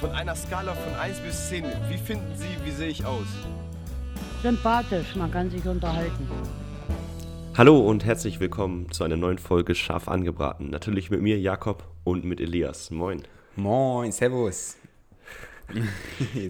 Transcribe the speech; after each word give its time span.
Von 0.00 0.10
einer 0.10 0.34
Skala 0.36 0.74
von 0.74 0.94
1 0.94 1.20
bis 1.20 1.48
10, 1.48 1.64
wie 1.88 1.96
finden 1.96 2.30
Sie, 2.36 2.48
wie 2.64 2.70
sehe 2.70 2.88
ich 2.88 3.06
aus? 3.06 3.26
Sympathisch, 4.42 5.16
man 5.16 5.30
kann 5.30 5.50
sich 5.50 5.64
unterhalten. 5.66 6.28
Hallo 7.56 7.80
und 7.80 8.04
herzlich 8.04 8.38
willkommen 8.38 8.92
zu 8.92 9.04
einer 9.04 9.16
neuen 9.16 9.38
Folge 9.38 9.74
Scharf 9.74 10.06
angebraten. 10.08 10.68
Natürlich 10.68 11.10
mit 11.10 11.22
mir, 11.22 11.38
Jakob, 11.38 11.82
und 12.04 12.26
mit 12.26 12.42
Elias. 12.42 12.90
Moin. 12.90 13.22
Moin, 13.56 14.12
Servus. 14.12 14.76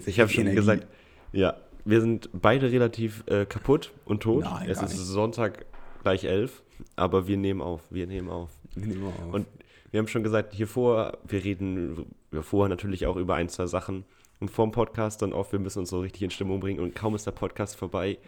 ich 0.05 0.19
habe 0.19 0.29
schon 0.29 0.41
Energie. 0.41 0.55
gesagt, 0.57 0.87
ja, 1.31 1.55
wir 1.85 2.01
sind 2.01 2.29
beide 2.33 2.69
relativ 2.69 3.23
äh, 3.27 3.45
kaputt 3.45 3.93
und 4.03 4.23
tot. 4.23 4.43
Nein, 4.43 4.69
es 4.69 4.81
ist 4.81 4.89
nicht. 4.89 4.97
Sonntag 4.97 5.65
gleich 6.03 6.25
elf, 6.25 6.63
aber 6.97 7.27
wir 7.27 7.37
nehmen 7.37 7.61
auf. 7.61 7.81
Wir 7.91 8.07
nehmen 8.07 8.27
auf. 8.29 8.49
Wir 8.75 8.87
nehmen 8.87 9.05
auf. 9.05 9.33
Und 9.33 9.47
wir 9.91 9.99
haben 9.99 10.07
schon 10.07 10.23
gesagt, 10.23 10.53
hier 10.53 10.67
vor, 10.67 11.17
wir 11.27 11.43
reden 11.43 12.07
wir 12.31 12.43
vorher 12.43 12.69
natürlich 12.69 13.05
auch 13.07 13.15
über 13.15 13.35
ein, 13.35 13.49
zwei 13.49 13.67
Sachen. 13.67 14.05
Und 14.39 14.51
vorm 14.51 14.71
Podcast 14.71 15.21
dann 15.21 15.33
oft, 15.33 15.51
wir 15.51 15.59
müssen 15.59 15.79
uns 15.79 15.89
so 15.89 15.99
richtig 15.99 16.21
in 16.21 16.29
Stimmung 16.29 16.59
bringen. 16.59 16.79
Und 16.79 16.93
kaum 16.93 17.15
ist 17.15 17.25
der 17.25 17.31
Podcast 17.31 17.75
vorbei, 17.75 18.19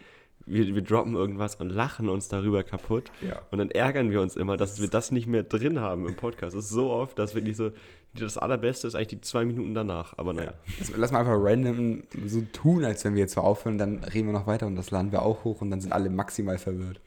wir, 0.46 0.74
wir 0.74 0.82
droppen 0.82 1.14
irgendwas 1.14 1.56
und 1.56 1.70
lachen 1.70 2.08
uns 2.08 2.28
darüber 2.28 2.64
kaputt. 2.64 3.10
Ja. 3.20 3.42
Und 3.50 3.58
dann 3.58 3.70
ärgern 3.70 4.10
wir 4.10 4.20
uns 4.20 4.36
immer, 4.36 4.56
dass 4.56 4.80
wir 4.80 4.88
das 4.88 5.10
nicht 5.10 5.26
mehr 5.26 5.42
drin 5.42 5.80
haben 5.80 6.06
im 6.06 6.16
Podcast. 6.16 6.56
Es 6.56 6.64
ist 6.64 6.70
so 6.70 6.90
oft, 6.90 7.18
dass 7.18 7.34
wirklich 7.34 7.56
so, 7.56 7.70
das 8.14 8.38
Allerbeste 8.38 8.88
ist 8.88 8.94
eigentlich 8.94 9.08
die 9.08 9.20
zwei 9.20 9.44
Minuten 9.44 9.74
danach. 9.74 10.14
Aber 10.16 10.32
naja. 10.32 10.54
Lass, 10.78 10.92
lass 10.96 11.12
mal 11.12 11.20
einfach 11.20 11.36
random 11.36 12.02
so 12.26 12.42
tun, 12.52 12.84
als 12.84 13.04
wenn 13.04 13.14
wir 13.14 13.20
jetzt 13.20 13.34
so 13.34 13.42
aufhören. 13.42 13.78
Dann 13.78 14.02
reden 14.02 14.28
wir 14.28 14.32
noch 14.32 14.46
weiter 14.46 14.66
und 14.66 14.76
das 14.76 14.90
laden 14.90 15.12
wir 15.12 15.22
auch 15.22 15.44
hoch. 15.44 15.60
Und 15.60 15.70
dann 15.70 15.80
sind 15.80 15.92
alle 15.92 16.10
maximal 16.10 16.58
verwirrt. 16.58 17.00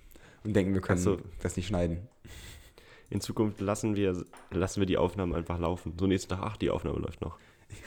Und 0.43 0.55
denken, 0.55 0.73
wir 0.73 0.81
können 0.81 0.99
so. 0.99 1.17
das 1.41 1.55
nicht 1.57 1.67
schneiden. 1.67 2.07
In 3.13 3.21
Zukunft 3.21 3.61
lassen 3.61 3.95
wir, 3.95 4.25
lassen 4.49 4.79
wir 4.79 4.87
die 4.87 4.97
Aufnahmen 4.97 5.35
einfach 5.35 5.59
laufen. 5.59 5.93
So 5.99 6.07
nächsten 6.07 6.29
Tag, 6.29 6.39
ach, 6.41 6.57
die 6.57 6.71
Aufnahme 6.71 6.99
läuft 6.99 7.21
noch. 7.21 7.37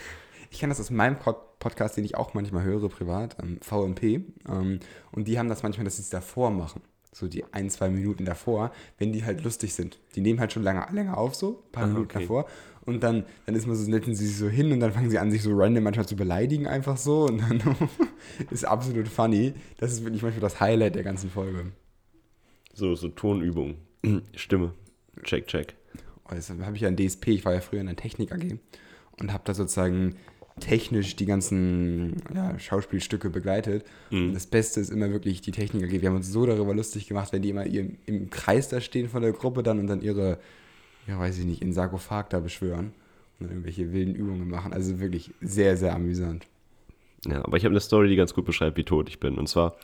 Ich 0.48 0.60
kenne 0.60 0.70
das 0.70 0.78
aus 0.80 0.90
meinem 0.90 1.18
Pod 1.18 1.58
Podcast, 1.58 1.96
den 1.96 2.04
ich 2.04 2.14
auch 2.16 2.32
manchmal 2.32 2.62
höre, 2.62 2.88
privat, 2.88 3.36
ähm, 3.42 3.58
VMP. 3.60 4.20
Ähm, 4.48 4.78
und 5.10 5.26
die 5.26 5.40
haben 5.40 5.48
das 5.48 5.64
manchmal, 5.64 5.84
dass 5.84 5.96
sie 5.96 6.02
es 6.02 6.08
davor 6.08 6.52
machen. 6.52 6.82
So 7.12 7.26
die 7.26 7.42
ein, 7.52 7.68
zwei 7.68 7.90
Minuten 7.90 8.24
davor, 8.24 8.70
wenn 8.98 9.12
die 9.12 9.24
halt 9.24 9.42
lustig 9.42 9.74
sind. 9.74 9.98
Die 10.14 10.20
nehmen 10.20 10.38
halt 10.38 10.52
schon 10.52 10.62
lange, 10.62 10.86
länger 10.92 11.18
auf, 11.18 11.34
so, 11.34 11.64
ein 11.66 11.72
paar 11.72 11.82
Ah, 11.84 11.86
Minuten 11.88 12.04
okay. 12.04 12.20
davor. 12.20 12.46
Und 12.84 13.02
dann, 13.02 13.24
dann 13.44 13.56
ist 13.56 13.66
man 13.66 13.74
so, 13.74 13.82
setzen 13.90 14.14
sie 14.14 14.28
sich 14.28 14.36
so 14.36 14.48
hin 14.48 14.70
und 14.70 14.78
dann 14.78 14.92
fangen 14.92 15.10
sie 15.10 15.18
an, 15.18 15.32
sich 15.32 15.42
so 15.42 15.50
random 15.52 15.82
manchmal 15.82 16.06
zu 16.06 16.14
beleidigen, 16.14 16.68
einfach 16.68 16.96
so. 16.96 17.24
Und 17.24 17.38
dann 17.38 17.60
ist 18.50 18.64
absolut 18.64 19.08
funny. 19.08 19.52
Das 19.78 19.92
ist 19.92 20.04
wirklich 20.04 20.22
manchmal 20.22 20.42
das 20.42 20.60
Highlight 20.60 20.94
der 20.94 21.02
ganzen 21.02 21.28
Folge. 21.28 21.72
So, 22.72 22.94
so 22.94 23.08
Tonübungen. 23.08 23.78
Stimme. 24.36 24.72
Check, 25.22 25.46
check. 25.46 25.74
Oh, 26.24 26.34
das 26.34 26.50
habe 26.50 26.74
ich 26.74 26.82
ja 26.82 26.88
in 26.88 26.96
DSP, 26.96 27.28
ich 27.28 27.44
war 27.44 27.54
ja 27.54 27.60
früher 27.60 27.80
in 27.80 27.86
der 27.86 27.96
Technik 27.96 28.32
AG 28.32 28.58
und 29.20 29.32
habe 29.32 29.42
da 29.44 29.54
sozusagen 29.54 30.16
technisch 30.60 31.16
die 31.16 31.26
ganzen 31.26 32.22
ja, 32.34 32.58
Schauspielstücke 32.58 33.30
begleitet. 33.30 33.84
Mhm. 34.10 34.28
Und 34.28 34.34
das 34.34 34.46
Beste 34.46 34.80
ist 34.80 34.90
immer 34.90 35.10
wirklich 35.10 35.42
die 35.42 35.52
Technik 35.52 35.84
AG. 35.84 36.00
Wir 36.00 36.08
haben 36.08 36.16
uns 36.16 36.32
so 36.32 36.46
darüber 36.46 36.74
lustig 36.74 37.06
gemacht, 37.06 37.32
wenn 37.32 37.42
die 37.42 37.50
immer 37.50 37.66
ihr, 37.66 37.90
im 38.06 38.30
Kreis 38.30 38.68
da 38.68 38.80
stehen 38.80 39.08
von 39.08 39.22
der 39.22 39.32
Gruppe 39.32 39.62
dann 39.62 39.78
und 39.78 39.86
dann 39.86 40.00
ihre, 40.00 40.38
ja 41.06 41.18
weiß 41.18 41.38
ich 41.38 41.44
nicht, 41.44 41.62
in 41.62 41.72
Sarkophag 41.72 42.28
da 42.30 42.40
beschwören 42.40 42.92
und 43.38 43.46
dann 43.46 43.50
irgendwelche 43.50 43.92
wilden 43.92 44.14
Übungen 44.14 44.48
machen. 44.48 44.72
Also 44.72 44.98
wirklich 44.98 45.30
sehr, 45.40 45.76
sehr 45.76 45.94
amüsant. 45.94 46.46
Ja, 47.26 47.44
aber 47.44 47.56
ich 47.56 47.64
habe 47.64 47.72
eine 47.72 47.80
Story, 47.80 48.08
die 48.08 48.16
ganz 48.16 48.34
gut 48.34 48.44
beschreibt, 48.44 48.76
wie 48.76 48.84
tot 48.84 49.08
ich 49.08 49.20
bin. 49.20 49.36
Und 49.36 49.48
zwar, 49.48 49.76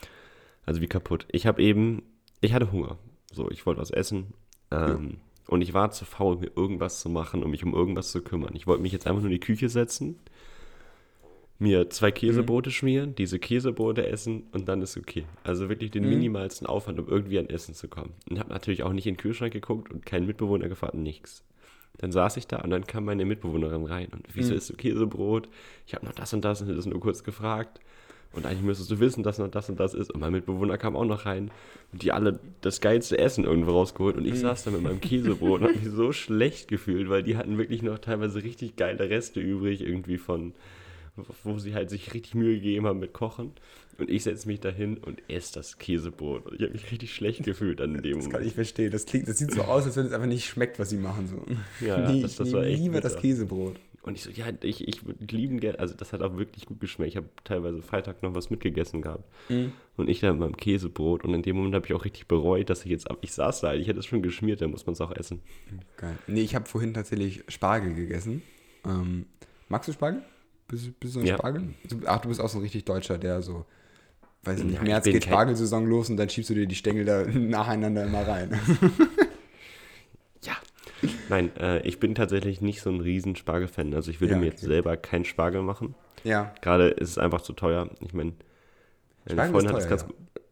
also 0.65 0.81
wie 0.81 0.89
kaputt. 0.89 1.27
Ich 1.31 1.47
habe 1.47 1.63
eben, 1.63 2.03
ich 2.41 2.55
hatte 2.55 2.73
Hunger. 2.73 2.99
So, 3.33 3.51
ich 3.51 3.67
wollte 3.67 3.81
was 3.81 3.91
essen. 3.91 4.33
Ähm, 4.73 5.19
Und 5.49 5.61
ich 5.61 5.75
war 5.75 5.91
zu 5.91 6.05
faul, 6.05 6.37
mir 6.37 6.51
irgendwas 6.57 7.01
zu 7.01 7.11
machen, 7.11 7.43
um 7.43 7.51
mich 7.51 7.65
um 7.65 7.75
irgendwas 7.75 8.11
zu 8.11 8.23
kümmern. 8.23 8.55
Ich 8.55 8.67
wollte 8.67 8.83
mich 8.83 8.93
jetzt 8.93 9.07
einfach 9.07 9.21
nur 9.21 9.31
in 9.31 9.39
die 9.39 9.41
Küche 9.41 9.69
setzen, 9.69 10.17
mir 11.59 11.91
zwei 11.91 12.11
Käsebrote 12.11 12.71
schmieren, 12.71 13.15
diese 13.15 13.39
Käsebrote 13.39 14.07
essen 14.07 14.45
und 14.53 14.69
dann 14.69 14.83
ist 14.83 14.97
okay. 14.97 15.25
Also 15.45 15.69
wirklich 15.69 15.91
den 15.91 16.09
minimalsten 16.09 16.67
Aufwand, 16.67 16.99
um 16.99 17.09
irgendwie 17.09 17.39
an 17.39 17.47
Essen 17.49 17.75
zu 17.75 17.87
kommen. 17.89 18.15
Und 18.29 18.39
habe 18.39 18.51
natürlich 18.51 18.83
auch 18.83 18.93
nicht 18.93 19.07
in 19.07 19.15
den 19.15 19.21
Kühlschrank 19.21 19.53
geguckt 19.53 19.91
und 19.93 20.05
keinen 20.05 20.27
Mitbewohner 20.27 20.69
gefragt, 20.69 20.95
nichts. 20.95 21.45
Dann 21.99 22.11
saß 22.11 22.37
ich 22.39 22.47
da 22.47 22.63
und 22.63 22.71
dann 22.71 22.87
kam 22.87 23.05
meine 23.05 23.25
Mitbewohnerin 23.27 23.85
rein 23.85 24.09
und 24.13 24.27
wieso 24.33 24.55
isst 24.55 24.71
du 24.71 24.75
Käsebrot? 24.75 25.49
Ich 25.87 25.95
habe 25.95 26.07
noch 26.07 26.15
das 26.15 26.33
und 26.33 26.45
das 26.45 26.63
und 26.63 26.75
das 26.75 26.87
nur 26.87 26.99
kurz 26.99 27.23
gefragt. 27.23 27.79
Und 28.35 28.47
eigentlich 28.47 28.63
müsstest 28.63 28.91
du 28.91 28.99
wissen, 28.99 29.23
dass 29.23 29.39
noch 29.39 29.49
das 29.51 29.69
und 29.69 29.79
das 29.79 29.93
ist. 29.93 30.11
Und 30.11 30.21
mein 30.21 30.33
Mitbewohner 30.33 30.79
kam 30.79 30.97
auch 30.97 31.05
noch 31.05 31.27
rein 31.27 31.51
und 31.93 32.03
die 32.03 32.13
alle 32.13 32.39
das 32.63 32.81
geilste 32.81 33.19
Essen 33.19 33.45
irgendwo 33.45 33.73
rausgeholt. 33.73 34.17
Und 34.17 34.27
ich 34.27 34.39
saß 34.41 34.65
da 34.65 34.71
mit 34.71 34.83
meinem 34.83 35.01
Käsebrot 35.03 35.61
und 35.61 35.69
habe 35.69 35.79
mich 35.79 35.91
so 35.91 36.13
schlecht 36.13 36.69
gefühlt, 36.69 37.11
weil 37.11 37.23
die 37.23 37.37
hatten 37.37 37.59
wirklich 37.59 37.83
noch 37.83 37.99
teilweise 37.99 38.43
richtig 38.43 38.77
geile 38.77 39.11
Reste 39.11 39.41
übrig, 39.41 39.83
irgendwie 39.83 40.17
von, 40.17 40.55
wo 41.45 41.59
sie 41.59 41.75
halt 41.75 41.91
sich 41.91 42.15
richtig 42.15 42.35
Mühe 42.35 42.55
gegeben 42.55 42.87
haben 42.87 43.01
mit 43.01 43.13
Kochen. 43.13 43.53
Und 43.99 44.09
ich 44.09 44.23
setze 44.23 44.49
mich 44.49 44.61
dahin 44.61 44.97
und 44.97 45.21
esse 45.29 45.53
das 45.53 45.77
Käsebrot. 45.77 46.47
Und 46.47 46.55
ich 46.55 46.63
habe 46.63 46.73
mich 46.73 46.91
richtig 46.91 47.15
schlecht 47.15 47.45
gefühlt 47.45 47.83
an 47.83 47.93
dem 48.03 48.15
Das 48.15 48.25
kann 48.25 48.33
Moment. 48.33 48.47
ich 48.47 48.55
verstehen. 48.55 48.91
Das, 48.91 49.05
klingt, 49.05 49.29
das 49.29 49.37
sieht 49.37 49.53
so 49.53 49.61
aus, 49.61 49.85
als 49.85 49.95
wenn 49.99 50.07
es 50.07 50.13
einfach 50.13 50.27
nicht 50.27 50.47
schmeckt, 50.47 50.79
was 50.79 50.89
sie 50.89 50.97
machen. 50.97 51.27
So. 51.29 51.85
Ja, 51.87 51.99
nee, 52.11 52.23
das- 52.23 52.31
ich 52.33 52.37
das 52.39 52.53
war 52.55 52.63
nehme 52.63 52.73
echt 52.73 52.83
lieber 52.83 53.01
das 53.03 53.13
bitter. 53.17 53.21
Käsebrot. 53.29 53.77
Und 54.03 54.17
ich 54.17 54.23
so, 54.25 54.31
ja, 54.31 54.47
ich, 54.63 54.89
ich 54.89 55.07
würde 55.07 55.25
lieben 55.35 55.61
gerne, 55.61 55.79
also 55.79 55.95
das 55.95 56.13
hat 56.13 56.23
auch 56.23 56.37
wirklich 56.37 56.67
gut 56.67 56.81
geschmeckt. 56.81 57.11
Ich 57.13 57.17
habe 57.17 57.29
teilweise 57.45 57.83
Freitag 57.83 58.21
noch 58.25 58.35
was 58.35 58.51
mitgegessen 58.51 59.01
gehabt. 59.01 59.25
Und 59.49 60.09
ich 60.09 60.19
da 60.19 60.33
mit 60.33 60.41
meinem 60.41 60.57
Käsebrot. 60.57 61.23
Und 61.25 61.35
in 61.35 61.43
dem 61.43 61.55
Moment 61.57 61.77
habe 61.77 61.87
ich 61.87 61.95
auch 61.95 62.05
richtig 62.05 62.27
bereut, 62.27 62.69
dass 62.69 62.85
ich 62.85 62.91
jetzt, 62.91 63.09
ab- 63.09 63.19
ich 63.21 63.33
saß 63.33 63.61
da, 63.61 63.75
ich 63.75 63.87
hätte 63.87 64.01
es 64.01 64.07
schon 64.07 64.21
geschmiert, 64.23 64.61
dann 64.61 64.73
muss 64.73 64.87
man 64.87 64.95
es 64.95 65.01
auch 65.01 65.15
essen. 65.15 65.41
Geil. 65.97 66.19
Nee, 66.27 66.41
ich 66.41 66.57
habe 66.57 66.67
vorhin 66.67 66.95
tatsächlich 66.95 67.45
Spargel 67.47 67.95
gegessen. 67.95 68.43
Ähm, 68.85 69.27
magst 69.69 69.89
du 69.89 69.93
Spargel? 69.93 70.23
Bist, 70.67 70.87
du- 70.89 70.93
bist 70.99 71.15
du 71.15 71.21
ein 71.21 71.27
Ja. 71.27 71.37
Spargel? 71.39 71.63
Ach, 72.07 72.21
du 72.21 72.29
bist 72.29 72.41
auch 72.41 72.49
so 72.49 72.59
ein 72.59 72.63
richtig 72.63 72.85
Deutscher, 72.85 73.19
der 73.19 73.41
so, 73.43 73.67
weiß 74.43 74.59
ich 74.59 74.65
nicht, 74.65 74.75
Ja, 74.79 74.83
März 74.83 75.05
geht 75.05 75.23
Spargelsaison 75.23 75.87
los 75.87 76.11
und 76.11 76.17
dann 76.17 76.29
schiebst 76.29 76.51
du 76.51 76.55
dir 76.55 76.67
die 76.67 76.75
Stängel 76.75 77.05
da 77.05 77.25
nacheinander 77.33 78.05
immer 78.05 78.27
rein. 78.27 78.59
Nein, 81.33 81.57
äh, 81.57 81.81
ich 81.87 81.99
bin 81.99 82.15
tatsächlich 82.15 82.61
nicht 82.61 82.83
so 82.83 82.91
ein 82.91 83.01
riesen 83.01 83.37
Spargel-Fan. 83.37 83.95
Also 83.95 84.11
ich 84.11 84.21
würde 84.21 84.35
Ja, 84.35 84.39
mir 84.41 84.47
jetzt 84.47 84.59
okay. 84.59 84.67
selber 84.67 84.97
keinen 84.99 85.25
Spargel 85.25 85.63
machen. 85.63 85.95
ja. 86.25 86.55
Gerade 86.61 86.89
ist 86.89 87.11
es 87.11 87.19
einfach 87.19 87.41
zu 87.43 87.55
teuer. 87.55 87.89
Ich 88.01 88.13
meine, 88.13 88.35
eine 89.27 89.43
Freundin, 89.43 89.69
ist 89.69 89.69
hat 89.69 89.77
das 89.77 89.89
ganz, 89.89 90.03
ja. 90.03 90.09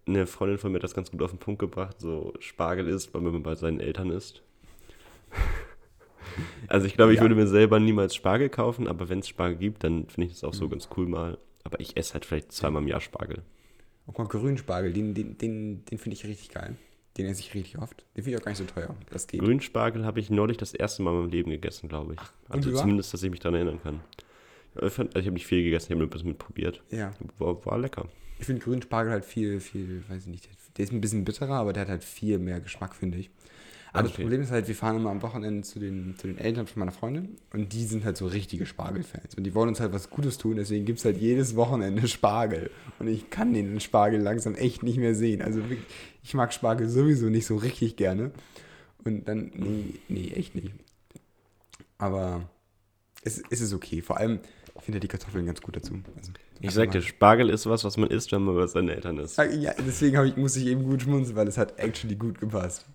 eine 0.06 0.26
Freundin 0.26 0.58
von 0.58 0.72
mir 0.72 0.76
hat 0.78 0.84
das 0.84 0.94
ganz 0.94 1.10
gut 1.10 1.22
auf 1.22 1.30
den 1.30 1.38
Punkt 1.38 1.60
gebracht. 1.60 2.00
So 2.00 2.34
Spargel 2.40 2.88
ist, 2.88 3.14
weil 3.14 3.22
man 3.22 3.42
bei 3.42 3.54
seinen 3.56 3.80
Eltern 3.80 4.10
isst. 4.10 4.42
Also 6.68 6.86
ich 6.86 6.94
glaube, 6.94 7.12
ich 7.12 7.18
Ja. 7.18 7.22
würde 7.22 7.34
mir 7.34 7.46
selber 7.46 7.80
niemals 7.80 8.14
Spargel 8.14 8.48
kaufen, 8.48 8.86
aber 8.88 9.08
wenn 9.08 9.20
es 9.20 9.28
Spargel 9.28 9.56
gibt, 9.58 9.84
dann 9.84 10.08
finde 10.08 10.26
ich 10.28 10.32
das 10.34 10.44
auch 10.44 10.54
so 10.54 10.66
Mhm. 10.66 10.70
ganz 10.70 10.88
cool 10.96 11.06
mal. 11.06 11.38
Aber 11.64 11.80
ich 11.80 11.96
esse 11.96 12.14
halt 12.14 12.24
vielleicht 12.24 12.52
zweimal 12.52 12.82
im 12.82 12.88
Jahr 12.88 13.00
Spargel. 13.00 13.42
Guck 14.06 14.18
mal, 14.18 14.26
Grünspargel, 14.28 14.92
den, 14.92 15.14
den, 15.14 15.38
den, 15.38 15.84
den 15.84 15.98
finde 15.98 16.14
ich 16.16 16.24
richtig 16.26 16.50
geil. 16.50 16.76
Den 17.20 17.30
esse 17.30 17.40
ich 17.40 17.54
richtig 17.54 17.78
oft. 17.78 18.04
Den 18.16 18.24
finde 18.24 18.30
ich 18.30 18.40
auch 18.40 18.44
gar 18.44 18.52
nicht 18.52 18.58
so 18.58 18.64
teuer. 18.64 18.94
Das 19.10 19.26
geht. 19.26 19.40
Grünspargel 19.40 20.04
habe 20.04 20.20
ich 20.20 20.30
neulich 20.30 20.56
das 20.56 20.72
erste 20.72 21.02
Mal 21.02 21.10
in 21.12 21.20
meinem 21.20 21.30
Leben 21.30 21.50
gegessen, 21.50 21.88
glaube 21.88 22.14
ich. 22.14 22.20
und 22.48 22.66
Also 22.66 22.72
zumindest, 22.72 23.12
dass 23.12 23.22
ich 23.22 23.30
mich 23.30 23.40
daran 23.40 23.56
erinnern 23.56 23.80
kann. 23.82 24.00
Also 24.74 25.02
ich 25.02 25.26
habe 25.26 25.32
nicht 25.32 25.46
viel 25.46 25.62
gegessen, 25.64 25.86
ich 25.86 25.90
habe 25.90 25.98
nur 25.98 26.06
ein 26.06 26.10
bisschen 26.10 26.28
mit 26.28 26.38
probiert. 26.38 26.82
Ja. 26.90 27.12
War, 27.38 27.64
war 27.66 27.78
lecker. 27.78 28.08
Ich 28.38 28.46
finde 28.46 28.62
Grünspargel 28.62 29.12
halt 29.12 29.24
viel, 29.24 29.60
viel, 29.60 30.02
weiß 30.08 30.22
ich 30.22 30.28
nicht, 30.28 30.48
der 30.76 30.84
ist 30.84 30.92
ein 30.92 31.00
bisschen 31.00 31.24
bitterer, 31.24 31.56
aber 31.56 31.72
der 31.74 31.82
hat 31.82 31.88
halt 31.90 32.04
viel 32.04 32.38
mehr 32.38 32.60
Geschmack, 32.60 32.94
finde 32.94 33.18
ich. 33.18 33.30
Aber 33.92 34.04
das 34.04 34.12
Okay. 34.12 34.22
Problem 34.22 34.40
ist 34.42 34.50
halt, 34.50 34.68
wir 34.68 34.74
fahren 34.74 34.96
immer 34.96 35.10
am 35.10 35.20
Wochenende 35.22 35.62
zu 35.62 35.78
den, 35.80 36.14
zu 36.16 36.28
den 36.28 36.38
Eltern 36.38 36.66
von 36.66 36.80
meiner 36.80 36.92
Freundin 36.92 37.36
und 37.52 37.72
die 37.72 37.84
sind 37.84 38.04
halt 38.04 38.16
so 38.16 38.26
richtige 38.26 38.66
Spargelfans 38.66 39.34
und 39.34 39.44
die 39.44 39.54
wollen 39.54 39.68
uns 39.68 39.80
halt 39.80 39.92
was 39.92 40.10
Gutes 40.10 40.38
tun, 40.38 40.56
deswegen 40.56 40.84
gibt 40.84 41.00
es 41.00 41.04
halt 41.04 41.16
jedes 41.18 41.56
Wochenende 41.56 42.06
Spargel 42.08 42.70
und 42.98 43.08
ich 43.08 43.30
kann 43.30 43.52
den 43.52 43.80
Spargel 43.80 44.20
langsam 44.20 44.54
echt 44.54 44.82
nicht 44.82 44.98
mehr 44.98 45.14
sehen. 45.14 45.42
Also 45.42 45.58
wirklich, 45.60 45.80
ich 46.22 46.34
mag 46.34 46.52
Spargel 46.52 46.88
sowieso 46.88 47.26
nicht 47.26 47.46
so 47.46 47.56
richtig 47.56 47.96
gerne 47.96 48.30
und 49.04 49.26
dann, 49.26 49.50
nee, 49.54 49.94
nee, 50.08 50.28
echt 50.34 50.54
nicht. 50.54 50.72
Aber 51.98 52.48
es, 53.22 53.42
es 53.50 53.60
ist 53.60 53.74
okay, 53.74 54.02
vor 54.02 54.18
allem, 54.18 54.40
ich 54.76 54.82
finde 54.84 55.00
die 55.00 55.08
Kartoffeln 55.08 55.46
ganz 55.46 55.60
gut 55.60 55.76
dazu. 55.76 56.00
Also, 56.16 56.32
Ich 56.60 56.70
sag 56.72 56.90
dir, 56.92 57.02
Spargel 57.02 57.50
ist 57.50 57.66
was, 57.66 57.84
was 57.84 57.96
man 57.96 58.08
isst, 58.08 58.32
wenn 58.32 58.42
man 58.42 58.54
bei 58.54 58.66
seinen 58.66 58.88
Eltern 58.88 59.18
ist. 59.18 59.36
ja, 59.36 59.74
deswegen 59.86 60.24
ich, 60.24 60.36
muss 60.36 60.56
ich 60.56 60.66
eben 60.66 60.84
gut 60.84 61.02
schmunzeln, 61.02 61.36
weil 61.36 61.48
es 61.48 61.58
hat 61.58 61.78
actually 61.78 62.16
gut 62.16 62.40
gepasst. 62.40 62.86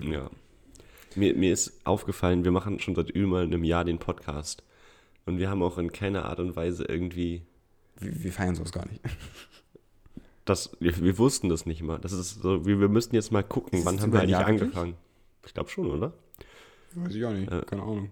Ja. 0.00 0.30
Mir, 1.16 1.34
mir 1.34 1.52
ist 1.52 1.72
aufgefallen, 1.84 2.44
wir 2.44 2.50
machen 2.50 2.80
schon 2.80 2.94
seit 2.94 3.10
über 3.10 3.40
einem 3.40 3.62
Jahr 3.64 3.84
den 3.84 3.98
Podcast. 3.98 4.62
Und 5.26 5.38
wir 5.38 5.48
haben 5.48 5.62
auch 5.62 5.78
in 5.78 5.92
keiner 5.92 6.24
Art 6.26 6.40
und 6.40 6.56
Weise 6.56 6.84
irgendwie 6.84 7.42
Wir, 8.00 8.24
wir 8.24 8.32
feiern 8.32 8.54
sowas 8.54 8.72
gar 8.72 8.86
nicht. 8.86 9.00
das, 10.44 10.76
wir, 10.80 11.00
wir 11.02 11.16
wussten 11.18 11.48
das 11.48 11.66
nicht 11.66 11.82
mal. 11.82 11.98
Das 11.98 12.12
ist 12.12 12.42
so, 12.42 12.66
wir, 12.66 12.80
wir 12.80 12.88
müssten 12.88 13.14
jetzt 13.14 13.32
mal 13.32 13.42
gucken, 13.42 13.78
Ist 13.78 13.86
wann 13.86 14.00
haben 14.00 14.12
wir 14.12 14.20
eigentlich 14.20 14.32
Jahr 14.32 14.46
wirklich? 14.48 14.62
angefangen. 14.62 14.94
Ich 15.46 15.54
glaube 15.54 15.70
schon, 15.70 15.90
oder? 15.90 16.12
Weiß 16.94 17.14
ich 17.14 17.24
auch 17.24 17.32
nicht, 17.32 17.50
Äh, 17.50 17.62
keine 17.62 17.82
Ahnung. 17.82 18.10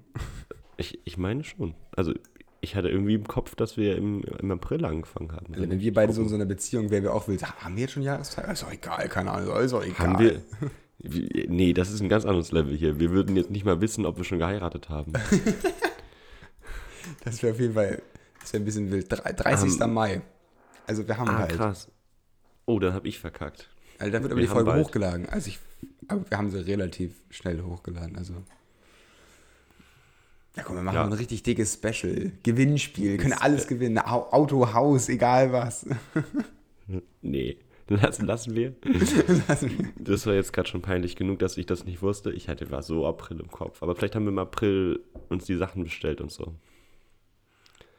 Ich, 0.77 0.99
ich 1.05 1.19
meine 1.19 1.45
schon. 1.45 1.75
Also 1.95 2.15
ich 2.61 2.77
hatte 2.77 2.89
irgendwie 2.89 3.15
im 3.15 3.27
Kopf, 3.27 3.55
dass 3.57 3.77
wir 3.77 3.97
im, 3.97 4.23
im 4.23 4.51
April 4.53 4.85
angefangen 4.85 5.33
haben. 5.33 5.53
Also 5.55 5.69
wenn 5.69 5.81
wir 5.81 5.93
beide 5.93 6.13
so 6.13 6.23
in 6.23 6.29
so 6.29 6.35
einer 6.37 6.47
Beziehung 6.47 6.91
wären, 6.91 7.03
wir 7.03 7.13
auch 7.13 7.27
wild. 7.29 7.43
Haben 7.45 7.75
wir 7.77 7.83
jetzt 7.83 7.93
schon 7.93 8.03
Jahrestag? 8.03 8.51
Ist 8.51 8.63
doch 8.63 8.73
egal, 8.73 9.09
keine 9.09 9.33
Ahnung, 9.33 9.55
ist 9.57 9.73
doch 9.73 9.85
egal. 9.85 9.99
Haben 9.99 10.19
wir. 10.21 10.43
Nee, 11.03 11.73
das 11.73 11.91
ist 11.91 12.01
ein 12.01 12.09
ganz 12.09 12.25
anderes 12.25 12.53
Level 12.53 12.77
hier. 12.77 12.99
Wir 13.01 13.11
würden 13.11 13.37
jetzt 13.37 13.51
nicht 13.51 13.65
mal 13.65 13.81
wissen, 13.81 14.07
ob 14.07 14.17
wir 14.19 14.25
schon 14.25 14.39
geheiratet 14.39 14.89
haben. 14.89 15.13
Das 17.25 17.43
wäre 17.43 17.53
auf 17.53 17.61
jeden 17.61 17.75
Fall, 17.75 18.01
das 18.41 18.53
wäre 18.53 18.63
ein 18.63 18.65
bisschen 18.65 18.91
wild. 18.91 19.07
Drei- 19.11 19.33
30. 19.33 19.81
Ähm, 19.81 19.93
Mai. 19.93 20.23
Also 20.87 21.07
wir 21.07 21.17
haben 21.19 21.29
Ah, 21.29 21.39
halt. 21.39 21.53
krass. 21.53 21.89
Oh, 22.65 22.79
dann 22.79 22.95
habe 22.95 23.09
ich 23.09 23.19
verkackt. 23.19 23.69
Also 23.99 24.13
da 24.13 24.23
wird 24.23 24.33
aber 24.33 24.41
Wir 24.41 24.47
die 24.47 24.53
Folge 24.53 24.71
bald. 24.71 24.85
hochgeladen. 24.87 25.29
Also 25.29 25.49
ich, 25.49 25.59
aber 26.09 26.29
wir 26.31 26.39
haben 26.39 26.51
sie 26.51 26.59
relativ 26.65 27.15
schnell 27.31 27.61
hochgeladen. 27.63 28.17
Also. 28.17 28.35
Ja, 30.57 30.63
komm, 30.63 30.77
wir 30.77 30.83
machen 30.83 30.95
Ja. 30.95 31.05
ein 31.05 31.13
richtig 31.13 31.43
dickes 31.43 31.75
Special. 31.75 32.31
Gewinnspiel. 32.43 33.17
Können 33.19 33.33
alles 33.35 33.67
gewinnen. 33.67 33.99
Au- 33.99 34.31
Auto, 34.33 34.73
Haus, 34.73 35.09
egal 35.09 35.53
was. 35.53 35.87
Nee, 37.23 37.57
lassen, 37.89 38.27
lassen 38.27 38.55
wir. 38.55 38.75
Das 39.99 40.27
war 40.27 40.35
jetzt 40.35 40.53
gerade 40.53 40.69
schon 40.69 40.83
peinlich 40.83 41.17
genug, 41.17 41.39
dass 41.39 41.57
ich 41.57 41.67
das 41.67 41.85
nicht 41.85 42.03
wusste. 42.03 42.31
Ich 42.33 42.49
hatte 42.49 42.71
war 42.71 42.83
so 42.83 43.07
April 43.07 43.41
im 43.41 43.51
Kopf. 43.51 43.83
Aber 43.83 43.95
vielleicht 43.95 44.15
haben 44.15 44.25
wir 44.25 44.31
im 44.33 44.39
April 44.39 45.01
uns 45.29 45.45
die 45.45 45.57
Sachen 45.57 45.85
bestellt 45.85 46.21
und 46.21 46.31
so. 46.31 46.55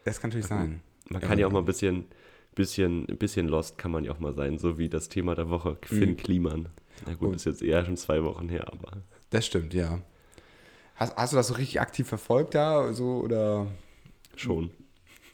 Das 0.05 0.19
kann 0.19 0.29
natürlich 0.29 0.47
sein. 0.47 0.81
Man 1.09 1.21
Ja, 1.21 1.27
kann 1.27 1.39
ja 1.39 1.45
auch 1.45 1.49
aber- 1.51 1.59
mal 1.59 1.63
ein 1.63 1.65
bisschen, 1.65 2.05
bisschen, 2.55 3.07
ein 3.09 3.17
bisschen 3.17 3.47
lost 3.47 3.77
kann 3.77 3.91
man 3.91 4.03
ja 4.03 4.11
auch 4.11 4.19
mal 4.19 4.33
sein, 4.33 4.57
so 4.57 4.77
wie 4.77 4.89
das 4.89 5.09
Thema 5.09 5.35
der 5.35 5.49
Woche, 5.49 5.77
Finn 5.83 6.11
Mhm. 6.11 6.17
Kliman. 6.17 6.69
Na 7.05 7.13
gut, 7.15 7.29
Oh. 7.29 7.33
ist 7.33 7.45
jetzt 7.45 7.61
eher 7.61 7.83
schon 7.85 7.97
zwei 7.97 8.23
Wochen 8.23 8.49
her, 8.49 8.67
aber 8.71 9.01
Das 9.29 9.45
stimmt, 9.45 9.73
ja. 9.73 9.99
Hast, 10.95 11.15
hast 11.15 11.33
du 11.33 11.37
das 11.37 11.47
so 11.47 11.55
richtig 11.55 11.81
aktiv 11.81 12.07
verfolgt 12.07 12.53
da? 12.55 12.93
So, 12.93 13.21
oder? 13.21 13.67
schon. 14.35 14.71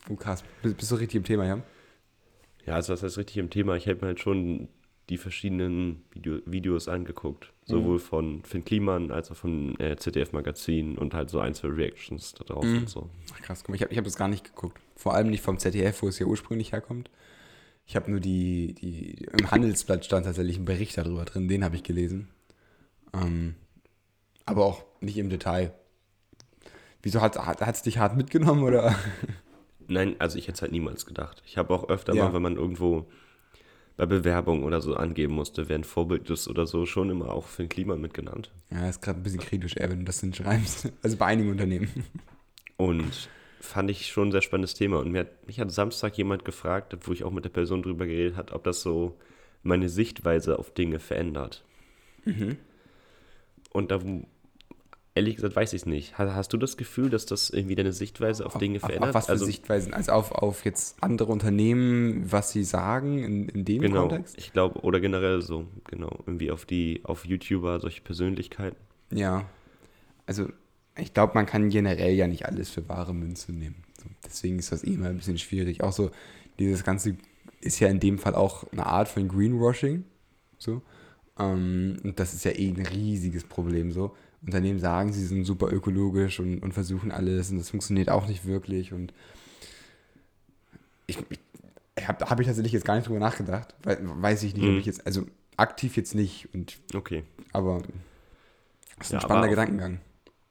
Oh, 0.09 0.15
krass. 0.15 0.43
Bist, 0.61 0.77
bist 0.77 0.91
du 0.91 0.95
richtig 0.95 1.15
im 1.17 1.23
Thema, 1.23 1.45
ja? 1.45 1.61
Ja, 2.65 2.75
also 2.75 2.93
das 2.93 3.03
heißt 3.03 3.17
richtig 3.17 3.37
im 3.37 3.49
Thema. 3.49 3.75
Ich 3.75 3.87
habe 3.87 3.99
mir 4.01 4.07
halt 4.07 4.19
schon 4.19 4.67
die 5.09 5.17
verschiedenen 5.17 6.03
Video, 6.13 6.39
Videos 6.45 6.87
angeguckt. 6.87 7.51
Sowohl 7.65 7.95
Mhm. 7.95 7.99
von 7.99 8.43
Finn 8.43 8.63
Kliman 8.63 9.09
als 9.11 9.31
auch 9.31 9.35
von 9.35 9.79
äh, 9.79 9.95
ZDF 9.95 10.33
Magazin 10.33 10.97
und 10.97 11.13
halt 11.15 11.29
so 11.31 11.39
ein, 11.39 11.55
zwei 11.55 11.69
Reactions 11.69 12.33
da 12.35 12.43
drauf 12.43 12.63
Mhm. 12.65 12.77
und 12.79 12.89
so. 12.89 13.09
Ach, 13.33 13.41
krass, 13.41 13.59
guck 13.63 13.69
mal, 13.69 13.75
ich 13.75 13.81
habe 13.81 13.91
ich 13.91 13.97
hab 13.97 14.05
das 14.05 14.17
gar 14.17 14.27
nicht 14.27 14.43
geguckt. 14.43 14.79
Vor 14.95 15.15
allem 15.15 15.29
nicht 15.29 15.41
vom 15.41 15.57
ZDF, 15.57 16.01
wo 16.03 16.07
es 16.07 16.19
ja 16.19 16.25
ursprünglich 16.27 16.71
herkommt. 16.73 17.09
Ich 17.87 17.95
habe 17.95 18.11
nur 18.11 18.19
die, 18.19 18.75
die, 18.75 19.25
im 19.39 19.49
Handelsblatt 19.49 20.05
stand 20.05 20.25
tatsächlich 20.27 20.57
ein 20.59 20.65
Bericht 20.65 20.95
darüber 20.95 21.25
drin, 21.25 21.47
den 21.47 21.63
habe 21.63 21.75
ich 21.75 21.81
gelesen. 21.81 22.27
Ähm, 23.13 23.55
aber 24.45 24.65
auch 24.65 24.83
nicht 25.01 25.17
im 25.17 25.29
Detail. 25.31 25.73
Wieso 27.01 27.19
hat 27.21 27.35
es 27.61 27.81
dich 27.81 27.97
hart 27.97 28.15
mitgenommen 28.15 28.61
oder? 28.63 28.95
Nein, 29.89 30.15
also 30.19 30.37
ich 30.37 30.47
hätte 30.47 30.55
es 30.55 30.61
halt 30.61 30.71
niemals 30.71 31.05
gedacht. 31.05 31.41
Ich 31.45 31.57
habe 31.57 31.73
auch 31.73 31.89
öfter 31.89 32.13
Ja. 32.15 32.25
mal, 32.25 32.33
wenn 32.33 32.41
man 32.41 32.55
irgendwo 32.55 33.07
bei 33.97 34.05
Bewerbung 34.05 34.63
oder 34.63 34.81
so 34.81 34.95
angeben 34.95 35.33
musste, 35.33 35.65
ein 35.69 35.83
Vorbild 35.83 36.29
ist 36.29 36.47
oder 36.47 36.65
so, 36.65 36.85
schon 36.85 37.09
immer 37.09 37.31
auch 37.33 37.47
Finn 37.47 37.67
Kliman 37.67 37.99
mitgenannt. 37.99 38.51
Ja, 38.71 38.87
ist 38.87 39.01
gerade 39.01 39.19
ein 39.19 39.23
bisschen 39.23 39.41
kritisch, 39.41 39.75
eher, 39.75 39.89
wenn 39.89 39.99
du 39.99 40.05
das 40.05 40.23
nicht 40.23 40.37
schreibst. 40.37 40.91
Also 41.01 41.17
bei 41.17 41.25
einigen 41.25 41.51
Unternehmen. 41.51 41.89
Und 42.77 43.29
fand 43.59 43.91
ich 43.91 44.07
schon 44.07 44.29
ein 44.29 44.31
sehr 44.31 44.41
spannendes 44.41 44.73
Thema. 44.73 44.99
Und 44.99 45.11
mir 45.11 45.21
hat, 45.21 45.47
mich 45.47 45.59
hat 45.59 45.69
Samstag 45.71 46.17
jemand 46.17 46.45
gefragt, 46.45 46.95
wo 47.01 47.11
ich 47.11 47.25
auch 47.25 47.31
mit 47.31 47.43
der 47.43 47.49
Person 47.49 47.81
drüber 47.81 48.05
geredet 48.05 48.37
hat, 48.37 48.53
ob 48.53 48.63
das 48.63 48.81
so 48.81 49.17
meine 49.63 49.89
Sichtweise 49.89 50.57
auf 50.59 50.73
Dinge 50.73 50.99
verändert. 50.99 51.65
Und 53.71 53.91
da, 53.91 53.99
ehrlich 55.19 55.35
gesagt, 55.35 55.55
weiß 55.55 55.73
ich 55.73 55.81
es 55.81 55.85
nicht. 55.85 56.17
Hast, 56.17 56.33
hast 56.33 56.53
du 56.53 56.57
das 56.57 56.77
Gefühl, 56.77 57.09
dass 57.09 57.25
das 57.25 57.49
irgendwie 57.49 57.75
deine 57.75 57.91
Sichtweise 57.91 58.45
auf 58.45 58.57
Dinge 58.57 58.77
auf, 58.77 58.85
verändert? 58.85 59.09
auf 59.09 59.15
was 59.15 59.25
für 59.25 59.33
also, 59.33 59.45
Sichtweisen? 59.45 59.93
Also 59.93 60.13
auf, 60.13 60.31
auf 60.31 60.65
jetzt 60.65 60.97
andere 61.01 61.31
Unternehmen, 61.31 62.31
was 62.31 62.51
sie 62.51 62.63
sagen 62.63 63.19
in, 63.19 63.49
in 63.49 63.65
dem 63.65 63.81
Genau, 63.81 64.07
Kontext? 64.07 64.37
ich 64.37 64.53
glaube, 64.53 64.79
oder 64.79 64.99
generell 64.99 65.41
so, 65.41 65.67
genau, 65.85 66.09
irgendwie 66.25 66.51
auf 66.51 66.65
die, 66.65 67.01
auf 67.03 67.25
YouTuber, 67.25 67.79
solche 67.79 68.01
Persönlichkeiten. 68.01 68.77
Ja. 69.11 69.45
Also, 70.25 70.47
ich 70.97 71.13
glaube, 71.13 71.33
man 71.35 71.45
kann 71.45 71.69
generell 71.69 72.13
ja 72.13 72.27
nicht 72.27 72.45
alles 72.45 72.69
für 72.69 72.87
wahre 72.87 73.13
Münze 73.13 73.51
nehmen. 73.51 73.83
So, 74.01 74.05
deswegen 74.25 74.59
ist 74.59 74.71
das 74.71 74.83
eh 74.83 74.93
immer 74.93 75.07
ein 75.07 75.17
bisschen 75.17 75.37
schwierig. 75.37 75.83
Auch 75.83 75.91
so, 75.91 76.11
dieses 76.59 76.83
Ganze 76.83 77.17
ist 77.61 77.79
ja 77.79 77.89
in 77.89 77.99
dem 77.99 78.19
Fall 78.19 78.35
auch 78.35 78.65
eine 78.71 78.85
Art 78.85 79.09
von 79.09 79.27
Greenwashing. 79.27 80.05
So. 80.57 80.81
Ähm, 81.37 81.97
und 82.03 82.19
das 82.19 82.33
ist 82.33 82.45
ja 82.45 82.51
eh 82.51 82.69
ein 82.69 82.85
riesiges 82.85 83.43
Problem. 83.43 83.91
So. 83.91 84.15
Unternehmen 84.45 84.79
sagen, 84.79 85.11
sie 85.13 85.25
sind 85.25 85.43
super 85.45 85.71
ökologisch 85.71 86.39
und, 86.39 86.59
und 86.59 86.73
versuchen 86.73 87.11
alles 87.11 87.51
und 87.51 87.57
das 87.57 87.69
funktioniert 87.69 88.09
auch 88.09 88.27
nicht 88.27 88.45
wirklich. 88.45 88.93
Und 88.93 89.13
ich, 91.07 91.17
ich 91.97 92.07
habe 92.07 92.25
hab 92.29 92.39
ich 92.39 92.47
tatsächlich 92.47 92.73
jetzt 92.73 92.85
gar 92.85 92.95
nicht 92.95 93.07
drüber 93.07 93.19
nachgedacht. 93.19 93.75
Weil, 93.83 93.99
weiß 94.01 94.43
ich 94.43 94.53
nicht, 94.55 94.63
ob 94.65 94.71
Mhm. 94.71 94.77
ich 94.79 94.85
jetzt, 94.85 95.05
also 95.05 95.25
aktiv 95.57 95.97
jetzt 95.97 96.15
nicht, 96.15 96.47
und, 96.53 96.77
Okay. 96.95 97.23
aber 97.51 97.81
das 98.97 99.07
ist 99.07 99.13
ein 99.13 99.13
Ja, 99.13 99.17
aber 99.19 99.27
spannender 99.27 99.47
auf- 99.47 99.49
Gedankengang. 99.51 99.99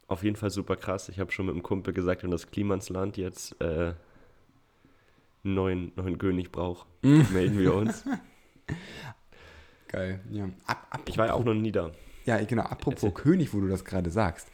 Auf 0.07 0.23
jeden 0.25 0.37
Fall 0.37 0.51
super 0.51 0.77
krass. 0.77 1.09
Ich 1.11 1.19
habe 1.21 1.31
schon 1.33 1.47
mit 1.47 1.55
einem 1.55 1.63
Kumpel 1.63 1.93
gesagt, 1.93 2.23
wenn 2.23 2.31
das 2.31 2.51
Klimansland 2.51 3.17
jetzt 3.19 3.59
äh, 3.61 3.93
einen 5.45 5.55
neuen, 5.55 5.93
neuen 5.97 6.19
König 6.19 6.51
braucht, 6.51 6.87
Mhm. 7.03 7.27
melden 7.33 7.59
wir 7.59 7.75
uns. 7.75 8.05
Geil, 9.89 10.21
ja. 10.31 10.45
Ab, 10.67 10.87
ab, 10.91 11.01
Ich 11.09 11.17
war 11.19 11.27
ja 11.27 11.33
auch 11.35 11.45
noch 11.45 11.55
nie 11.55 11.73
da. 11.73 11.91
Ja, 12.29 12.45
genau. 12.45 12.65
Apropos 12.65 13.05
Erzähl. 13.05 13.23
König, 13.23 13.55
wo 13.55 13.61
du 13.61 13.69
das 13.69 13.87
gerade 13.87 14.11
sagst. 14.11 14.49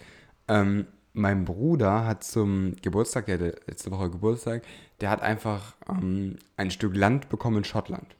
Ähm, 0.46 0.86
mein 1.12 1.44
Bruder 1.44 2.06
hat 2.06 2.22
zum 2.22 2.76
Geburtstag, 2.80 3.26
der 3.26 3.34
hatte 3.34 3.60
letzte 3.66 3.90
Woche 3.90 4.10
Geburtstag, 4.10 4.62
der 5.00 5.10
hat 5.10 5.22
einfach 5.22 5.74
ähm, 5.88 6.36
ein 6.56 6.70
Stück 6.70 6.94
Land 6.94 7.30
bekommen 7.30 7.56
in 7.56 7.64
Schottland. 7.64 8.14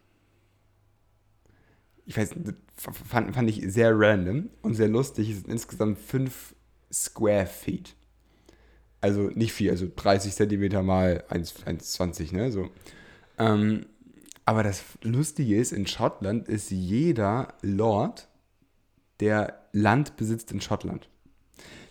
Ich 2.04 2.16
weiß, 2.16 2.34
das 2.36 2.54
fand, 2.74 3.32
fand 3.32 3.48
ich 3.48 3.62
sehr 3.72 3.96
random 3.96 4.50
und 4.62 4.74
sehr 4.74 4.88
lustig. 4.88 5.30
Es 5.30 5.36
sind 5.36 5.48
insgesamt 5.48 6.00
fünf 6.00 6.56
Square 6.92 7.46
Feet. 7.46 7.94
Also 9.00 9.30
nicht 9.34 9.52
viel, 9.52 9.70
also 9.70 9.86
30 9.94 10.34
Zentimeter 10.34 10.82
mal 10.82 11.22
1 11.28 11.64
1,20, 11.64 12.34
ne? 12.34 12.50
So. 12.50 12.70
Ähm, 13.38 13.86
aber 14.46 14.64
das 14.64 14.82
Lustige 15.02 15.56
ist, 15.56 15.70
in 15.70 15.86
Schottland 15.86 16.48
ist 16.48 16.72
jeder 16.72 17.54
Lord 17.62 18.26
der 19.24 19.58
Land 19.72 20.16
besitzt 20.16 20.52
in 20.52 20.60
Schottland. 20.60 21.08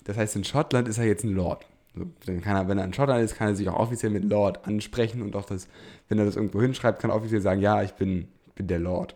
Das 0.04 0.18
heißt, 0.18 0.36
in 0.36 0.44
Schottland 0.44 0.88
ist 0.88 1.00
er 1.00 1.06
jetzt 1.06 1.24
ein 1.24 1.34
Lord. 1.34 1.66
So, 1.96 2.08
er, 2.28 2.68
wenn 2.68 2.78
er 2.78 2.86
in 2.86 2.94
Schottland 2.94 3.24
ist, 3.24 3.36
kann 3.36 3.48
er 3.48 3.56
sich 3.56 3.68
auch 3.70 3.80
offiziell 3.80 4.12
mit 4.12 4.24
Lord 4.24 4.68
ansprechen 4.68 5.24
und 5.24 5.36
auch 5.36 5.46
das, 5.46 5.68
wenn 6.10 6.20
er 6.20 6.26
das 6.26 6.36
irgendwo 6.36 6.62
hinschreibt, 6.62 7.02
kann 7.02 7.10
er 7.10 7.16
offiziell 7.16 7.42
sagen, 7.42 7.60
ja, 7.60 7.82
ich 7.82 7.94
bin, 7.94 8.28
bin 8.56 8.68
der 8.68 8.80
Lord. 8.80 9.16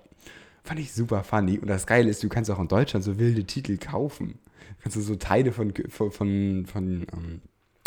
Fand 0.63 0.79
ich 0.79 0.93
super 0.93 1.23
funny. 1.23 1.59
Und 1.59 1.67
das 1.67 1.85
Geile 1.85 2.09
ist, 2.09 2.23
du 2.23 2.29
kannst 2.29 2.49
auch 2.49 2.59
in 2.59 2.67
Deutschland 2.67 3.05
so 3.05 3.19
wilde 3.19 3.43
Titel 3.43 3.77
kaufen. 3.77 4.39
Du 4.59 4.83
kannst 4.83 4.97
du 4.97 5.01
so 5.01 5.15
Teile 5.15 5.51
von, 5.51 5.73
von, 5.89 6.11
von, 6.11 6.65
von, 6.65 7.07
ähm, 7.13 7.41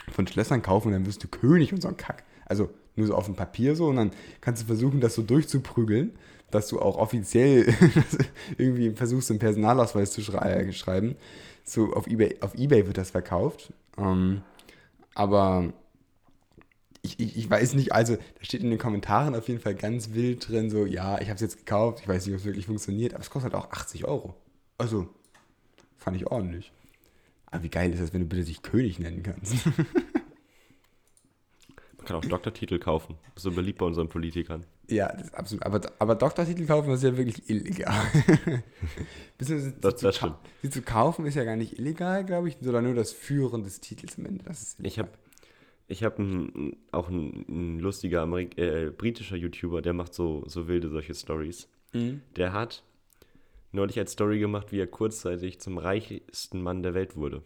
von 0.09 0.27
Schlössern 0.29 0.62
kaufen 0.62 0.88
und 0.88 0.94
dann 0.94 1.06
wirst 1.06 1.25
du 1.25 1.29
König 1.29 1.73
und 1.73 1.82
so 1.82 1.88
ein 1.88 1.97
Kack. 1.97 2.22
Also 2.46 2.70
nur 2.96 3.06
so 3.06 3.15
auf 3.15 3.27
dem 3.27 3.34
Papier 3.34 3.75
so 3.75 3.89
und 3.89 3.96
dann 3.96 4.13
kannst 4.41 4.63
du 4.63 4.67
versuchen, 4.67 5.01
das 5.01 5.15
so 5.15 5.22
durchzuprügeln, 5.22 6.13
dass 6.50 6.69
du 6.69 6.80
auch 6.80 6.96
offiziell 6.96 7.74
irgendwie 8.58 8.90
versuchst, 8.90 9.30
einen 9.30 9.38
Personalausweis 9.38 10.12
zu 10.12 10.22
schrei 10.22 10.70
schreiben. 10.72 11.16
So 11.64 11.92
auf 11.92 12.06
Ebay, 12.06 12.36
auf 12.40 12.54
Ebay 12.54 12.86
wird 12.86 12.98
das 12.98 13.10
verkauft. 13.10 13.72
Ähm, 13.96 14.42
aber 15.14 15.72
ich, 17.02 17.19
ich, 17.19 17.36
ich 17.36 17.50
weiß 17.50 17.74
nicht, 17.74 17.92
also 17.92 18.16
da 18.16 18.44
steht 18.44 18.62
in 18.62 18.70
den 18.70 18.78
Kommentaren 18.78 19.34
auf 19.34 19.48
jeden 19.48 19.60
Fall 19.60 19.74
ganz 19.74 20.12
wild 20.12 20.48
drin, 20.48 20.70
so, 20.70 20.86
ja, 20.86 21.20
ich 21.20 21.28
habe 21.28 21.34
es 21.36 21.40
jetzt 21.40 21.58
gekauft, 21.58 22.00
ich 22.02 22.08
weiß 22.08 22.26
nicht, 22.26 22.34
ob 22.34 22.40
es 22.40 22.46
wirklich 22.46 22.66
funktioniert, 22.66 23.14
aber 23.14 23.22
es 23.22 23.30
kostet 23.30 23.52
halt 23.52 23.64
auch 23.64 23.70
80 23.70 24.04
Euro. 24.04 24.34
Also, 24.78 25.08
fand 25.96 26.16
ich 26.16 26.26
ordentlich. 26.26 26.72
Aber 27.46 27.62
wie 27.62 27.69
geil 27.69 27.92
ist 27.92 28.02
das, 28.02 28.12
wenn 28.12 28.20
du 28.20 28.26
bitte 28.26 28.44
dich 28.44 28.62
König 28.62 28.98
nennen 28.98 29.22
kannst? 29.22 29.54
Man 31.96 32.06
kann 32.06 32.16
auch 32.16 32.24
Doktortitel 32.24 32.78
kaufen. 32.78 33.16
So 33.36 33.50
beliebt 33.50 33.78
bei 33.78 33.86
unseren 33.86 34.08
Politikern. 34.08 34.64
Ja, 34.91 35.13
das 35.13 35.27
ist 35.29 35.35
absolut. 35.35 35.65
Aber, 35.65 35.81
aber 35.99 36.15
Doktortitel 36.15 36.67
kaufen 36.67 36.91
ist 36.93 37.03
ja 37.03 37.17
wirklich 37.17 37.49
illegal. 37.49 38.05
Sie, 39.39 39.73
Das- 39.81 39.97
zu 39.97 40.05
das 40.06 40.17
stimmt. 40.17 40.37
sie 40.63 40.69
zu 40.70 40.82
kaufen 40.82 41.25
ist 41.27 41.35
ja 41.35 41.44
gar 41.44 41.56
nicht 41.56 41.79
illegal, 41.79 42.25
glaube 42.27 42.49
ich, 42.49 42.59
sondern 42.61 42.85
nur 42.85 42.94
das 42.94 43.13
Führen 43.13 43.63
des 43.63 43.81
Titels 43.81 44.19
am 44.19 44.27
Ende. 44.27 44.44
Das 44.44 44.61
ist 44.63 44.77
Ich 44.82 44.99
habe 44.99 45.09
ich 45.89 46.05
hab 46.05 46.19
ein, 46.19 46.77
auch 46.93 47.09
ein, 47.09 47.47
ein 47.49 47.79
lustiger 47.81 48.20
Amerik 48.23 48.59
äh, 48.59 48.91
britischer 48.91 49.37
YouTuber, 49.37 49.81
der 49.82 49.93
macht 49.94 50.13
so, 50.15 50.44
so 50.47 50.69
wilde 50.69 50.89
solche 50.91 51.15
Stories. 51.15 51.69
Mhm. 51.93 52.20
Der 52.37 52.53
hat 52.53 52.82
neulich 53.73 53.99
als 53.99 54.13
Story 54.13 54.39
gemacht, 54.39 54.73
wie 54.73 54.79
er 54.81 54.87
kurzzeitig 54.87 55.59
zum 55.61 55.79
reichsten 55.79 56.63
Mann 56.63 56.82
der 56.82 56.94
Welt 56.94 57.17
wurde. 57.17 57.43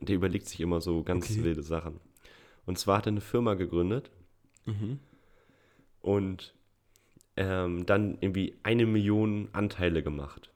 Der 0.00 0.16
überlegt 0.16 0.48
sich 0.48 0.60
immer 0.60 0.80
so 0.80 1.02
ganz 1.04 1.30
Okay. 1.30 1.44
wilde 1.44 1.62
Sachen. 1.62 2.00
Und 2.66 2.78
zwar 2.78 2.98
hat 2.98 3.06
er 3.06 3.12
eine 3.12 3.20
Firma 3.20 3.54
gegründet 3.54 4.10
Mhm. 4.66 4.98
und 6.00 6.54
ähm, 7.36 7.86
dann 7.86 8.18
irgendwie 8.20 8.56
eine 8.62 8.86
Million 8.86 9.48
Anteile 9.52 10.02
gemacht. 10.02 10.50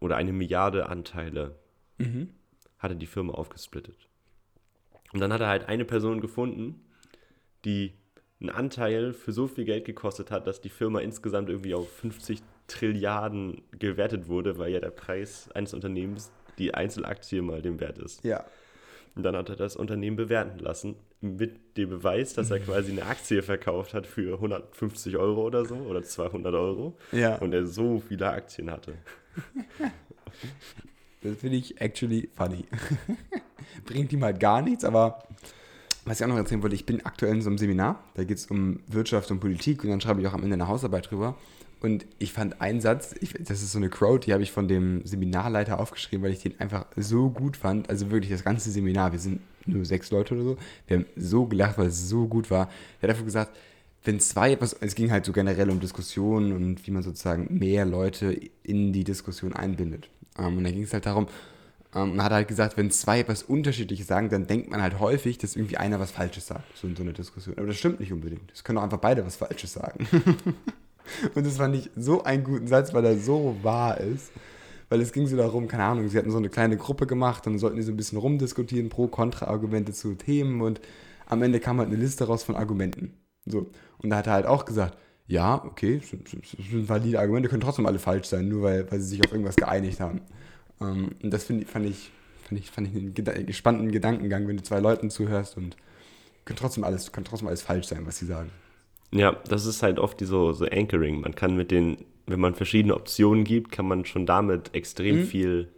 Oder 0.00 0.16
eine 0.16 0.32
Milliarde 0.32 0.88
Anteile 0.88 1.56
Mhm. 1.98 2.30
hat 2.78 2.92
er 2.92 2.94
die 2.96 3.06
Firma 3.06 3.34
aufgesplittet. 3.34 4.08
Und 5.12 5.20
dann 5.20 5.32
hat 5.32 5.40
er 5.42 5.48
halt 5.48 5.68
eine 5.68 5.84
Person 5.84 6.20
gefunden, 6.20 6.80
die 7.64 7.92
einen 8.40 8.48
Anteil 8.50 9.12
für 9.12 9.32
so 9.32 9.46
viel 9.48 9.64
Geld 9.66 9.84
gekostet 9.84 10.30
hat, 10.30 10.46
dass 10.46 10.62
die 10.62 10.70
Firma 10.70 11.00
insgesamt 11.00 11.50
irgendwie 11.50 11.74
auf 11.74 11.92
50 11.92 12.40
Trilliarden 12.68 13.60
gewertet 13.78 14.28
wurde, 14.28 14.56
weil 14.56 14.72
ja 14.72 14.80
der 14.80 14.90
Preis 14.90 15.50
eines 15.52 15.74
Unternehmens 15.74 16.32
die 16.56 16.72
Einzelaktie 16.72 17.42
mal 17.42 17.60
dem 17.60 17.80
Wert 17.80 17.98
ist. 17.98 18.24
Ja. 18.24 18.44
Und 19.16 19.22
dann 19.24 19.34
hat 19.36 19.48
er 19.48 19.56
das 19.56 19.76
Unternehmen 19.76 20.16
bewerten 20.16 20.58
lassen 20.60 20.94
mit 21.20 21.76
dem 21.76 21.90
Beweis, 21.90 22.32
dass 22.34 22.50
er 22.50 22.60
quasi 22.60 22.92
eine 22.92 23.04
Aktie 23.04 23.42
verkauft 23.42 23.92
hat 23.92 24.06
für 24.06 24.34
150 24.34 25.16
Euro 25.16 25.42
oder 25.46 25.64
so 25.66 25.74
oder 25.74 26.02
200 26.02 26.54
Euro 26.54 26.96
Ja. 27.12 27.36
und 27.36 27.52
er 27.52 27.66
so 27.66 28.00
viele 28.06 28.28
Aktien 28.30 28.70
hatte. 28.70 28.94
Das 31.22 31.36
finde 31.36 31.58
ich 31.58 31.80
actually 31.82 32.30
funny. 32.34 32.64
Bringt 33.84 34.10
ihm 34.12 34.24
halt 34.24 34.40
gar 34.40 34.62
nichts, 34.62 34.84
aber 34.84 35.22
was 36.06 36.18
ich 36.18 36.24
auch 36.24 36.30
noch 36.30 36.36
erzählen 36.38 36.62
wollte, 36.62 36.74
ich 36.76 36.86
bin 36.86 37.04
aktuell 37.04 37.34
in 37.34 37.42
so 37.42 37.50
einem 37.50 37.58
Seminar, 37.58 38.02
da 38.14 38.24
geht 38.24 38.38
es 38.38 38.46
um 38.46 38.80
Wirtschaft 38.86 39.30
und 39.30 39.38
Politik 39.40 39.84
und 39.84 39.90
dann 39.90 40.00
schreibe 40.00 40.22
ich 40.22 40.26
auch 40.26 40.32
am 40.32 40.42
Ende 40.42 40.54
eine 40.54 40.66
Hausarbeit 40.68 41.10
drüber. 41.10 41.36
Und 41.80 42.06
ich 42.18 42.32
fand 42.32 42.60
einen 42.60 42.80
Satz, 42.80 43.14
ich, 43.20 43.32
das 43.40 43.62
ist 43.62 43.72
so 43.72 43.78
eine 43.78 43.88
Quote, 43.88 44.26
die 44.26 44.32
habe 44.34 44.42
ich 44.42 44.52
von 44.52 44.68
dem 44.68 45.04
Seminarleiter 45.06 45.80
aufgeschrieben, 45.80 46.22
weil 46.22 46.32
ich 46.32 46.42
den 46.42 46.60
einfach 46.60 46.86
so 46.96 47.30
gut 47.30 47.56
fand. 47.56 47.88
Also 47.88 48.10
wirklich 48.10 48.30
das 48.30 48.44
ganze 48.44 48.70
Seminar, 48.70 49.12
wir 49.12 49.18
sind 49.18 49.40
nur 49.66 49.84
sechs 49.84 50.10
Leute 50.10 50.34
oder 50.34 50.44
so, 50.44 50.56
wir 50.86 50.98
haben 50.98 51.06
so 51.16 51.46
gelacht, 51.46 51.78
weil 51.78 51.86
es 51.86 52.08
so 52.08 52.26
gut 52.26 52.50
war. 52.50 52.68
Er 53.00 53.04
hat 53.04 53.10
dafür 53.10 53.24
gesagt, 53.24 53.56
wenn 54.04 54.20
zwei 54.20 54.52
etwas, 54.52 54.74
es 54.74 54.94
ging 54.94 55.10
halt 55.10 55.24
so 55.24 55.32
generell 55.32 55.70
um 55.70 55.80
Diskussionen 55.80 56.52
und 56.52 56.86
wie 56.86 56.90
man 56.90 57.02
sozusagen 57.02 57.58
mehr 57.58 57.84
Leute 57.84 58.38
in 58.62 58.92
die 58.92 59.04
Diskussion 59.04 59.54
einbindet. 59.54 60.08
Ähm, 60.38 60.58
und 60.58 60.64
da 60.64 60.70
ging 60.70 60.82
es 60.82 60.92
halt 60.92 61.06
darum, 61.06 61.28
ähm, 61.94 62.12
und 62.12 62.22
hat 62.22 62.32
halt 62.32 62.48
gesagt, 62.48 62.76
wenn 62.76 62.90
zwei 62.90 63.20
etwas 63.20 63.42
Unterschiedliches 63.42 64.06
sagen, 64.06 64.28
dann 64.28 64.46
denkt 64.46 64.70
man 64.70 64.82
halt 64.82 65.00
häufig, 65.00 65.38
dass 65.38 65.56
irgendwie 65.56 65.76
einer 65.76 66.00
was 66.00 66.10
Falsches 66.10 66.46
sagt, 66.46 66.76
so 66.76 66.86
in 66.86 66.96
so 66.96 67.02
einer 67.02 67.12
Diskussion. 67.12 67.56
Aber 67.58 67.66
das 67.66 67.76
stimmt 67.76 68.00
nicht 68.00 68.12
unbedingt. 68.12 68.50
Es 68.52 68.64
können 68.64 68.78
auch 68.78 68.82
einfach 68.82 68.98
beide 68.98 69.24
was 69.24 69.36
Falsches 69.36 69.72
sagen. 69.72 70.06
und 71.34 71.46
das 71.46 71.56
fand 71.56 71.74
ich 71.76 71.90
so 71.96 72.24
einen 72.24 72.44
guten 72.44 72.66
Satz, 72.66 72.92
weil 72.94 73.04
er 73.04 73.18
so 73.18 73.56
wahr 73.62 73.98
ist. 73.98 74.30
Weil 74.88 75.00
es 75.00 75.12
ging 75.12 75.26
so 75.28 75.36
darum, 75.36 75.68
keine 75.68 75.84
Ahnung, 75.84 76.08
sie 76.08 76.18
hatten 76.18 76.32
so 76.32 76.38
eine 76.38 76.48
kleine 76.48 76.76
Gruppe 76.76 77.06
gemacht 77.06 77.46
und 77.46 77.52
dann 77.52 77.60
sollten 77.60 77.76
die 77.76 77.82
so 77.82 77.92
ein 77.92 77.96
bisschen 77.96 78.18
rumdiskutieren, 78.18 78.88
Pro-, 78.88 79.06
Kontra-Argumente 79.06 79.92
zu 79.92 80.14
Themen 80.14 80.60
und 80.62 80.80
am 81.26 81.42
Ende 81.42 81.60
kam 81.60 81.78
halt 81.78 81.88
eine 81.88 81.96
Liste 81.96 82.24
raus 82.24 82.42
von 82.42 82.56
Argumenten. 82.56 83.14
So. 83.46 83.70
Und 83.98 84.10
da 84.10 84.16
hat 84.16 84.26
er 84.26 84.32
halt 84.32 84.46
auch 84.46 84.64
gesagt, 84.64 84.98
ja, 85.28 85.64
okay, 85.64 86.00
sind, 86.04 86.28
sind, 86.28 86.88
valide 86.88 87.20
Argumente, 87.20 87.48
können 87.48 87.60
trotzdem 87.60 87.86
alle 87.86 88.00
falsch 88.00 88.26
sein, 88.26 88.48
nur 88.48 88.62
weil, 88.62 88.90
weil 88.90 88.98
sie 88.98 89.10
sich 89.10 89.24
auf 89.24 89.30
irgendwas 89.30 89.54
geeinigt 89.54 90.00
haben. 90.00 90.22
Ähm, 90.80 91.10
und 91.22 91.30
das 91.30 91.44
find, 91.44 91.68
fand, 91.68 91.86
ich, 91.86 92.10
fand, 92.42 92.60
ich, 92.60 92.68
fand 92.68 92.88
ich 92.88 92.96
einen 92.96 93.14
geda 93.14 93.32
spannenden 93.52 93.92
Gedankengang, 93.92 94.48
wenn 94.48 94.56
du 94.56 94.64
zwei 94.64 94.80
Leuten 94.80 95.08
zuhörst 95.08 95.56
und 95.56 95.76
kann 96.44 96.56
trotzdem 96.56 96.82
alles, 96.82 97.12
kann 97.12 97.22
trotzdem 97.22 97.46
alles 97.46 97.62
falsch 97.62 97.86
sein, 97.86 98.04
was 98.06 98.18
sie 98.18 98.26
sagen. 98.26 98.50
Ja, 99.12 99.32
das 99.48 99.66
ist 99.66 99.82
halt 99.82 99.98
oft 99.98 100.20
die 100.20 100.24
so, 100.24 100.52
so 100.52 100.64
Anchoring. 100.66 101.20
Man 101.20 101.34
kann 101.34 101.56
mit 101.56 101.70
den, 101.70 101.98
wenn 102.26 102.38
man 102.40 102.54
verschiedene 102.54 102.94
Optionen 102.94 103.44
gibt, 103.44 103.72
kann 103.72 103.86
man 103.88 104.04
schon 104.04 104.24
damit 104.26 104.74
extrem 104.74 105.20
Mhm. 105.20 105.24
viel 105.24 105.68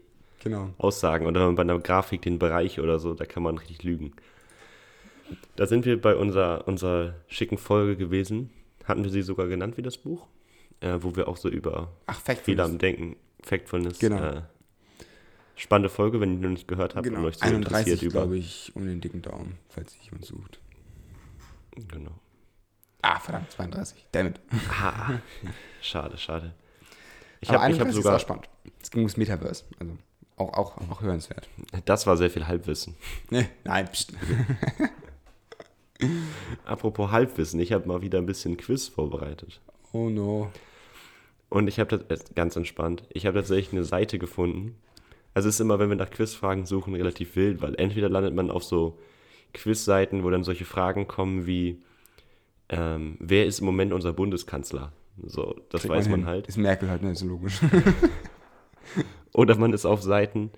Genau. 0.45 0.71
aussagen. 0.79 1.27
Oder 1.27 1.41
wenn 1.41 1.47
man 1.49 1.55
bei 1.57 1.63
einer 1.63 1.79
Grafik 1.79 2.23
den 2.23 2.39
Bereich 2.39 2.79
oder 2.81 2.99
so, 2.99 3.15
da 3.15 3.25
kann 3.25 3.43
man 3.43 3.57
richtig 3.59 3.83
lügen. 3.85 4.13
Da 5.57 5.67
sind 5.67 5.87
wir 5.87 5.99
bei 6.01 6.15
unserer, 6.15 6.67
unserer 6.69 7.15
schicken 7.29 7.57
Folge 7.57 7.97
gewesen. 7.97 8.51
Hatten 8.85 9.05
wir 9.05 9.11
sie 9.11 9.23
sogar 9.23 9.47
genannt 9.47 9.77
wie 9.79 9.83
das 9.83 9.97
Buch? 9.97 10.27
Äh, 10.81 10.99
wo 11.01 11.15
wir 11.17 11.29
auch 11.29 11.37
so 11.37 11.49
über 11.49 11.93
Ach, 12.07 12.21
Fehler 12.21 12.65
am 12.65 12.77
Denken, 12.79 13.17
Factfulness. 13.43 13.99
Genau. 14.01 14.21
Äh, 14.21 14.43
spannende 15.55 15.89
Folge, 15.89 16.21
wenn 16.21 16.35
ihr 16.35 16.41
noch 16.41 16.51
nicht 16.51 16.67
gehört 16.67 16.97
habt 16.97 17.07
und 17.07 17.15
Genau. 17.15 17.29
euch 17.29 17.37
so 17.37 17.47
31, 17.47 17.79
interessiert 17.93 18.03
über. 18.03 18.21
glaube 18.23 18.37
ich, 18.37 18.73
um 18.75 18.85
den 18.85 19.01
dicken 19.01 19.23
Daumen, 19.23 19.59
falls 19.69 19.93
sich 19.93 20.05
jemand 20.07 20.25
sucht. 20.25 20.61
Genau. 21.89 22.11
Ah, 23.03 23.19
verdammt, 23.19 23.51
32. 23.51 24.07
Damit. 24.13 24.41
Ah, 24.71 25.19
schade, 25.81 26.17
schade. 26.17 26.55
Ich 27.41 27.49
habe 27.49 27.59
hab 27.59 27.67
31 27.67 27.97
sogar, 27.97 28.17
ist 28.17 28.23
spannend. 28.23 28.49
Es 28.81 28.91
ging 28.91 29.01
ums 29.01 29.17
Metaverse. 29.17 29.65
Also 29.81 29.99
auch, 30.37 30.53
auch, 30.55 30.91
auch 30.91 31.03
hörenswert. 31.03 31.49
das 31.85 32.07
war 32.07 32.17
sehr 32.17 32.31
viel 32.31 32.47
Halbwissen. 32.47 32.95
Nee, 33.31 33.49
nein, 33.65 33.89
pst. 33.91 34.13
Apropos 36.65 37.11
Halbwissen, 37.11 37.61
ich 37.61 37.73
habe 37.73 37.87
mal 37.87 38.03
wieder 38.03 38.19
ein 38.19 38.27
bisschen 38.27 38.57
Quiz 38.57 38.89
vorbereitet. 38.89 39.61
Oh 39.93 40.09
no. 40.09 40.51
Und 41.49 41.69
ich 41.69 41.79
habe 41.79 41.99
das 41.99 42.21
äh, 42.21 42.25
ganz 42.35 42.57
entspannt. 42.57 43.05
Ich 43.11 43.27
habe 43.27 43.39
tatsächlich 43.39 43.73
eine 43.73 43.85
Seite 43.85 44.19
gefunden. 44.19 44.77
Also 45.35 45.49
es 45.49 45.57
ist 45.57 45.61
immer, 45.61 45.79
wenn 45.79 45.89
wir 45.89 45.97
nach 45.97 46.11
Quizfragen 46.11 46.67
suchen, 46.67 46.95
relativ 46.95 47.37
wild, 47.37 47.63
weil 47.63 47.75
entweder 47.77 48.09
landet 48.09 48.35
man 48.35 48.51
auf 48.51 48.65
so 48.65 48.99
Quizseiten, 49.53 50.25
wo 50.25 50.31
dann 50.31 50.45
solche 50.45 50.65
Fragen 50.65 51.09
kommen 51.09 51.47
wie 51.47 51.83
ähm, 52.73 53.17
wer 53.21 53.47
ist 53.47 53.61
im 53.61 53.67
Moment 53.67 53.93
unser 53.93 54.13
Bundeskanzler? 54.13 54.93
So, 55.27 55.55
das 55.71 55.83
Kriegt 55.83 55.95
weiß 55.95 56.09
man 56.09 56.21
hin. 56.21 56.29
halt. 56.29 56.47
Ist 56.49 56.57
Merkel 56.57 56.89
halt, 56.91 57.03
ne? 57.03 57.13
Ist 57.13 57.21
so 57.21 57.27
logisch. 57.27 57.61
Oder 59.33 59.57
man 59.57 59.73
ist 59.73 59.85
auf 59.85 60.03
Seiten, 60.03 60.51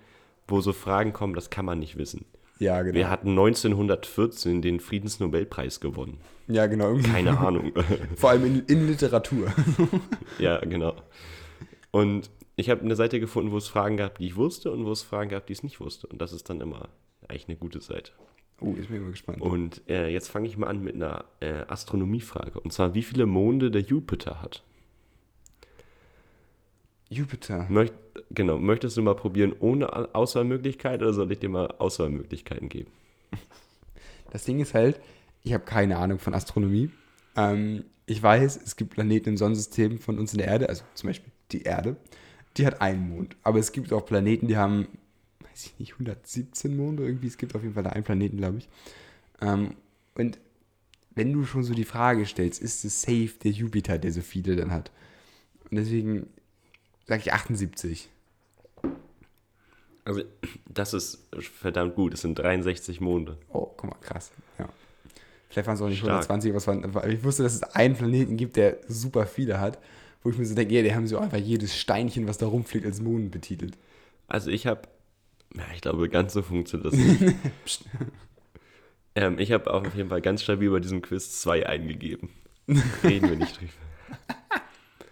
wo 0.47 0.61
so 0.61 0.73
Fragen 0.73 1.13
kommen, 1.13 1.33
das 1.33 1.49
kann 1.49 1.65
man 1.65 1.79
nicht 1.79 1.97
wissen. 1.97 2.25
ja, 2.59 2.81
genau. 2.81 2.95
Wer 2.95 3.09
hat 3.09 3.21
1914 3.25 4.61
den 4.61 4.79
Friedensnobelpreis 4.79 5.79
gewonnen? 5.79 6.19
ja, 6.47 6.67
genau. 6.67 6.95
Keine 6.97 7.37
Ahnung. 7.39 7.71
Vor 8.15 8.29
allem 8.31 8.45
in, 8.45 8.59
in 8.65 8.87
Literatur. 8.87 9.51
Ja, 10.39 10.59
genau. 10.59 10.93
Und 11.91 12.29
ich 12.57 12.69
habe 12.69 12.81
eine 12.81 12.95
Seite 12.95 13.19
gefunden, 13.19 13.51
wo 13.51 13.57
es 13.57 13.67
Fragen 13.67 13.97
gab, 13.97 14.17
die 14.19 14.27
ich 14.27 14.35
wusste 14.35 14.71
und 14.71 14.85
wo 14.85 14.91
es 14.91 15.01
Fragen 15.03 15.29
gab, 15.29 15.47
die 15.47 15.53
ich 15.53 15.63
nicht 15.63 15.79
wusste. 15.79 16.07
Und 16.07 16.21
das 16.21 16.33
ist 16.33 16.49
dann 16.49 16.61
immer 16.61 16.89
eigentlich 17.27 17.47
eine 17.47 17.57
gute 17.57 17.81
Seite. 17.81 18.11
Oh, 18.61 18.73
ist 18.73 18.89
mir 18.89 18.97
immer 18.97 19.11
gespannt. 19.11 19.41
Und 19.41 19.81
äh, 19.89 20.07
jetzt 20.07 20.29
fange 20.29 20.47
ich 20.47 20.57
mal 20.57 20.67
an 20.67 20.83
mit 20.83 20.95
einer 20.95 21.25
äh, 21.41 21.63
Astronomiefrage. 21.67 22.59
Und 22.59 22.71
zwar, 22.71 22.93
wie 22.93 23.03
viele 23.03 23.25
Monde 23.25 23.69
der 23.69 23.81
Jupiter 23.81 24.41
hat? 24.41 24.63
Jupiter. 27.09 27.67
Möcht, 27.69 27.93
genau, 28.31 28.57
möchtest 28.57 28.97
du 28.97 29.01
mal 29.01 29.15
probieren 29.15 29.53
ohne 29.59 30.15
Auswahlmöglichkeit 30.15 31.01
oder 31.01 31.13
soll 31.13 31.31
ich 31.31 31.39
dir 31.39 31.49
mal 31.49 31.73
Auswahlmöglichkeiten 31.77 32.69
geben? 32.69 32.91
Das 34.31 34.43
Ding 34.43 34.59
ist 34.59 34.73
halt, 34.73 34.99
ich 35.43 35.53
habe 35.53 35.63
keine 35.63 35.95
Ahnung 35.95 36.19
von 36.19 36.33
Astronomie. 36.33 36.89
Ähm, 37.37 37.85
ich 38.05 38.21
weiß, 38.21 38.59
es 38.61 38.75
gibt 38.75 38.91
Planeten 38.91 39.29
im 39.29 39.37
Sonnensystem 39.37 39.97
von 39.97 40.19
uns 40.19 40.33
in 40.33 40.39
der 40.39 40.47
Erde, 40.47 40.67
also 40.67 40.83
zum 40.93 41.07
Beispiel 41.07 41.31
die 41.53 41.61
Erde, 41.61 41.95
die 42.57 42.65
hat 42.65 42.81
einen 42.81 43.07
Mond. 43.09 43.37
Aber 43.43 43.59
es 43.59 43.71
gibt 43.71 43.93
auch 43.93 44.05
Planeten, 44.05 44.47
die 44.47 44.57
haben, 44.57 44.87
weiß 45.55 45.67
ich 45.67 45.79
nicht, 45.79 45.93
117 45.93 46.75
Monde 46.75 47.05
irgendwie. 47.05 47.27
Es 47.27 47.37
gibt 47.37 47.55
auf 47.55 47.61
jeden 47.61 47.75
Fall 47.75 47.83
da 47.83 47.91
einen 47.91 48.03
Planeten, 48.03 48.37
glaube 48.37 48.57
ich. 48.57 48.69
Ähm, 49.41 49.75
und 50.15 50.37
wenn 51.15 51.31
du 51.31 51.45
schon 51.45 51.63
so 51.63 51.73
die 51.73 51.85
Frage 51.85 52.25
stellst, 52.25 52.61
ist 52.61 52.83
es 52.83 53.01
safe 53.01 53.31
der 53.43 53.51
Jupiter, 53.51 53.97
der 53.97 54.11
so 54.11 54.21
viele 54.21 54.57
dann 54.57 54.71
hat? 54.71 54.91
Und 55.69 55.77
deswegen 55.77 56.27
sage 57.05 57.21
ich 57.21 57.33
78. 57.33 58.09
Also, 60.03 60.23
das 60.67 60.93
ist 60.93 61.25
verdammt 61.57 61.95
gut. 61.95 62.13
Es 62.13 62.21
sind 62.21 62.37
63 62.37 62.99
Monde. 62.99 63.37
Oh, 63.49 63.71
guck 63.77 63.89
mal, 63.89 63.99
krass. 64.01 64.31
Ja. 64.59 64.69
Vielleicht 65.49 65.67
waren 65.67 65.75
es 65.75 65.81
auch 65.81 65.87
nicht 65.87 65.99
Stark. 65.99 66.29
120, 66.29 66.51
aber 66.51 66.57
es 66.57 66.67
waren, 66.67 66.83
aber 66.83 67.07
ich 67.07 67.23
wusste, 67.23 67.43
dass 67.43 67.55
es 67.55 67.63
einen 67.63 67.95
Planeten 67.95 68.35
gibt, 68.35 68.57
der 68.57 68.77
super 68.89 69.25
viele 69.25 69.59
hat, 69.59 69.79
wo 70.21 70.29
ich 70.29 70.37
mir 70.37 70.45
so 70.45 70.53
denke, 70.53 70.73
ja, 70.73 70.83
die 70.83 70.93
haben 70.93 71.07
so 71.07 71.17
einfach 71.17 71.37
jedes 71.37 71.77
Steinchen, 71.77 72.27
was 72.27 72.37
da 72.37 72.45
rumfliegt, 72.45 72.85
als 72.85 73.01
Mond 73.01 73.31
betitelt. 73.31 73.77
Also 74.27 74.51
ich 74.51 74.67
habe, 74.67 74.81
ja, 75.57 75.63
ich 75.73 75.81
glaube, 75.81 76.09
ganz 76.09 76.33
so 76.33 76.41
funktioniert 76.41 76.93
das 76.93 76.99
nicht. 76.99 77.35
ähm, 79.15 79.39
ich 79.39 79.51
habe 79.51 79.73
auf 79.73 79.95
jeden 79.95 80.09
Fall 80.09 80.21
ganz 80.21 80.43
stabil 80.43 80.69
bei 80.69 80.79
diesem 80.79 81.01
Quiz 81.01 81.39
zwei 81.39 81.65
eingegeben. 81.65 82.29
Reden 83.03 83.29
wir 83.29 83.35
nicht 83.37 83.59
drüber. 83.59 83.71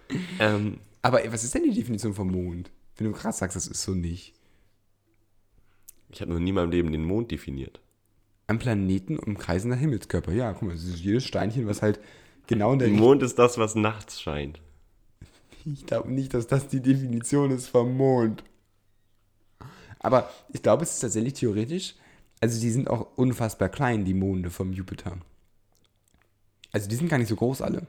ähm, 0.39 0.79
Aber 1.01 1.21
was 1.31 1.43
ist 1.43 1.53
denn 1.53 1.63
die 1.63 1.73
Definition 1.73 2.13
vom 2.13 2.31
Mond? 2.31 2.71
Wenn 2.97 3.07
du 3.07 3.13
krass 3.13 3.39
sagst, 3.39 3.55
das 3.55 3.67
ist 3.67 3.81
so 3.81 3.93
nicht. 3.93 4.33
ich 6.09 6.21
habe 6.21 6.31
noch 6.33 6.39
nie 6.39 6.49
in 6.49 6.55
meinem 6.55 6.71
Leben 6.71 6.91
den 6.91 7.05
Mond 7.05 7.31
definiert. 7.31 7.79
Ein 8.47 8.59
Planeten 8.59 9.17
umkreisender 9.17 9.77
Himmelskörper. 9.77 10.31
Ja, 10.31 10.53
guck 10.53 10.63
mal, 10.63 10.75
es 10.75 10.83
ist 10.83 10.99
jedes 10.99 11.23
Steinchen, 11.25 11.65
was 11.67 11.81
halt 11.81 11.99
genau 12.47 12.73
in 12.73 12.79
der 12.79 12.89
Der. 12.89 12.97
Mond 12.97 13.23
ist 13.23 13.39
das, 13.39 13.57
was 13.57 13.75
nachts 13.75 14.21
scheint. 14.21 14.61
Ich 15.65 15.85
glaube 15.85 16.11
nicht, 16.11 16.33
dass 16.33 16.45
das 16.45 16.67
die 16.67 16.81
Definition 16.81 17.51
ist 17.51 17.67
vom 17.69 17.95
Mond. 17.95 18.43
Aber 20.03 20.29
ich 20.53 20.61
glaube, 20.61 20.83
es 20.83 20.93
ist 20.93 20.99
tatsächlich 20.99 21.33
theoretisch. 21.33 21.95
Also, 22.41 22.61
die 22.61 22.69
sind 22.69 22.89
auch 22.89 23.07
unfassbar 23.15 23.69
klein, 23.69 24.05
die 24.05 24.13
Monde 24.13 24.49
vom 24.51 24.71
Jupiter. 24.73 25.17
Also, 26.71 26.89
die 26.89 26.95
sind 26.95 27.09
gar 27.09 27.17
nicht 27.17 27.29
so 27.29 27.35
groß 27.35 27.61
alle. 27.61 27.87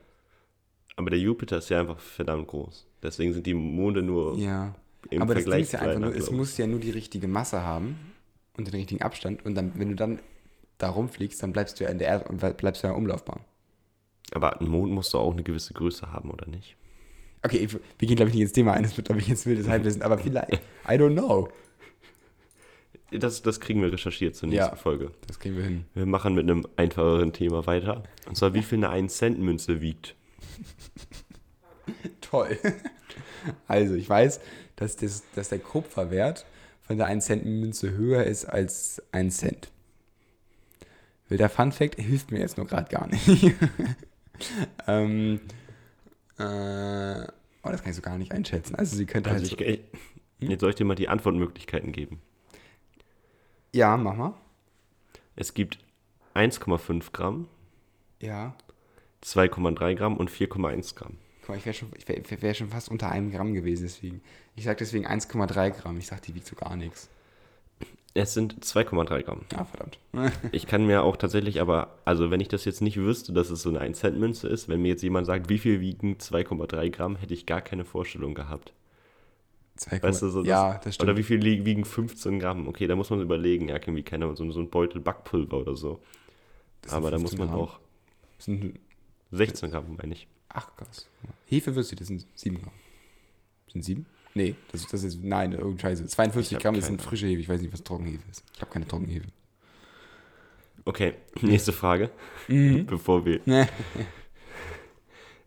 Aber 0.97 1.11
der 1.11 1.19
Jupiter 1.19 1.59
ist 1.59 1.69
ja 1.71 1.81
einfach 1.81 1.99
verdammt 1.99 2.47
groß. 2.47 2.87
Deswegen 3.03 3.33
sind 3.33 3.47
die 3.47 3.55
Monde 3.55 4.03
nur 4.03 4.37
Ja. 4.39 4.75
im 5.11 5.23
Aber 5.23 5.35
das 5.35 5.43
Ding 5.45 5.51
Vergleich 5.53 5.63
ist 5.63 5.73
ja 5.73 5.81
einfach 5.81 6.01
nur, 6.01 6.15
es 6.15 6.31
muss 6.31 6.57
ja 6.57 6.67
nur 6.67 6.79
die 6.81 6.91
richtige 6.91 7.27
Masse 7.27 7.63
haben 7.63 7.97
und 8.57 8.69
den 8.69 8.75
richtigen 8.75 9.03
Abstand. 9.03 9.45
Und 9.45 9.57
dann, 9.57 9.73
wenn 9.77 9.89
du 9.89 9.97
dann 9.97 10.21
da 10.79 10.91
rumfliegst, 10.91 11.43
dann 11.43 11.53
bleibst 11.53 11.81
du 11.81 11.85
ja 11.85 11.91
in 11.91 11.99
der 11.99 12.09
Erde 12.09 12.29
und 12.29 12.57
bleibst 12.57 12.83
du 12.83 12.87
ja 12.87 12.93
Umlaufbahn. 12.93 13.41
Aber 14.33 14.61
ein 14.61 14.69
Mond 14.69 14.93
musst 14.93 15.13
du 15.15 15.19
auch 15.19 15.33
eine 15.33 15.43
gewisse 15.43 15.75
Größe 15.75 16.13
haben, 16.13 16.31
oder 16.31 16.47
nicht? 16.47 16.77
Okay, 17.43 17.69
wir 17.99 18.09
gehen, 18.09 18.17
glaube 18.17 18.29
ich, 18.31 18.35
nicht 18.35 18.43
ins 18.45 18.53
Thema 18.53 18.73
ein. 18.73 18.85
Das 18.85 18.97
wird, 18.97 19.07
glaube 19.07 19.21
ich, 19.21 19.29
jetzt 19.29 19.45
wildes 19.47 19.69
Halbwissen. 19.69 20.03
Aber 20.03 20.17
vielleicht, 20.19 20.53
I 20.89 20.93
don't 20.93 21.13
know. 21.13 21.49
Das, 23.11 23.43
das 23.43 23.61
kriegen 23.61 23.81
wir 23.83 23.93
recherchiert 23.93 24.35
zur 24.35 24.49
nächsten 24.49 24.71
Ja. 24.71 24.77
Folge. 24.77 25.13
Das 25.27 25.39
kriegen 25.39 25.57
wir 25.57 25.65
hin. 25.65 25.85
Wir 25.95 26.07
machen 26.07 26.35
mit 26.35 26.45
einem 26.51 26.67
einfacheren 26.77 27.33
Thema 27.33 27.67
weiter. 27.67 28.03
Und 28.27 28.37
zwar, 28.37 28.55
wie 28.55 28.63
viel 28.63 28.85
eine 28.85 28.91
1-Cent-Münze 29.07 29.81
wiegt. 29.81 30.15
Toll. 32.21 32.59
Also, 33.69 33.95
ich 33.95 34.09
weiß, 34.09 34.41
dass, 34.77 34.97
das, 34.97 35.23
dass 35.35 35.51
der 35.51 35.59
Kupferwert 35.59 36.45
von 36.83 36.97
der 36.99 37.09
1-Cent-Münze 37.09 37.93
höher 37.93 38.25
ist 38.25 38.47
als 38.47 39.03
1 39.13 39.37
Cent. 39.37 39.71
Weil 41.29 41.39
der 41.39 41.49
Fun 41.51 41.73
Fact 41.73 41.97
hilft 42.01 42.31
mir 42.31 42.41
jetzt 42.41 42.57
nur 42.57 42.67
gerade 42.67 42.91
gar 42.91 43.07
nicht. 43.07 43.27
ähm, 44.87 45.41
äh, 46.39 46.43
oh, 46.43 47.71
das 47.71 47.83
kann 47.83 47.91
ich 47.91 47.97
so 47.97 48.03
gar 48.03 48.19
nicht 48.19 48.33
einschätzen. 48.33 48.75
Also 48.75 48.97
sie 48.97 49.07
könnte 49.07 49.31
Also 49.31 49.43
halt 49.43 49.61
ich, 49.61 49.79
so, 49.79 49.83
ich, 50.41 50.49
jetzt 50.51 50.61
soll 50.61 50.71
ich 50.71 50.77
dir 50.77 50.85
mal 50.85 50.95
die 50.97 51.09
Antwortmöglichkeiten 51.09 51.93
geben. 51.93 52.21
Ja, 53.75 53.97
mach 53.97 54.15
mal. 54.15 54.35
Es 55.35 55.53
gibt 55.53 55.79
1,5 56.35 57.11
Gramm, 57.13 57.49
Ja. 58.21 58.55
2,3 59.23 59.95
Gramm 59.97 60.17
und 60.17 60.31
4,1 60.31 60.95
Gramm. 60.95 61.17
Guck 61.41 61.49
mal, 61.49 61.59
ich 61.59 61.67
wäre 61.67 61.75
schon, 61.75 61.89
ich 61.97 62.07
wär, 62.09 62.43
wär 62.43 62.55
schon 62.55 62.69
fast 62.69 62.89
unter 62.89 63.11
einem 63.11 63.33
Gramm 63.33 63.53
gewesen, 63.53 63.83
deswegen. 63.83 64.23
Ich 64.55 64.63
sag 64.65 64.79
deswegen 64.79 65.07
1,3 65.07 65.71
Gramm. 65.71 65.99
Ich 65.99 66.07
sag, 66.07 66.23
die 66.23 66.35
wiegt 66.37 66.47
so 66.47 66.55
gar 66.55 66.77
nichts. 66.77 67.09
Es 68.15 68.33
sind 68.33 68.65
2,3 68.65 69.23
Gramm. 69.23 69.41
Ja, 69.51 69.65
verdammt. 69.65 69.99
Ich 70.53 70.69
kann 70.69 70.87
mir 70.87 71.03
auch 71.03 71.17
tatsächlich 71.17 71.61
aber, 71.61 71.99
also 72.05 72.31
wenn 72.31 72.41
ich 72.41 72.49
das 72.49 72.65
jetzt 72.65 72.81
nicht 72.81 72.97
wüsste, 72.97 73.33
dass 73.33 73.51
es 73.51 73.63
so 73.63 73.71
eine 73.71 73.81
1-Cent-Münze 73.81 74.47
ist, 74.47 74.69
wenn 74.69 74.83
mir 74.83 74.89
jetzt 74.89 75.03
jemand 75.03 75.27
sagt, 75.27 75.49
wie 75.49 75.59
viel 75.59 75.81
wiegen 75.81 76.15
2,3 76.19 76.91
Gramm, 76.91 77.17
hätte 77.17 77.35
ich 77.35 77.45
gar 77.45 77.61
keine 77.61 77.85
Vorstellung 77.85 78.35
gehabt. 78.35 78.73
2, 79.77 80.03
Weißt 80.03 80.23
du, 80.23 80.29
so 80.29 80.41
das, 80.43 80.49
ja, 80.49 80.79
das 80.83 80.95
stimmt. 80.95 81.09
Oder 81.11 81.19
wie 81.19 81.23
viel 81.25 81.43
wiegen 81.43 81.85
15 81.85 82.39
Gramm? 82.39 82.69
Okay, 82.69 82.87
da 82.87 82.95
muss 82.97 83.11
man 83.11 83.21
überlegen, 83.21 83.69
ja, 83.69 83.75
irgendwie 83.77 84.03
keine 84.03 84.35
so, 84.37 84.51
so 84.51 84.61
ein 84.61 84.71
Beutel 84.71 85.01
Backpulver 85.01 85.59
oder 85.59 85.77
so. 85.77 86.01
Das 86.83 86.93
sind 86.93 86.99
Aber 86.99 87.11
da 87.11 87.19
muss 87.19 87.31
15 87.31 87.39
man 87.39 87.49
Gramm. 87.49 87.61
auch 87.69 87.81
Das 88.37 88.45
sind 88.47 88.79
16 89.33 89.71
Gramm, 89.71 89.97
meine 90.01 90.13
ich. 90.15 90.29
Ach, 90.49 90.75
krass. 90.77 91.09
Hefewürste, 91.47 91.97
das 91.97 92.07
sind 92.09 92.25
7 92.35 92.61
Gramm. 92.63 92.73
Sind 93.73 93.85
7? 93.85 94.07
Nee, 94.35 94.55
das, 94.73 94.87
das 94.87 95.03
ist, 95.05 95.23
nein, 95.23 95.53
irgendein 95.53 95.79
Scheiße. 95.81 96.07
42 96.07 96.51
Ich 96.53 96.57
hab 96.57 96.63
Gramm 96.63 96.75
ist 96.77 96.85
keine 96.87 96.99
eine 96.99 97.03
frische 97.07 97.27
Hefe. 97.27 97.41
Ich 97.41 97.49
weiß 97.49 97.61
nicht, 97.61 97.73
was 97.73 97.83
Trockenhefe 97.83 98.23
ist. 98.31 98.45
Ich 98.55 98.61
habe 98.61 98.71
keine 98.71 98.87
Trockenhefe. 98.87 99.27
Okay, 100.85 101.15
nächste 101.41 101.73
Frage, 101.73 102.11
Mhm. 102.49 102.87
bevor 102.87 103.25
wir. 103.25 103.41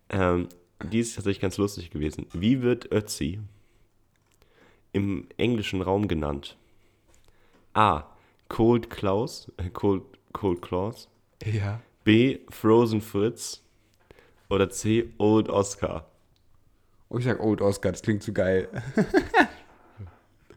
Ähm, 0.10 0.48
die 0.92 1.00
ist 1.00 1.16
tatsächlich 1.16 1.42
ganz 1.42 1.58
lustig 1.58 1.90
gewesen. 1.90 2.28
Wie 2.34 2.62
wird 2.62 2.92
Ötzi 2.92 3.40
im 4.98 5.28
englischen 5.38 5.82
Raum 5.82 6.08
genannt? 6.08 6.58
A. 7.74 8.04
Cold 8.50 8.90
Klaus, 8.90 9.52
äh, 9.58 9.70
Cold, 9.70 10.04
Cold 10.34 10.62
Claus. 10.62 11.08
Ja. 11.44 11.82
B. 12.04 12.40
Frozen 12.50 13.02
Fritz. 13.02 13.64
Oder 14.50 14.70
C. 14.70 15.10
Old 15.18 15.50
Oscar. 15.50 16.10
Oh, 17.10 17.18
ich 17.18 17.26
sag 17.26 17.40
Old 17.42 17.62
Oscar, 17.62 17.92
das 17.92 18.02
klingt 18.02 18.24
zu 18.24 18.34
geil. 18.34 18.68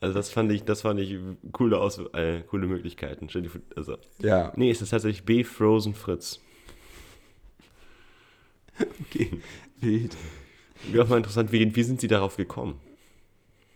Also 0.00 0.14
das 0.14 0.30
fand 0.30 0.50
ich, 0.50 0.64
das 0.64 0.80
fand 0.80 0.98
ich 0.98 1.18
coole, 1.52 1.78
Aus 1.78 1.98
äh, 2.14 2.40
coole 2.48 2.66
Möglichkeiten. 2.66 3.28
Also, 3.76 3.98
Ja, 4.18 4.50
nee, 4.56 4.70
es 4.70 4.80
ist 4.80 4.90
tatsächlich 4.90 5.24
B. 5.24 5.44
Frozen 5.44 5.94
Fritz. 5.94 6.40
okay. 9.00 9.42
Wild. 9.80 10.16
Wäre 10.90 11.04
auch 11.04 11.08
mal 11.08 11.18
interessant, 11.18 11.52
wie, 11.52 11.76
wie 11.76 11.82
sind 11.82 12.00
sie 12.00 12.08
darauf 12.08 12.38
gekommen? 12.38 12.80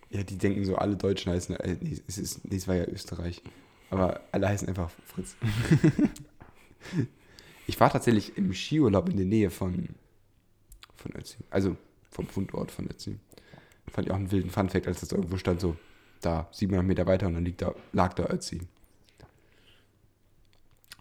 Ja, 0.09 0.23
die 0.23 0.37
denken 0.37 0.63
so, 0.65 0.75
alle 0.75 0.95
Deutschen 0.95 1.31
heißen, 1.31 1.55
äh, 1.57 1.77
nee, 1.81 1.99
es, 2.07 2.17
ist, 2.17 2.45
nee, 2.45 2.55
es 2.55 2.67
war 2.67 2.75
ja 2.75 2.85
Österreich. 2.85 3.41
Aber 3.89 4.21
alle 4.31 4.47
heißen 4.47 4.67
einfach 4.67 4.89
Fritz. 5.05 5.35
ich 7.67 7.79
war 7.79 7.89
tatsächlich 7.89 8.37
im 8.37 8.53
Skiurlaub 8.53 9.09
in 9.09 9.17
der 9.17 9.25
Nähe 9.25 9.49
von, 9.49 9.89
von 10.95 11.15
Ötzi. 11.15 11.37
Also 11.49 11.75
vom 12.11 12.27
Fundort 12.27 12.71
von 12.71 12.89
Ötzi. 12.89 13.17
Fand 13.87 14.07
ich 14.07 14.11
auch 14.11 14.17
einen 14.17 14.31
wilden 14.31 14.49
Funfact, 14.49 14.87
als 14.87 15.01
das 15.01 15.11
irgendwo 15.11 15.37
stand, 15.37 15.61
so 15.61 15.75
da 16.21 16.47
700 16.51 16.85
Meter 16.85 17.05
weiter 17.05 17.27
und 17.27 17.35
dann 17.35 17.45
liegt 17.45 17.61
da, 17.61 17.75
lag 17.93 18.13
da 18.13 18.25
Ötzi. 18.25 18.61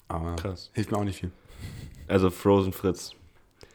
Aber 0.09 0.37
Krass. 0.37 0.71
hilft 0.75 0.91
mir 0.91 0.99
auch 0.99 1.05
nicht 1.05 1.21
viel. 1.21 1.31
Also 2.09 2.31
Frozen 2.31 2.73
Fritz. 2.73 3.13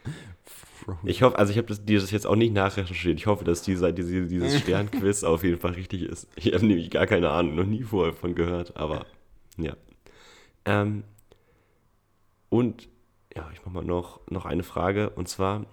Ich 1.04 1.22
hoffe, 1.22 1.38
also 1.38 1.52
ich 1.52 1.58
habe 1.58 1.68
das, 1.68 1.84
dieses 1.84 2.10
jetzt 2.10 2.26
auch 2.26 2.36
nicht 2.36 2.52
nachrecherchiert. 2.52 3.18
Ich 3.18 3.26
hoffe, 3.26 3.44
dass 3.44 3.62
dieser, 3.62 3.92
diese, 3.92 4.26
dieses 4.26 4.58
Sternquiz 4.60 5.24
auf 5.24 5.44
jeden 5.44 5.58
Fall 5.58 5.72
richtig 5.72 6.02
ist. 6.02 6.28
Ich 6.36 6.52
habe 6.52 6.66
nämlich 6.66 6.90
gar 6.90 7.06
keine 7.06 7.30
Ahnung, 7.30 7.54
noch 7.54 7.66
nie 7.66 7.82
vorher 7.82 8.12
von 8.12 8.34
gehört, 8.34 8.76
aber 8.76 9.06
ja. 9.56 9.76
Ähm, 10.64 11.04
und 12.48 12.88
ja, 13.36 13.48
ich 13.52 13.60
mache 13.64 13.74
mal 13.74 13.84
noch, 13.84 14.20
noch 14.28 14.44
eine 14.44 14.62
Frage 14.62 15.10
und 15.10 15.28
zwar: 15.28 15.66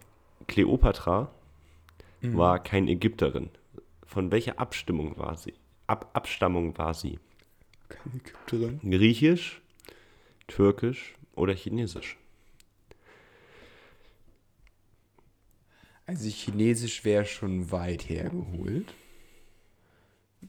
Kleopatra 0.48 1.32
war 2.22 2.60
keine 2.60 2.92
Ägypterin. 2.92 3.50
Von 4.06 4.32
welcher 4.32 4.60
Abstimmung 4.60 5.18
war 5.18 5.38
sie? 5.38 5.54
Ab, 5.88 6.10
Abstammung 6.14 6.78
war 6.78 6.94
sie? 6.94 7.20
Keine 7.90 8.16
Ägypterin. 8.16 8.80
Griechisch, 8.82 9.62
Türkisch 10.48 11.16
oder 11.36 11.54
Chinesisch? 11.54 12.18
Also 16.08 16.30
Chinesisch 16.30 17.04
wäre 17.04 17.26
schon 17.26 17.70
weit 17.70 18.08
hergeholt, 18.08 18.94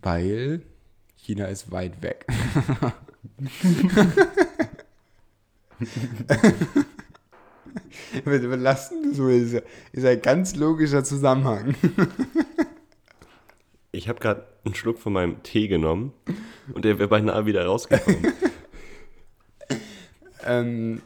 weil 0.01 0.62
China 1.16 1.47
ist 1.47 1.73
weit 1.73 2.01
weg. 2.01 2.27
Wir 8.25 8.38
Belasten 8.38 9.09
das 9.09 9.16
so 9.16 9.29
ist, 9.29 9.61
ist 9.90 10.05
ein 10.05 10.23
ganz 10.23 10.55
logischer 10.55 11.03
Zusammenhang. 11.03 11.75
Ich 13.90 14.09
habe 14.09 14.21
gerade 14.21 14.47
einen 14.64 14.77
Schluck 14.77 15.01
von 15.01 15.12
meinem 15.12 15.42
Tee 15.42 15.66
genommen 15.66 16.12
und 16.73 16.85
der 16.85 17.01
wäre 17.01 17.09
beinahe 17.09 17.47
wieder 17.47 17.66
rausgekommen. 17.66 18.33
ähm, 20.47 21.03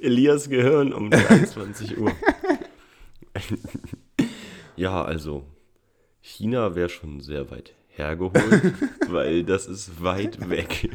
Elias 0.00 0.48
Gehirn 0.48 0.94
um 0.94 1.10
23 1.10 1.98
Uhr. 1.98 2.12
ja, 4.76 5.02
also 5.04 5.44
China 6.20 6.74
wäre 6.74 6.88
schon 6.88 7.20
sehr 7.20 7.50
weit 7.50 7.74
hergeholt, 7.88 8.74
weil 9.08 9.44
das 9.44 9.66
ist 9.66 10.02
weit 10.02 10.48
weg. 10.48 10.88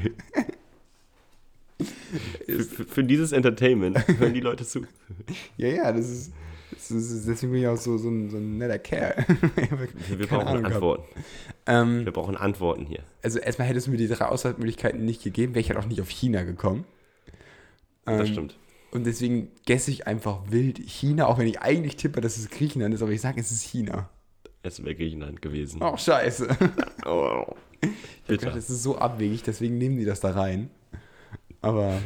für, 2.45 2.63
für, 2.63 2.85
für 2.85 3.03
dieses 3.03 3.31
Entertainment 3.31 3.97
hören 4.19 4.33
die 4.33 4.39
Leute 4.39 4.65
zu. 4.65 4.81
ja, 5.57 5.67
ja, 5.67 5.91
das 5.91 6.09
ist, 6.09 6.33
das 6.71 6.91
ist 6.91 7.27
deswegen 7.27 7.51
bin 7.51 7.61
ich 7.61 7.67
auch 7.67 7.77
so, 7.77 7.97
so, 7.97 8.09
ein, 8.09 8.29
so 8.29 8.37
ein 8.37 8.57
netter 8.57 8.79
Kerl. 8.79 9.25
Wir 9.27 10.27
Keine 10.27 10.27
brauchen 10.27 10.47
Ahnung. 10.47 10.65
Antworten. 10.65 11.03
Ähm, 11.65 12.05
Wir 12.05 12.11
brauchen 12.11 12.35
Antworten 12.37 12.85
hier. 12.85 13.03
also 13.21 13.39
erstmal 13.39 13.67
hättest 13.67 13.87
du 13.87 13.91
mir 13.91 13.97
die 13.97 14.07
drei 14.07 14.25
Auswahlmöglichkeiten 14.25 15.03
nicht 15.03 15.23
gegeben, 15.23 15.53
wäre 15.55 15.61
ich 15.61 15.69
halt 15.69 15.79
auch 15.79 15.85
nicht 15.87 16.01
auf 16.01 16.09
China 16.09 16.43
gekommen. 16.43 16.85
Das 18.05 18.27
Ähm, 18.27 18.33
stimmt. 18.33 18.57
Und 18.93 19.05
deswegen 19.05 19.49
gesse 19.65 19.89
ich 19.89 20.05
einfach 20.05 20.41
wild 20.51 20.77
China, 20.77 21.25
auch 21.25 21.39
wenn 21.39 21.47
ich 21.47 21.61
eigentlich 21.61 21.95
tippe, 21.95 22.21
dass 22.21 22.37
es 22.37 22.49
Griechenland 22.51 22.93
ist, 22.93 23.01
aber 23.01 23.11
ich 23.11 23.21
sage, 23.21 23.41
es 23.41 23.51
ist 23.51 23.63
China. 23.63 24.07
Es 24.61 24.83
wäre 24.83 24.93
Griechenland 24.93 25.41
gewesen. 25.41 25.81
Oh, 25.81 25.97
scheiße. 25.97 26.47
Oh. 27.05 27.43
Ich 28.29 28.37
dachte, 28.37 28.55
das 28.55 28.69
ist 28.69 28.81
so 28.83 28.97
abwegig, 28.97 29.43
deswegen 29.43 29.77
nehmen 29.77 29.97
die 29.97 30.05
das 30.05 30.21
da 30.21 30.31
rein. 30.31 30.69
Aber. 31.59 31.99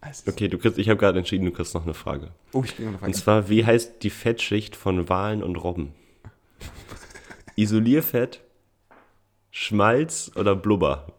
es 0.00 0.26
Okay, 0.26 0.48
du 0.48 0.56
kriegst, 0.56 0.78
ich 0.78 0.88
habe 0.88 0.98
gerade 0.98 1.18
entschieden, 1.18 1.44
du 1.44 1.50
kriegst 1.50 1.74
noch 1.74 1.82
eine 1.82 1.92
Frage. 1.92 2.30
Oh, 2.52 2.62
ich 2.64 2.76
kriege 2.76 2.84
noch 2.90 3.02
eine 3.02 3.08
Und 3.08 3.16
Frage. 3.16 3.44
zwar, 3.44 3.48
wie 3.50 3.66
heißt 3.66 4.02
die 4.02 4.10
Fettschicht 4.10 4.74
von 4.74 5.08
Walen 5.10 5.42
und 5.42 5.56
Robben? 5.56 5.92
Isolierfett, 7.56 8.40
Schmalz 9.50 10.30
oder 10.36 10.54
Blubber? 10.56 11.12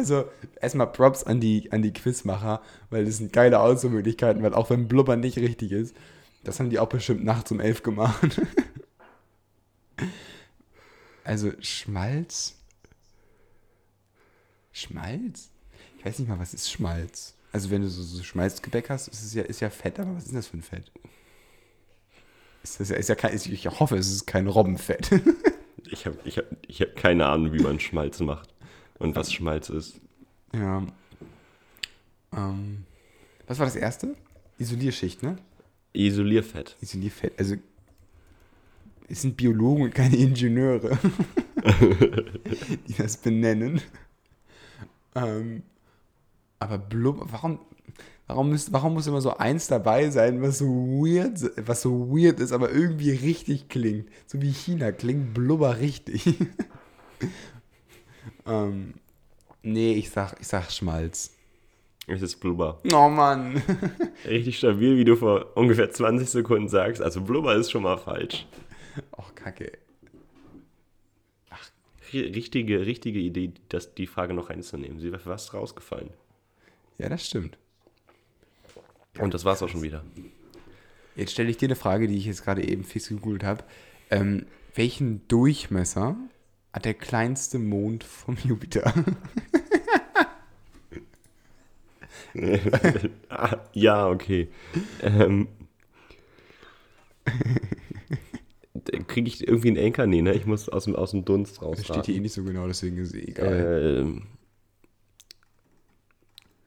Also, 0.00 0.24
erstmal 0.62 0.86
Props 0.86 1.24
an 1.24 1.40
die, 1.40 1.70
an 1.72 1.82
die 1.82 1.92
Quizmacher, 1.92 2.62
weil 2.88 3.04
das 3.04 3.18
sind 3.18 3.34
geile 3.34 3.60
Auswahlmöglichkeiten, 3.60 4.42
weil 4.42 4.54
auch 4.54 4.70
wenn 4.70 4.88
Blubber 4.88 5.14
nicht 5.14 5.36
richtig 5.36 5.72
ist, 5.72 5.94
das 6.42 6.58
haben 6.58 6.70
die 6.70 6.78
auch 6.78 6.88
bestimmt 6.88 7.22
nachts 7.22 7.52
um 7.52 7.60
elf 7.60 7.82
gemacht. 7.82 8.40
Also, 11.22 11.52
Schmalz. 11.60 12.56
Schmalz? 14.72 15.50
Ich 15.98 16.04
weiß 16.04 16.18
nicht 16.18 16.28
mal, 16.28 16.38
was 16.38 16.54
ist 16.54 16.72
Schmalz? 16.72 17.34
Also, 17.52 17.70
wenn 17.70 17.82
du 17.82 17.88
so, 17.88 18.02
so 18.02 18.22
Schmalzgebäck 18.22 18.88
hast, 18.88 19.08
ist 19.08 19.22
es 19.22 19.34
ja, 19.34 19.42
ist 19.42 19.60
ja 19.60 19.68
Fett, 19.68 20.00
aber 20.00 20.16
was 20.16 20.24
ist 20.24 20.34
das 20.34 20.46
für 20.46 20.56
ein 20.56 20.62
Fett? 20.62 20.90
Ist 22.62 22.80
das 22.80 22.90
ist 22.90 23.08
ja 23.08 23.14
kein, 23.14 23.34
ich 23.34 23.66
hoffe, 23.66 23.98
es 23.98 24.10
ist 24.10 24.26
kein 24.26 24.46
Robbenfett. 24.46 25.10
Ich 25.92 26.06
habe 26.06 26.16
ich 26.24 26.38
hab, 26.38 26.44
ich 26.68 26.80
hab 26.82 26.94
keine 26.94 27.26
Ahnung, 27.26 27.52
wie 27.52 27.62
man 27.62 27.80
Schmalz 27.80 28.20
macht 28.20 28.54
und 29.00 29.16
was 29.16 29.32
Schmalz 29.32 29.68
ist. 29.68 30.00
Ja. 30.54 30.86
Ähm, 32.36 32.84
was 33.48 33.58
war 33.58 33.66
das 33.66 33.74
erste? 33.74 34.14
Isolierschicht, 34.58 35.24
ne? 35.24 35.36
Isolierfett. 35.92 36.76
Isolierfett. 36.80 37.36
Also, 37.36 37.56
es 39.08 39.22
sind 39.22 39.36
Biologen 39.36 39.84
und 39.84 39.94
keine 39.94 40.14
Ingenieure, 40.16 40.96
die 42.86 42.94
das 42.96 43.16
benennen. 43.16 43.80
Ähm, 45.16 45.64
aber 46.60 46.78
Blubber, 46.78 47.26
warum? 47.32 47.58
Warum, 48.28 48.50
müsst, 48.50 48.72
warum 48.72 48.94
muss 48.94 49.08
immer 49.08 49.20
so 49.20 49.36
eins 49.38 49.66
dabei 49.66 50.08
sein, 50.10 50.40
was 50.40 50.58
so 50.58 50.66
weird, 50.66 51.50
was 51.66 51.82
so 51.82 52.10
weird 52.10 52.38
ist, 52.38 52.52
aber 52.52 52.70
irgendwie 52.70 53.10
richtig 53.10 53.68
klingt? 53.68 54.08
So 54.26 54.40
wie 54.40 54.52
China 54.52 54.92
klingt 54.92 55.34
blubber 55.34 55.80
richtig. 55.80 56.36
Ähm, 58.50 58.94
nee, 59.62 59.94
ich 59.94 60.10
sag, 60.10 60.38
ich 60.40 60.48
sag 60.48 60.70
Schmalz. 60.70 61.36
Es 62.06 62.22
ist 62.22 62.36
Blubber. 62.40 62.80
Oh 62.92 63.08
Mann. 63.08 63.62
Richtig 64.26 64.58
stabil, 64.58 64.96
wie 64.96 65.04
du 65.04 65.14
vor 65.16 65.56
ungefähr 65.56 65.90
20 65.90 66.28
Sekunden 66.28 66.68
sagst. 66.68 67.00
Also 67.00 67.20
Blubber 67.20 67.54
ist 67.54 67.70
schon 67.70 67.82
mal 67.84 67.98
falsch. 67.98 68.46
Och, 69.16 69.34
kacke. 69.34 69.72
Ri- 72.12 72.34
Richtige, 72.34 72.86
richtige 72.86 73.20
Idee, 73.20 73.52
das, 73.68 73.94
die 73.94 74.06
Frage 74.08 74.34
noch 74.34 74.50
reinzunehmen. 74.50 74.98
Sie 74.98 75.12
wäre 75.12 75.20
fast 75.22 75.54
rausgefallen. 75.54 76.10
Ja, 76.98 77.08
das 77.08 77.24
stimmt. 77.26 77.56
Und 79.18 79.32
das 79.34 79.44
war's 79.44 79.62
auch 79.62 79.68
schon 79.68 79.82
wieder. 79.82 80.04
Jetzt 81.14 81.32
stelle 81.32 81.50
ich 81.50 81.56
dir 81.56 81.66
eine 81.68 81.76
Frage, 81.76 82.08
die 82.08 82.16
ich 82.16 82.26
jetzt 82.26 82.42
gerade 82.44 82.66
eben 82.66 82.82
fix 82.84 83.08
gegoogelt 83.08 83.44
habe. 83.44 83.62
Ähm, 84.10 84.46
welchen 84.74 85.26
Durchmesser 85.28 86.16
der 86.78 86.94
kleinste 86.94 87.58
Mond 87.58 88.04
vom 88.04 88.36
Jupiter? 88.44 88.92
ja, 93.72 94.08
okay. 94.08 94.48
Ähm, 95.02 95.48
Kriege 99.08 99.28
ich 99.28 99.46
irgendwie 99.46 99.68
einen 99.68 99.76
Enker? 99.76 100.06
Nee, 100.06 100.22
ne? 100.22 100.32
Ich 100.34 100.46
muss 100.46 100.68
aus 100.68 100.84
dem, 100.84 100.96
aus 100.96 101.10
dem 101.10 101.24
Dunst 101.24 101.60
raus. 101.62 101.78
Das 101.78 101.86
steht 101.86 102.06
hier 102.06 102.16
eh 102.16 102.20
nicht 102.20 102.32
so 102.32 102.44
genau, 102.44 102.66
deswegen 102.66 102.96
ist 102.98 103.14
es 103.14 103.14
egal. 103.14 104.02
Ähm, 104.02 104.26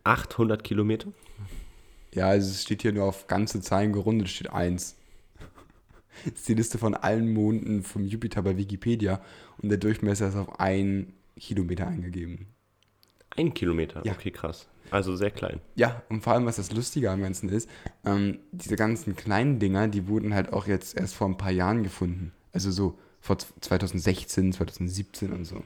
800 0.03 0.63
Kilometer? 0.63 1.11
Ja, 2.13 2.27
also 2.27 2.51
es 2.51 2.61
steht 2.61 2.81
hier 2.81 2.91
nur 2.91 3.05
auf 3.05 3.27
ganze 3.27 3.61
Zahlen 3.61 3.93
gerundet, 3.93 4.29
steht 4.29 4.51
1. 4.51 4.95
Das 6.25 6.33
ist 6.35 6.47
die 6.49 6.53
Liste 6.53 6.77
von 6.77 6.93
allen 6.93 7.33
Monden 7.33 7.83
vom 7.83 8.05
Jupiter 8.05 8.41
bei 8.41 8.57
Wikipedia 8.57 9.21
und 9.61 9.69
der 9.69 9.77
Durchmesser 9.77 10.27
ist 10.29 10.35
auf 10.35 10.59
1 10.59 11.07
Kilometer 11.37 11.87
eingegeben. 11.87 12.47
Ein 13.35 13.53
Kilometer? 13.53 14.01
Ja. 14.05 14.13
Okay, 14.13 14.31
krass. 14.31 14.67
Also 14.91 15.15
sehr 15.15 15.31
klein. 15.31 15.59
Ja, 15.75 16.03
und 16.09 16.21
vor 16.23 16.33
allem, 16.33 16.45
was 16.45 16.57
das 16.57 16.71
Lustige 16.71 17.09
am 17.09 17.21
Ganzen 17.21 17.49
ist, 17.49 17.67
ähm, 18.05 18.37
diese 18.51 18.75
ganzen 18.75 19.15
kleinen 19.15 19.57
Dinger, 19.57 19.87
die 19.87 20.07
wurden 20.07 20.35
halt 20.35 20.53
auch 20.53 20.67
jetzt 20.67 20.95
erst 20.97 21.15
vor 21.15 21.27
ein 21.27 21.37
paar 21.37 21.51
Jahren 21.51 21.81
gefunden. 21.83 22.31
Also 22.51 22.69
so 22.69 22.99
vor 23.19 23.39
z- 23.39 23.47
2016, 23.61 24.53
2017 24.53 25.31
und 25.33 25.45
so. 25.45 25.63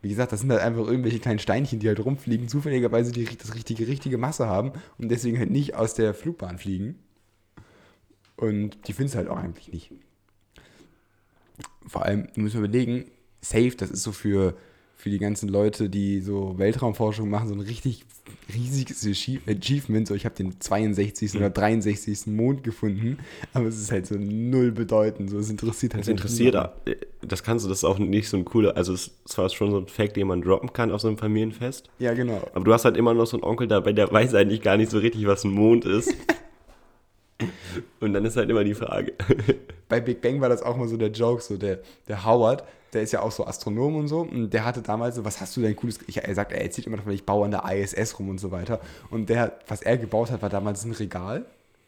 Wie 0.00 0.08
gesagt, 0.08 0.32
das 0.32 0.40
sind 0.40 0.50
halt 0.50 0.62
einfach 0.62 0.86
irgendwelche 0.86 1.18
kleinen 1.18 1.38
Steinchen, 1.40 1.78
die 1.80 1.88
halt 1.88 2.02
rumfliegen, 2.02 2.48
zufälligerweise 2.48 3.12
die 3.12 3.24
das 3.24 3.54
richtige, 3.54 3.86
richtige 3.86 4.16
Masse 4.18 4.46
haben 4.46 4.72
und 4.98 5.10
deswegen 5.10 5.38
halt 5.38 5.50
nicht 5.50 5.74
aus 5.74 5.94
der 5.94 6.14
Flugbahn 6.14 6.58
fliegen. 6.58 6.98
Und 8.36 8.88
die 8.88 8.92
findest 8.92 9.14
du 9.14 9.18
halt 9.18 9.28
auch 9.28 9.36
eigentlich 9.36 9.72
nicht. 9.72 9.90
Vor 11.86 12.04
allem, 12.04 12.28
du 12.34 12.40
musst 12.40 12.54
überlegen, 12.54 13.04
Safe, 13.40 13.70
das 13.76 13.90
ist 13.90 14.02
so 14.02 14.12
für, 14.12 14.56
für 14.96 15.10
die 15.10 15.18
ganzen 15.18 15.48
Leute, 15.50 15.90
die 15.90 16.20
so 16.20 16.58
Weltraumforschung 16.58 17.28
machen, 17.28 17.48
so 17.48 17.54
ein 17.54 17.60
richtig 17.60 18.06
riesiges 18.52 19.04
Achie- 19.06 19.40
Achievement. 19.46 20.08
So, 20.08 20.14
ich 20.14 20.24
habe 20.24 20.34
den 20.34 20.58
62. 20.58 21.36
oder 21.36 21.50
63. 21.50 22.26
Mond 22.28 22.64
gefunden, 22.64 23.18
aber 23.52 23.66
es 23.66 23.78
ist 23.78 23.92
halt 23.92 24.06
so 24.06 24.14
null 24.16 24.72
bedeutend. 24.72 25.28
So, 25.28 25.38
es 25.38 25.50
interessiert 25.50 25.92
halt 25.92 26.04
Das 26.04 26.08
interessiert, 26.08 26.56
das 27.20 27.42
kannst 27.42 27.66
du, 27.66 27.68
das 27.68 27.78
ist 27.78 27.84
auch 27.84 27.98
nicht 27.98 28.28
so 28.30 28.38
ein 28.38 28.46
cooler, 28.46 28.76
also 28.78 28.94
es 28.94 29.08
ist 29.08 29.28
zwar 29.28 29.50
schon 29.50 29.70
so 29.70 29.78
ein 29.78 29.88
Fact, 29.88 30.16
den 30.16 30.26
man 30.26 30.40
droppen 30.40 30.72
kann 30.72 30.90
auf 30.90 31.02
so 31.02 31.08
einem 31.08 31.18
Familienfest, 31.18 31.90
Ja, 31.98 32.14
genau. 32.14 32.42
aber 32.54 32.64
du 32.64 32.72
hast 32.72 32.86
halt 32.86 32.96
immer 32.96 33.12
noch 33.12 33.26
so 33.26 33.36
einen 33.36 33.44
Onkel 33.44 33.68
dabei, 33.68 33.92
der 33.92 34.10
weiß 34.10 34.34
eigentlich 34.34 34.62
gar 34.62 34.78
nicht 34.78 34.90
so 34.90 34.98
richtig, 34.98 35.26
was 35.26 35.44
ein 35.44 35.50
Mond 35.52 35.84
ist. 35.84 36.14
Und 38.00 38.12
dann 38.12 38.24
ist 38.24 38.36
halt 38.36 38.50
immer 38.50 38.64
die 38.64 38.74
Frage. 38.74 39.12
bei 39.88 40.00
Big 40.00 40.20
Bang 40.20 40.40
war 40.40 40.48
das 40.48 40.62
auch 40.62 40.76
mal 40.76 40.88
so 40.88 40.96
der 40.96 41.10
Joke, 41.10 41.42
so 41.42 41.56
der, 41.56 41.80
der 42.08 42.24
Howard, 42.24 42.64
der 42.92 43.02
ist 43.02 43.12
ja 43.12 43.20
auch 43.20 43.32
so 43.32 43.46
Astronom 43.46 43.96
und 43.96 44.08
so, 44.08 44.20
und 44.20 44.50
der 44.50 44.64
hatte 44.64 44.82
damals 44.82 45.16
so, 45.16 45.24
was 45.24 45.40
hast 45.40 45.56
du 45.56 45.60
denn 45.60 45.76
cooles, 45.76 45.98
ich, 46.06 46.18
er 46.18 46.34
sagt, 46.34 46.52
er 46.52 46.62
erzählt 46.62 46.86
immer 46.86 46.96
davon, 46.96 47.12
ich 47.12 47.26
baue 47.26 47.44
an 47.44 47.50
der 47.50 47.64
ISS 47.70 48.18
rum 48.18 48.28
und 48.28 48.38
so 48.38 48.50
weiter, 48.50 48.80
und 49.10 49.28
der, 49.28 49.58
was 49.66 49.82
er 49.82 49.98
gebaut 49.98 50.30
hat, 50.30 50.42
war 50.42 50.50
damals 50.50 50.84
ein 50.84 50.92
Regal, 50.92 51.44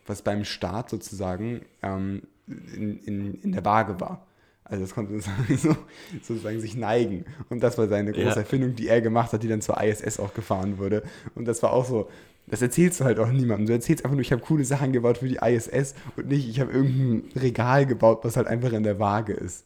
was 0.07 0.23
beim 0.23 0.45
Start 0.45 0.91
sozusagen 0.91 1.63
ähm, 1.83 2.23
in, 2.47 3.01
in, 3.05 3.35
in 3.43 3.53
der 3.53 3.65
Waage 3.65 4.01
war. 4.01 4.27
Also 4.69 4.83
das 4.83 4.95
konnte 4.95 5.15
sozusagen, 5.15 5.57
so, 5.59 5.77
sozusagen 6.23 6.61
sich 6.61 6.77
neigen. 6.77 7.25
Und 7.49 7.63
das 7.63 7.79
war 7.79 7.89
seine 7.89 8.13
große 8.13 8.27
Ja. 8.27 8.35
Erfindung, 8.35 8.75
die 8.75 8.89
er 8.89 9.01
gemacht 9.01 9.33
hat, 9.33 9.43
die 9.43 9.49
dann 9.49 9.61
zur 9.61 9.81
ISS 9.81 10.19
auch 10.19 10.35
gefahren 10.35 10.79
wurde. 10.79 11.03
Und 11.35 11.47
das 11.47 11.63
war 11.63 11.73
auch 11.73 11.85
so, 11.85 12.09
das 12.47 12.63
erzählst 12.63 13.01
du 13.01 13.05
halt 13.05 13.19
auch 13.19 13.29
niemandem. 13.31 13.67
Du 13.67 13.73
erzählst 13.73 14.05
einfach 14.05 14.15
nur, 14.15 14.23
ich 14.23 14.33
habe 14.33 14.43
coole 14.43 14.65
Sachen 14.65 14.93
gebaut 14.93 15.19
für 15.19 15.29
die 15.29 15.39
ISS 15.43 15.95
und 16.17 16.29
nicht, 16.29 16.49
ich 16.49 16.61
habe 16.61 16.73
irgendein 16.73 17.31
Regal 17.41 17.87
gebaut, 17.87 18.21
was 18.23 18.37
halt 18.37 18.47
einfach 18.47 18.73
in 18.73 18.83
der 18.85 18.99
Waage 18.99 19.33
ist. 19.33 19.65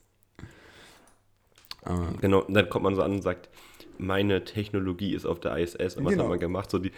Ah, 1.82 2.12
Genau, 2.20 2.40
und 2.40 2.54
dann 2.54 2.68
kommt 2.68 2.84
man 2.84 2.94
so 2.94 3.02
an 3.02 3.12
und 3.12 3.22
sagt, 3.22 3.48
meine 3.98 4.44
Technologie 4.44 5.14
ist 5.14 5.26
auf 5.26 5.40
der 5.40 5.56
ISS. 5.58 5.96
Und 5.96 6.04
was 6.04 6.12
Genau. 6.12 6.24
hat 6.24 6.30
man 6.30 6.38
gemacht? 6.38 6.70
So 6.70 6.78
die 6.78 6.92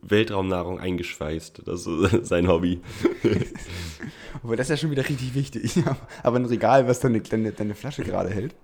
Weltraumnahrung 0.00 0.78
eingeschweißt. 0.80 1.62
Das 1.66 1.86
ist 1.86 2.26
sein 2.26 2.48
Hobby. 2.48 2.80
Aber 4.42 4.56
das 4.56 4.66
ist 4.66 4.70
ja 4.70 4.76
schon 4.76 4.90
wieder 4.90 5.06
richtig 5.08 5.34
wichtig. 5.34 5.82
Aber 6.22 6.36
ein 6.38 6.44
Regal, 6.46 6.86
was 6.86 7.00
deine, 7.00 7.20
deine, 7.20 7.52
deine 7.52 7.74
Flasche 7.74 8.02
gerade 8.04 8.30
hält, 8.30 8.54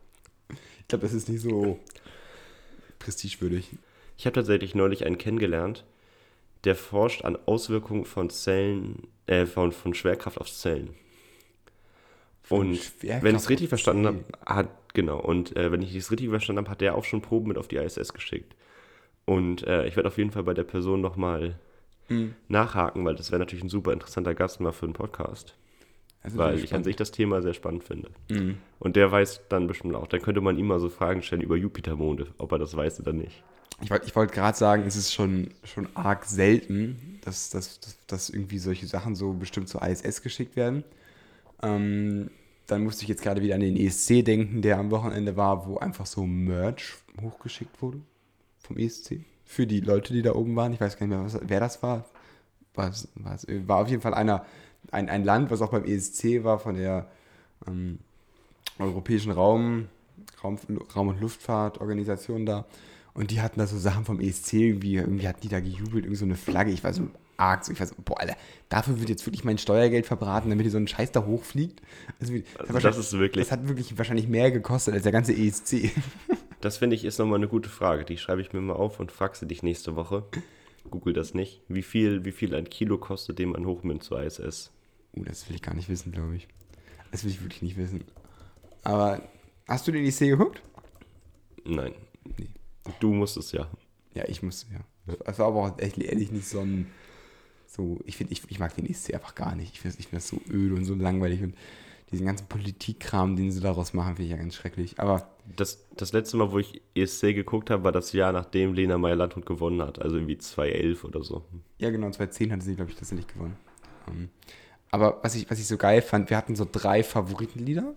ich 0.81 0.89
glaube, 0.89 1.03
das 1.05 1.13
ist 1.15 1.29
nicht 1.29 1.41
so 1.41 1.79
prestigewürdig. 2.99 3.71
Ich 4.17 4.27
habe 4.27 4.35
tatsächlich 4.35 4.75
neulich 4.75 5.05
einen 5.05 5.19
kennengelernt, 5.19 5.85
der 6.65 6.77
forscht 6.77 7.25
an 7.25 7.39
Auswirkungen 7.47 8.05
von 8.05 8.31
Zellen, 8.31 9.07
äh, 9.27 9.47
von, 9.47 9.73
von 9.73 9.95
Schwerkraft 9.95 10.39
auf 10.39 10.51
Zellen. 10.51 10.91
Und 12.49 12.77
Schwerkraft 12.77 13.25
wenn 13.25 13.37
ich 13.37 13.43
es 13.43 13.51
richtig 13.51 13.69
verstanden 13.69 14.07
habe, 14.07 14.25
hat, 14.45 14.69
genau, 14.93 15.19
und 15.19 15.57
äh, 15.57 15.73
wenn 15.73 15.83
ich 15.83 15.95
es 15.95 16.11
richtig 16.11 16.29
verstanden 16.29 16.61
habe, 16.61 16.71
hat 16.71 16.81
der 16.81 16.95
auch 16.95 17.05
schon 17.05 17.23
Proben 17.23 17.49
mit 17.49 17.59
auf 17.59 17.69
die 17.69 17.77
ISS 17.77 18.13
geschickt. 18.13 18.55
Und 19.25 19.67
äh, 19.67 19.87
ich 19.87 19.97
werde 19.97 20.09
auf 20.09 20.19
jeden 20.19 20.31
Fall 20.31 20.43
bei 20.43 20.55
der 20.55 20.65
Person 20.65 21.01
nochmal 21.01 21.57
Mhm. 22.09 22.35
nachhaken, 22.49 23.03
weil 23.07 23.15
das 23.15 23.31
wäre 23.31 23.39
natürlich 23.39 23.65
ein 23.65 23.71
super 23.71 23.93
interessanter 23.95 24.35
Gast 24.35 24.61
mal 24.61 24.73
für 24.73 24.85
einen 24.85 24.93
Podcast. 24.93 25.57
Ist 26.23 26.37
Weil 26.37 26.59
ich 26.59 26.75
an 26.75 26.85
sich 26.85 26.97
das 26.97 27.11
Thema 27.13 27.41
sehr 27.41 27.55
spannend 27.55 27.85
finde. 27.85 28.11
spannend. 28.27 28.47
Mhm. 28.49 28.59
Und 28.79 28.97
der 28.97 29.11
weiß 29.11 29.43
dann 29.49 29.67
bestimmt 29.67 29.95
auch. 29.95 30.07
Dann 30.07 30.21
könnte 30.21 30.41
man 30.43 30.59
ihm 30.59 30.67
mal 30.67 30.81
so 30.81 30.91
Fragen 30.91 31.23
stellen 31.23 31.41
über 31.43 31.57
Jupitermonde, 31.57 32.27
ob 32.39 32.53
er 32.53 32.59
das 32.59 32.77
weiß 32.77 33.01
oder 33.01 33.13
nicht. 33.15 33.43
Ich 33.83 33.91
wollte 33.91 34.35
gerade 34.35 34.57
sagen, 34.57 34.85
es 34.87 34.97
ist 34.97 35.13
schon, 35.13 35.51
schon 35.65 35.89
arg 35.95 36.25
selten, 36.25 37.19
dass, 37.23 37.51
dass, 37.51 37.81
dass, 38.07 38.31
irgendwie 38.31 38.59
solche 38.59 38.87
Sachen 38.87 39.17
so 39.17 39.33
bestimmt 39.33 39.69
zur 39.69 39.83
ISS 39.83 40.23
geschickt 40.23 40.57
werden. 40.57 40.85
Ähm, 41.63 42.31
dann 42.67 42.85
musste 42.85 43.03
ich 43.03 43.09
jetzt 43.09 43.23
gerade 43.23 43.43
wieder 43.43 43.57
an 43.57 43.61
den 43.61 43.77
ESC 43.77 44.25
denken, 44.25 44.63
der 44.63 44.79
am 44.79 44.91
Wochenende 44.91 45.37
war, 45.37 45.67
wo 45.67 45.79
einfach 45.79 46.07
so 46.07 46.25
Merch 46.25 46.95
hochgeschickt 47.21 47.83
wurde 47.83 48.01
vom 48.59 48.79
ESC. 48.79 49.21
Für 49.45 49.67
die 49.67 49.81
Leute, 49.81 50.13
die 50.13 50.23
da 50.23 50.35
oben 50.35 50.57
waren. 50.57 50.73
Ich 50.73 50.81
weiß 50.81 50.97
gar 50.97 51.07
nicht 51.07 51.17
mehr, 51.17 51.25
was, 51.25 51.39
wer 51.43 51.61
das 51.61 51.83
war. 51.83 52.05
War, 52.75 52.89
es, 52.89 53.09
war 53.67 53.83
auf 53.83 53.89
jeden 53.89 54.03
Fall 54.03 54.15
einer, 54.15 54.47
ein, 54.91 55.09
ein 55.09 55.25
Land, 55.25 55.51
was 55.51 55.61
auch 55.61 55.71
beim 55.71 55.85
ESC 55.85 56.43
war, 56.45 56.59
von 56.59 56.77
der 56.77 57.09
ähm, 57.67 57.99
Europäischen 58.79 59.33
Raum, 59.33 59.89
Raum, 60.43 60.59
Raum- 60.95 61.09
und 61.09 61.21
Luftfahrtorganisation 61.21 62.47
da. 62.47 62.65
Und 63.15 63.31
die 63.31 63.41
hatten 63.41 63.59
da 63.61 63.67
so 63.67 63.79
Sachen 63.79 64.05
vom 64.05 64.21
ESC, 64.21 64.55
irgendwie, 64.55 64.97
irgendwie 64.97 65.29
hatten 65.29 65.41
die 65.41 65.49
da 65.49 65.61
gejubelt, 65.61 66.05
irgendwie 66.05 66.17
so 66.17 66.25
eine 66.25 66.35
Flagge. 66.37 66.73
Ich 66.73 66.83
war 66.83 66.93
so 66.93 67.09
arg, 67.37 67.65
so, 67.65 67.73
ich 67.73 67.79
war 67.81 67.87
so, 67.87 67.95
boah, 68.05 68.21
Alter, 68.21 68.37
dafür 68.69 68.99
wird 68.99 69.09
jetzt 69.09 69.25
wirklich 69.27 69.45
mein 69.45 69.59
Steuergeld 69.59 70.07
verbraten, 70.07 70.51
damit 70.51 70.65
hier 70.65 70.71
so 70.73 70.79
ein 70.79 70.89
Scheiß 70.89 71.13
da 71.13 71.25
hochfliegt. 71.25 71.81
Also, 72.21 72.35
hat 72.35 72.43
Also 72.69 72.79
das 72.81 72.99
ist 72.99 73.13
wirklich- 73.19 73.45
Das 73.47 73.53
hat 73.53 73.69
wirklich 73.69 73.97
wahrscheinlich 73.99 74.27
mehr 74.29 74.51
gekostet 74.51 74.95
als 74.95 75.05
der 75.05 75.13
ganze 75.13 75.33
ESC. 75.33 75.91
Das 76.61 76.79
finde 76.79 76.97
ich 76.97 77.05
ist 77.05 77.19
nochmal 77.19 77.39
eine 77.39 77.47
gute 77.49 77.69
Frage. 77.69 78.07
Die 78.07 78.17
schreibe 78.17 78.41
ich 78.41 78.55
mir 78.55 78.61
mal 78.63 78.73
auf 78.73 78.99
und 78.99 79.13
frage 79.13 79.37
sie 79.37 79.47
dich 79.47 79.63
nächste 79.63 79.97
Woche. 79.97 80.25
Google 80.91 81.13
das 81.13 81.35
nicht. 81.35 81.61
Wie 81.69 81.83
viel, 81.83 82.25
wie 82.25 82.33
viel 82.33 82.55
ein 82.55 82.71
Kilo 82.71 82.97
kostet, 82.97 83.39
den 83.39 83.51
man 83.51 83.67
hochmint 83.67 84.03
zur 84.03 84.23
ISS? 84.23 84.73
Uh, 85.15 85.25
das 85.25 85.47
will 85.47 85.57
ich 85.57 85.61
gar 85.63 85.75
nicht 85.75 85.91
wissen, 85.91 86.11
glaube 86.11 86.37
ich. 86.37 86.49
Das 87.13 87.23
will 87.23 87.31
ich 87.33 87.43
wirklich 87.43 87.61
nicht 87.61 87.77
wissen. 87.77 88.03
Aber 88.83 89.21
hast 89.69 89.87
du 89.87 89.93
den 89.93 90.07
ESC 90.07 90.21
geguckt? 90.21 90.63
Nein. 91.67 91.93
Nee. 92.39 92.49
Du 93.01 93.13
musst 93.13 93.37
es 93.37 93.53
ja. 93.53 93.69
Ja, 94.15 94.25
ich 94.29 94.43
musste, 94.43 94.67
ja. 94.73 95.15
Es 95.25 95.39
war 95.39 95.49
aber 95.49 95.61
auch 95.63 95.79
echt, 95.79 95.99
ehrlich 95.99 96.31
nicht 96.31 96.49
so 96.49 96.61
ein. 96.61 96.87
So, 97.67 97.99
ich 98.05 98.17
finde, 98.17 98.33
ich, 98.33 98.43
ich 98.49 98.59
mag 98.61 98.75
den 98.77 98.87
ESC 98.87 99.15
einfach 99.15 99.35
gar 99.35 99.55
nicht. 99.57 99.73
Ich 99.75 99.81
finde 99.81 99.97
ich 99.99 100.07
find 100.07 100.23
das 100.23 100.29
so 100.29 100.41
öde 100.49 100.75
und 100.75 100.85
so 100.85 100.95
langweilig 100.95 101.43
und 101.43 101.55
diesen 102.13 102.27
ganzen 102.27 102.47
Politikkram, 102.47 103.35
den 103.35 103.51
sie 103.51 103.61
daraus 103.61 103.93
machen, 103.93 104.17
finde 104.17 104.25
ich 104.25 104.31
ja 104.31 104.37
ganz 104.37 104.55
schrecklich. 104.55 105.01
Aber 105.01 105.29
Das, 105.57 105.89
das 105.97 106.13
letzte 106.13 106.37
Mal, 106.37 106.53
wo 106.53 106.59
ich 106.61 106.83
ESC 106.95 107.35
geguckt 107.35 107.71
habe, 107.71 107.83
war 107.85 107.93
das 107.93 108.13
Jahr, 108.13 108.31
nachdem 108.33 108.75
Lena 108.75 108.99
Meyer-Landrut 108.99 109.47
gewonnen 109.47 109.83
hat. 109.83 110.01
Also 110.01 110.17
irgendwie 110.17 110.39
2011 110.39 111.05
oder 111.05 111.23
so. 111.25 111.45
ja, 111.79 111.91
genau, 111.91 112.11
2010 112.11 112.53
hatte 112.53 112.63
sie, 112.65 112.77
glaube 112.77 112.91
ich, 112.93 112.97
tatsächlich 112.97 113.27
gewonnen. 113.27 113.57
Ähm, 114.09 114.29
aber 114.91 115.19
was 115.23 115.35
ich, 115.35 115.51
was 115.51 115.59
ich 115.59 115.67
so 115.67 115.77
geil 115.77 116.03
fand, 116.03 116.31
wir 116.31 116.37
hatten 116.37 116.55
so 116.55 116.67
drei 116.71 117.03
Favoritenlieder. 117.03 117.95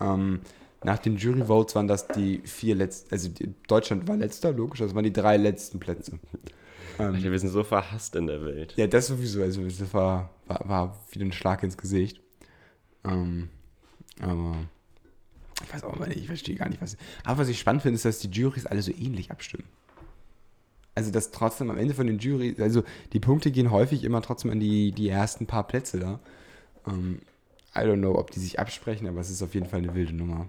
Ähm, 0.00 0.40
nach 0.84 0.98
den 0.98 1.16
Jury-Votes 1.16 1.74
waren 1.74 1.88
das 1.88 2.06
die 2.08 2.38
vier 2.44 2.74
letzten, 2.76 3.12
also 3.12 3.30
Deutschland 3.66 4.06
war 4.06 4.16
letzter, 4.16 4.52
logisch, 4.52 4.80
das 4.80 4.94
waren 4.94 5.04
die 5.04 5.12
drei 5.12 5.36
letzten 5.36 5.80
Plätze. 5.80 6.18
Alter, 6.98 7.30
wir 7.30 7.38
sind 7.38 7.50
so 7.50 7.62
verhasst 7.62 8.16
in 8.16 8.26
der 8.26 8.44
Welt. 8.44 8.74
Ja, 8.76 8.86
das 8.86 9.06
sowieso. 9.06 9.42
Also 9.42 9.62
das 9.62 9.94
war, 9.94 10.30
war, 10.46 10.68
war 10.68 10.98
wieder 11.12 11.24
ein 11.24 11.32
Schlag 11.32 11.62
ins 11.62 11.76
Gesicht. 11.76 12.20
Ähm, 13.04 13.48
aber 14.20 14.56
ich 15.64 15.72
weiß 15.72 15.84
auch 15.84 15.96
mal 15.96 16.08
nicht, 16.08 16.18
ich 16.20 16.26
verstehe 16.26 16.56
gar 16.56 16.68
nicht, 16.68 16.82
was. 16.82 16.96
Aber 17.24 17.38
was 17.38 17.48
ich 17.48 17.58
spannend 17.58 17.82
finde, 17.82 17.96
ist, 17.96 18.04
dass 18.04 18.18
die 18.18 18.28
Jurys 18.28 18.66
alle 18.66 18.82
so 18.82 18.92
ähnlich 18.92 19.30
abstimmen. 19.30 19.68
Also, 20.94 21.12
dass 21.12 21.30
trotzdem 21.30 21.70
am 21.70 21.78
Ende 21.78 21.94
von 21.94 22.08
den 22.08 22.18
Jury, 22.18 22.56
also 22.58 22.82
die 23.12 23.20
Punkte 23.20 23.52
gehen 23.52 23.70
häufig 23.70 24.02
immer 24.02 24.20
trotzdem 24.20 24.50
an 24.50 24.58
die, 24.58 24.90
die 24.90 25.08
ersten 25.08 25.46
paar 25.46 25.64
Plätze 25.66 26.00
da. 26.00 26.20
Ähm, 26.88 27.20
I 27.76 27.80
don't 27.80 27.98
know, 27.98 28.18
ob 28.18 28.32
die 28.32 28.40
sich 28.40 28.58
absprechen, 28.58 29.06
aber 29.06 29.20
es 29.20 29.30
ist 29.30 29.42
auf 29.42 29.54
jeden 29.54 29.66
Fall 29.66 29.78
eine 29.78 29.94
wilde 29.94 30.12
Nummer. 30.12 30.48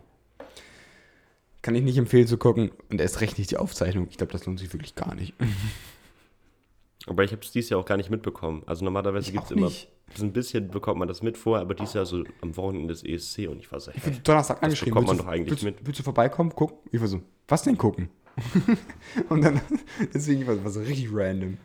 Kann 1.61 1.75
ich 1.75 1.83
nicht 1.83 1.97
empfehlen 1.97 2.25
zu 2.27 2.37
gucken 2.37 2.71
und 2.89 3.01
erst 3.01 3.19
recht 3.21 3.37
nicht 3.37 3.51
die 3.51 3.57
Aufzeichnung. 3.57 4.07
Ich 4.09 4.17
glaube, 4.17 4.31
das 4.31 4.45
lohnt 4.45 4.59
sich 4.59 4.71
wirklich 4.73 4.95
gar 4.95 5.13
nicht. 5.15 5.33
Aber 7.07 7.23
ich 7.23 7.31
habe 7.31 7.41
es 7.41 7.51
dieses 7.51 7.69
Jahr 7.69 7.79
auch 7.79 7.85
gar 7.85 7.97
nicht 7.97 8.09
mitbekommen. 8.09 8.61
Also 8.65 8.83
normalerweise 8.85 9.31
gibt 9.31 9.45
es 9.45 9.51
immer, 9.51 9.69
so 9.69 10.25
ein 10.25 10.33
bisschen 10.33 10.69
bekommt 10.69 10.99
man 10.99 11.07
das 11.07 11.21
mit 11.23 11.37
vorher, 11.37 11.61
aber 11.63 11.73
dieses 11.73 11.93
Jahr 11.93 12.05
so 12.05 12.23
am 12.41 12.55
Wochenende 12.57 12.87
des 12.93 13.03
ESC 13.03 13.47
und 13.47 13.59
ich 13.59 13.71
war 13.71 13.79
so, 13.79 13.91
Ich 13.95 14.01
bin 14.03 14.21
Donnerstag 14.23 14.61
angeschrieben. 14.61 14.93
bekommt 14.95 15.07
man 15.07 15.15
willst 15.17 15.21
du- 15.21 15.25
doch 15.25 15.31
eigentlich 15.31 15.49
willst, 15.51 15.63
mit. 15.63 15.87
Willst 15.87 15.99
du 15.99 16.03
vorbeikommen? 16.03 16.53
Gucken? 16.53 16.77
Ich 16.91 16.99
war 16.99 17.07
so, 17.07 17.21
was 17.47 17.63
denn 17.63 17.77
gucken? 17.77 18.09
und 19.29 19.41
dann, 19.43 19.61
deswegen 20.13 20.45
war 20.45 20.55
es 20.65 20.77
richtig 20.79 21.07
random. 21.11 21.57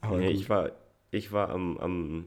Aber 0.00 0.18
Nee, 0.18 0.30
ich 0.30 0.48
war, 0.48 0.70
ich 1.10 1.32
war 1.32 1.50
am, 1.50 1.76
am, 1.78 2.26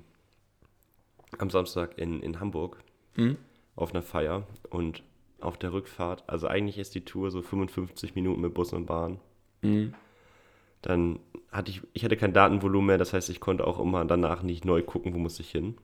am 1.38 1.50
Samstag 1.50 1.98
in, 1.98 2.22
in 2.22 2.40
Hamburg 2.40 2.78
Mhm. 3.16 3.38
auf 3.76 3.92
einer 3.92 4.02
Feier 4.04 4.46
und 4.70 5.04
auf 5.44 5.58
der 5.58 5.74
Rückfahrt, 5.74 6.24
also 6.28 6.48
eigentlich 6.48 6.78
ist 6.78 6.96
die 6.96 7.06
Tour 7.06 7.32
so 7.32 7.42
55 7.42 8.16
Minuten 8.16 8.42
mit 8.42 8.54
Bus 8.54 8.74
und 8.74 8.86
Bahn. 8.86 9.20
Mhm. 9.62 9.94
Dann 10.82 11.20
hatte 11.52 11.72
ich, 11.72 11.82
ich 11.94 12.04
hatte 12.04 12.18
kein 12.18 12.34
Datenvolumen 12.34 12.88
mehr, 12.88 12.98
das 12.98 13.14
heißt, 13.14 13.30
ich 13.30 13.40
konnte 13.40 13.68
auch 13.68 13.80
immer 13.80 14.04
danach 14.06 14.42
nicht 14.42 14.66
neu 14.66 14.82
gucken, 14.82 15.14
wo 15.14 15.20
muss 15.20 15.40
ich 15.40 15.52
hin. 15.52 15.78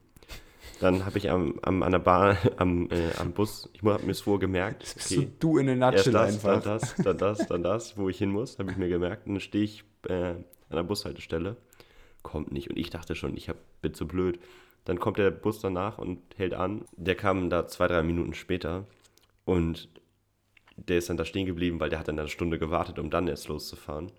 Dann 0.79 1.05
habe 1.05 1.17
ich 1.17 1.29
am, 1.29 1.55
am, 1.61 1.81
an 1.83 1.91
der 1.91 1.99
Bahn, 1.99 2.37
am, 2.57 2.89
äh, 2.89 3.11
am 3.19 3.33
Bus, 3.33 3.69
ich 3.73 3.83
habe 3.83 4.03
mir 4.05 4.11
es 4.11 4.21
vorgemerkt, 4.21 4.83
Das 4.83 4.93
bist 4.95 5.27
du 5.39 5.57
in 5.57 5.67
Erst 5.67 5.79
nutshell 5.79 6.13
das, 6.13 6.33
einfach. 6.33 6.63
dann 6.63 6.79
das, 6.79 6.95
dann 6.95 7.17
das, 7.17 7.47
dann 7.47 7.63
das, 7.63 7.97
wo 7.97 8.09
ich 8.09 8.17
hin 8.17 8.31
muss, 8.31 8.59
habe 8.59 8.71
ich 8.71 8.77
mir 8.77 8.89
gemerkt. 8.89 9.27
Und 9.27 9.35
dann 9.35 9.41
stehe 9.41 9.63
ich 9.63 9.83
äh, 10.07 10.13
an 10.13 10.43
der 10.71 10.83
Bushaltestelle, 10.83 11.57
kommt 12.21 12.51
nicht. 12.51 12.69
Und 12.69 12.77
ich 12.77 12.89
dachte 12.89 13.15
schon, 13.15 13.35
ich 13.35 13.49
hab, 13.49 13.57
bin 13.81 13.93
zu 13.93 14.07
blöd. 14.07 14.39
Dann 14.85 14.99
kommt 14.99 15.17
der 15.17 15.31
Bus 15.31 15.59
danach 15.59 15.97
und 15.97 16.19
hält 16.37 16.53
an. 16.53 16.85
Der 16.95 17.15
kam 17.15 17.49
da 17.49 17.67
zwei, 17.67 17.87
drei 17.87 18.03
Minuten 18.03 18.33
später 18.33 18.85
und 19.47 19.87
der 20.75 20.97
ist 20.97 21.09
dann 21.09 21.17
da 21.17 21.25
stehen 21.25 21.45
geblieben, 21.45 21.79
weil 21.79 21.89
der 21.89 21.99
hat 21.99 22.09
dann 22.09 22.19
eine 22.19 22.27
Stunde 22.27 22.59
gewartet, 22.59 22.99
um 22.99 23.09
dann 23.09 23.27
erst 23.27 23.47
loszufahren. 23.47 24.11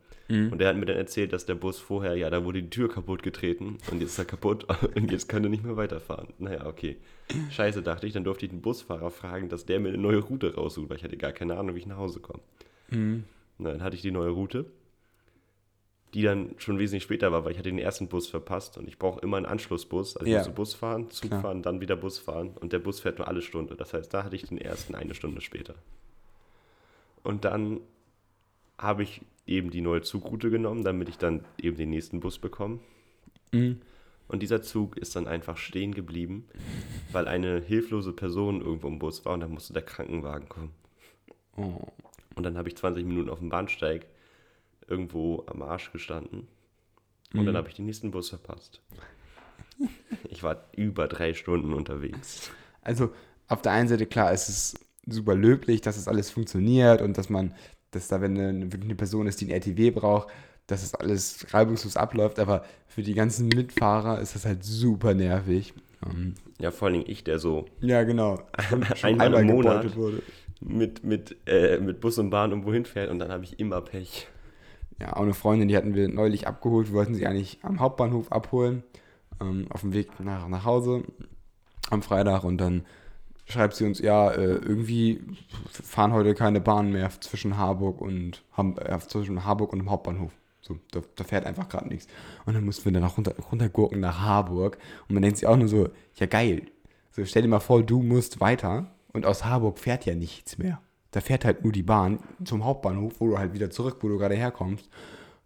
Und 0.50 0.58
der 0.58 0.68
hat 0.68 0.76
mir 0.76 0.86
dann 0.86 0.96
erzählt, 0.96 1.32
dass 1.32 1.46
der 1.46 1.54
Bus 1.54 1.78
vorher, 1.78 2.16
ja, 2.16 2.28
da 2.30 2.44
wurde 2.44 2.62
die 2.62 2.70
Tür 2.70 2.90
kaputt 2.90 3.22
getreten 3.22 3.78
und 3.90 4.00
jetzt 4.00 4.12
ist 4.12 4.18
er 4.18 4.24
kaputt 4.24 4.66
und 4.96 5.10
jetzt 5.10 5.28
kann 5.28 5.44
er 5.44 5.50
nicht 5.50 5.64
mehr 5.64 5.76
weiterfahren. 5.76 6.28
Naja, 6.38 6.66
okay. 6.66 6.96
Scheiße, 7.50 7.82
dachte 7.82 8.06
ich, 8.06 8.14
dann 8.14 8.24
durfte 8.24 8.46
ich 8.46 8.50
den 8.50 8.62
Busfahrer 8.62 9.10
fragen, 9.10 9.48
dass 9.48 9.66
der 9.66 9.80
mir 9.80 9.88
eine 9.88 9.98
neue 9.98 10.18
Route 10.18 10.54
raussucht, 10.54 10.88
weil 10.88 10.96
ich 10.96 11.04
hatte 11.04 11.16
gar 11.18 11.32
keine 11.32 11.56
Ahnung, 11.56 11.74
wie 11.74 11.80
ich 11.80 11.86
nach 11.86 11.98
Hause 11.98 12.20
komme. 12.20 12.40
Mhm. 12.90 13.24
Na, 13.58 13.72
dann 13.72 13.82
hatte 13.82 13.96
ich 13.96 14.02
die 14.02 14.10
neue 14.10 14.30
Route, 14.30 14.64
die 16.14 16.22
dann 16.22 16.54
schon 16.58 16.78
wesentlich 16.78 17.02
später 17.02 17.32
war, 17.32 17.44
weil 17.44 17.52
ich 17.52 17.58
hatte 17.58 17.68
den 17.68 17.78
ersten 17.78 18.08
Bus 18.08 18.28
verpasst 18.28 18.78
und 18.78 18.88
ich 18.88 18.98
brauche 18.98 19.20
immer 19.20 19.36
einen 19.36 19.46
Anschlussbus. 19.46 20.16
Also 20.16 20.26
ich 20.26 20.32
Ja. 20.32 20.38
musste 20.38 20.52
Bus 20.54 20.74
fahren, 20.74 21.10
Zug 21.10 21.30
Klar. 21.30 21.42
fahren, 21.42 21.62
dann 21.62 21.80
wieder 21.80 21.96
Bus 21.96 22.18
fahren 22.18 22.52
und 22.60 22.72
der 22.72 22.78
Bus 22.78 23.00
fährt 23.00 23.18
nur 23.18 23.28
alle 23.28 23.42
Stunde. 23.42 23.76
Das 23.76 23.92
heißt, 23.92 24.12
da 24.12 24.24
hatte 24.24 24.36
ich 24.36 24.42
den 24.44 24.58
ersten 24.58 24.94
eine 24.94 25.14
Stunde 25.14 25.40
später. 25.40 25.74
Und 27.22 27.44
dann 27.44 27.80
habe 28.78 29.02
ich 29.02 29.20
eben 29.46 29.70
die 29.70 29.80
neue 29.80 30.02
Zugroute 30.02 30.50
genommen, 30.50 30.82
damit 30.84 31.08
ich 31.08 31.18
dann 31.18 31.44
eben 31.60 31.76
den 31.76 31.90
nächsten 31.90 32.20
Bus 32.20 32.38
bekomme. 32.38 32.78
Mhm. 33.52 33.80
Und 34.28 34.42
dieser 34.42 34.62
Zug 34.62 34.96
ist 34.98 35.16
dann 35.16 35.26
einfach 35.26 35.56
stehen 35.56 35.94
geblieben, 35.94 36.46
weil 37.12 37.26
eine 37.26 37.60
hilflose 37.60 38.12
Person 38.12 38.60
irgendwo 38.60 38.86
im 38.88 38.98
Bus 38.98 39.24
war 39.24 39.32
und 39.34 39.40
dann 39.40 39.50
musste 39.52 39.72
der 39.72 39.82
Krankenwagen 39.82 40.48
kommen. 40.48 40.70
Oh. 41.56 41.80
Und 42.34 42.44
dann 42.44 42.56
habe 42.56 42.68
ich 42.68 42.76
20 42.76 43.04
Minuten 43.04 43.30
auf 43.30 43.38
dem 43.40 43.48
Bahnsteig 43.48 44.06
irgendwo 44.88 45.44
am 45.46 45.62
Arsch 45.62 45.92
gestanden. 45.92 46.48
Und 47.34 47.44
dann 47.44 47.56
habe 47.56 47.68
ich 47.68 47.74
den 47.74 47.84
nächsten 47.86 48.10
Bus 48.10 48.30
verpasst. 48.30 48.80
Ich 50.28 50.42
war 50.42 50.64
über 50.74 51.08
drei 51.08 51.34
Stunden 51.34 51.72
unterwegs. 51.72 52.50
Also 52.82 53.12
auf 53.48 53.62
der 53.62 53.72
einen 53.72 53.88
Seite 53.88 54.06
klar, 54.06 54.32
es 54.32 54.48
ist 54.48 54.86
super 55.06 55.34
löblich, 55.34 55.80
dass 55.80 55.96
das 55.96 56.08
alles 56.08 56.30
funktioniert 56.30 57.02
und 57.02 57.18
dass 57.18 57.28
man, 57.28 57.54
dass 57.90 58.08
da, 58.08 58.20
wenn 58.20 58.38
eine, 58.38 58.64
wirklich 58.64 58.84
eine 58.84 58.94
Person 58.94 59.26
ist, 59.26 59.40
die 59.40 59.46
ein 59.46 59.50
RTW 59.50 59.90
braucht, 59.90 60.28
dass 60.66 60.82
das 60.82 60.94
alles 60.94 61.46
reibungslos 61.52 61.96
abläuft, 61.96 62.38
aber 62.38 62.64
für 62.86 63.02
die 63.02 63.14
ganzen 63.14 63.48
Mitfahrer 63.48 64.20
ist 64.20 64.34
das 64.34 64.44
halt 64.44 64.64
super 64.64 65.14
nervig. 65.14 65.72
Ähm, 66.04 66.34
Ja, 66.60 66.70
vor 66.70 66.88
allem 66.88 67.04
ich, 67.06 67.24
der 67.24 67.38
so 67.38 67.66
ja, 67.80 68.02
genau. 68.04 68.42
Einmal 69.02 69.34
im 69.34 69.46
Monat. 69.46 69.86
mit, 70.60 71.04
mit, 71.04 71.36
äh, 71.46 71.78
mit 71.78 72.00
Bus 72.00 72.18
und 72.18 72.30
Bahn 72.30 72.50
irgendwo 72.50 72.72
hinfährt 72.72 73.10
und 73.10 73.18
dann 73.18 73.30
habe 73.30 73.44
ich 73.44 73.58
immer 73.60 73.80
Pech. 73.80 74.28
Ja, 75.00 75.16
auch 75.16 75.22
eine 75.22 75.34
Freundin, 75.34 75.68
die 75.68 75.76
hatten 75.76 75.94
wir 75.94 76.08
neulich 76.08 76.48
abgeholt. 76.48 76.88
Wir 76.88 76.94
wollten 76.94 77.14
sie 77.14 77.26
eigentlich 77.26 77.60
am 77.62 77.80
Hauptbahnhof 77.80 78.32
abholen, 78.32 78.82
ähm, 79.40 79.66
auf 79.70 79.82
dem 79.82 79.92
Weg 79.92 80.18
nach, 80.20 80.48
nach 80.48 80.64
Hause 80.64 81.04
am 81.90 82.02
Freitag. 82.02 82.44
Und 82.44 82.58
dann 82.58 82.84
schreibt 83.44 83.76
sie 83.76 83.84
uns, 83.84 84.00
ja, 84.00 84.30
äh, 84.30 84.56
irgendwie 84.56 85.20
fahren 85.70 86.12
heute 86.12 86.34
keine 86.34 86.60
Bahnen 86.60 86.92
mehr 86.92 87.10
zwischen 87.20 87.56
Harburg 87.56 88.00
und 88.00 88.42
äh, 88.56 88.98
zwischen 88.98 89.44
Harburg 89.44 89.72
und 89.72 89.78
dem 89.78 89.90
Hauptbahnhof. 89.90 90.32
So, 90.60 90.78
da, 90.90 91.00
da 91.14 91.24
fährt 91.24 91.46
einfach 91.46 91.68
gerade 91.68 91.88
nichts. 91.88 92.08
Und 92.44 92.54
dann 92.54 92.64
mussten 92.64 92.84
wir 92.84 92.92
dann 92.92 93.04
auch 93.04 93.16
runter, 93.16 93.34
runtergurken 93.50 94.00
nach 94.00 94.20
Harburg. 94.20 94.78
Und 95.08 95.14
man 95.14 95.22
denkt 95.22 95.38
sich 95.38 95.46
auch 95.46 95.56
nur 95.56 95.68
so, 95.68 95.88
ja 96.16 96.26
geil. 96.26 96.62
So, 97.12 97.24
stell 97.24 97.42
dir 97.42 97.48
mal 97.48 97.60
vor, 97.60 97.82
du 97.82 98.02
musst 98.02 98.40
weiter 98.40 98.90
und 99.12 99.24
aus 99.24 99.44
Harburg 99.44 99.78
fährt 99.78 100.04
ja 100.04 100.14
nichts 100.14 100.58
mehr. 100.58 100.80
Da 101.10 101.20
fährt 101.20 101.44
halt 101.44 101.64
nur 101.64 101.72
die 101.72 101.82
Bahn 101.82 102.18
zum 102.44 102.64
Hauptbahnhof, 102.64 103.14
wo 103.20 103.28
du 103.28 103.38
halt 103.38 103.54
wieder 103.54 103.70
zurück, 103.70 103.98
wo 104.00 104.08
du 104.08 104.18
gerade 104.18 104.34
herkommst. 104.34 104.88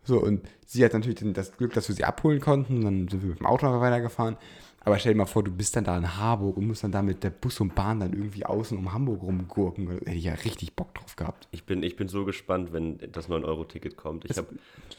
So, 0.04 0.20
und 0.20 0.48
sie 0.66 0.84
hat 0.84 0.92
natürlich 0.94 1.22
das 1.32 1.56
Glück, 1.56 1.72
dass 1.74 1.88
wir 1.88 1.94
sie 1.94 2.04
abholen 2.04 2.40
konnten. 2.40 2.82
Dann 2.82 3.08
sind 3.08 3.22
wir 3.22 3.30
mit 3.30 3.38
dem 3.38 3.46
Auto 3.46 3.66
weitergefahren. 3.80 4.36
Aber 4.84 4.98
stell 4.98 5.12
dir 5.12 5.18
mal 5.18 5.26
vor, 5.26 5.44
du 5.44 5.52
bist 5.52 5.76
dann 5.76 5.84
da 5.84 5.96
in 5.96 6.16
Harburg 6.16 6.56
und 6.56 6.66
musst 6.66 6.82
dann 6.82 6.90
da 6.90 7.02
mit 7.02 7.22
der 7.22 7.30
Bus 7.30 7.60
und 7.60 7.74
Bahn 7.76 8.00
dann 8.00 8.12
irgendwie 8.12 8.44
außen 8.44 8.76
um 8.76 8.92
Hamburg 8.92 9.22
rumgurken. 9.22 9.86
Da 9.86 9.92
hätte 9.92 10.10
ich 10.10 10.24
ja 10.24 10.34
richtig 10.34 10.74
Bock 10.74 10.92
drauf 10.94 11.14
gehabt. 11.14 11.46
Ich 11.52 11.64
bin, 11.64 11.84
ich 11.84 11.94
bin 11.94 12.08
so 12.08 12.24
gespannt, 12.24 12.72
wenn 12.72 12.98
das 13.12 13.28
9-Euro-Ticket 13.28 13.96
kommt. 13.96 14.28
Ich 14.28 14.36
habe 14.36 14.48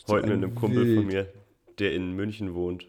heute 0.08 0.28
mit 0.28 0.38
ein 0.38 0.44
einem 0.44 0.56
Kumpel 0.56 0.86
Wild. 0.86 0.98
von 0.98 1.08
mir, 1.08 1.34
der 1.80 1.94
in 1.94 2.14
München 2.14 2.54
wohnt, 2.54 2.88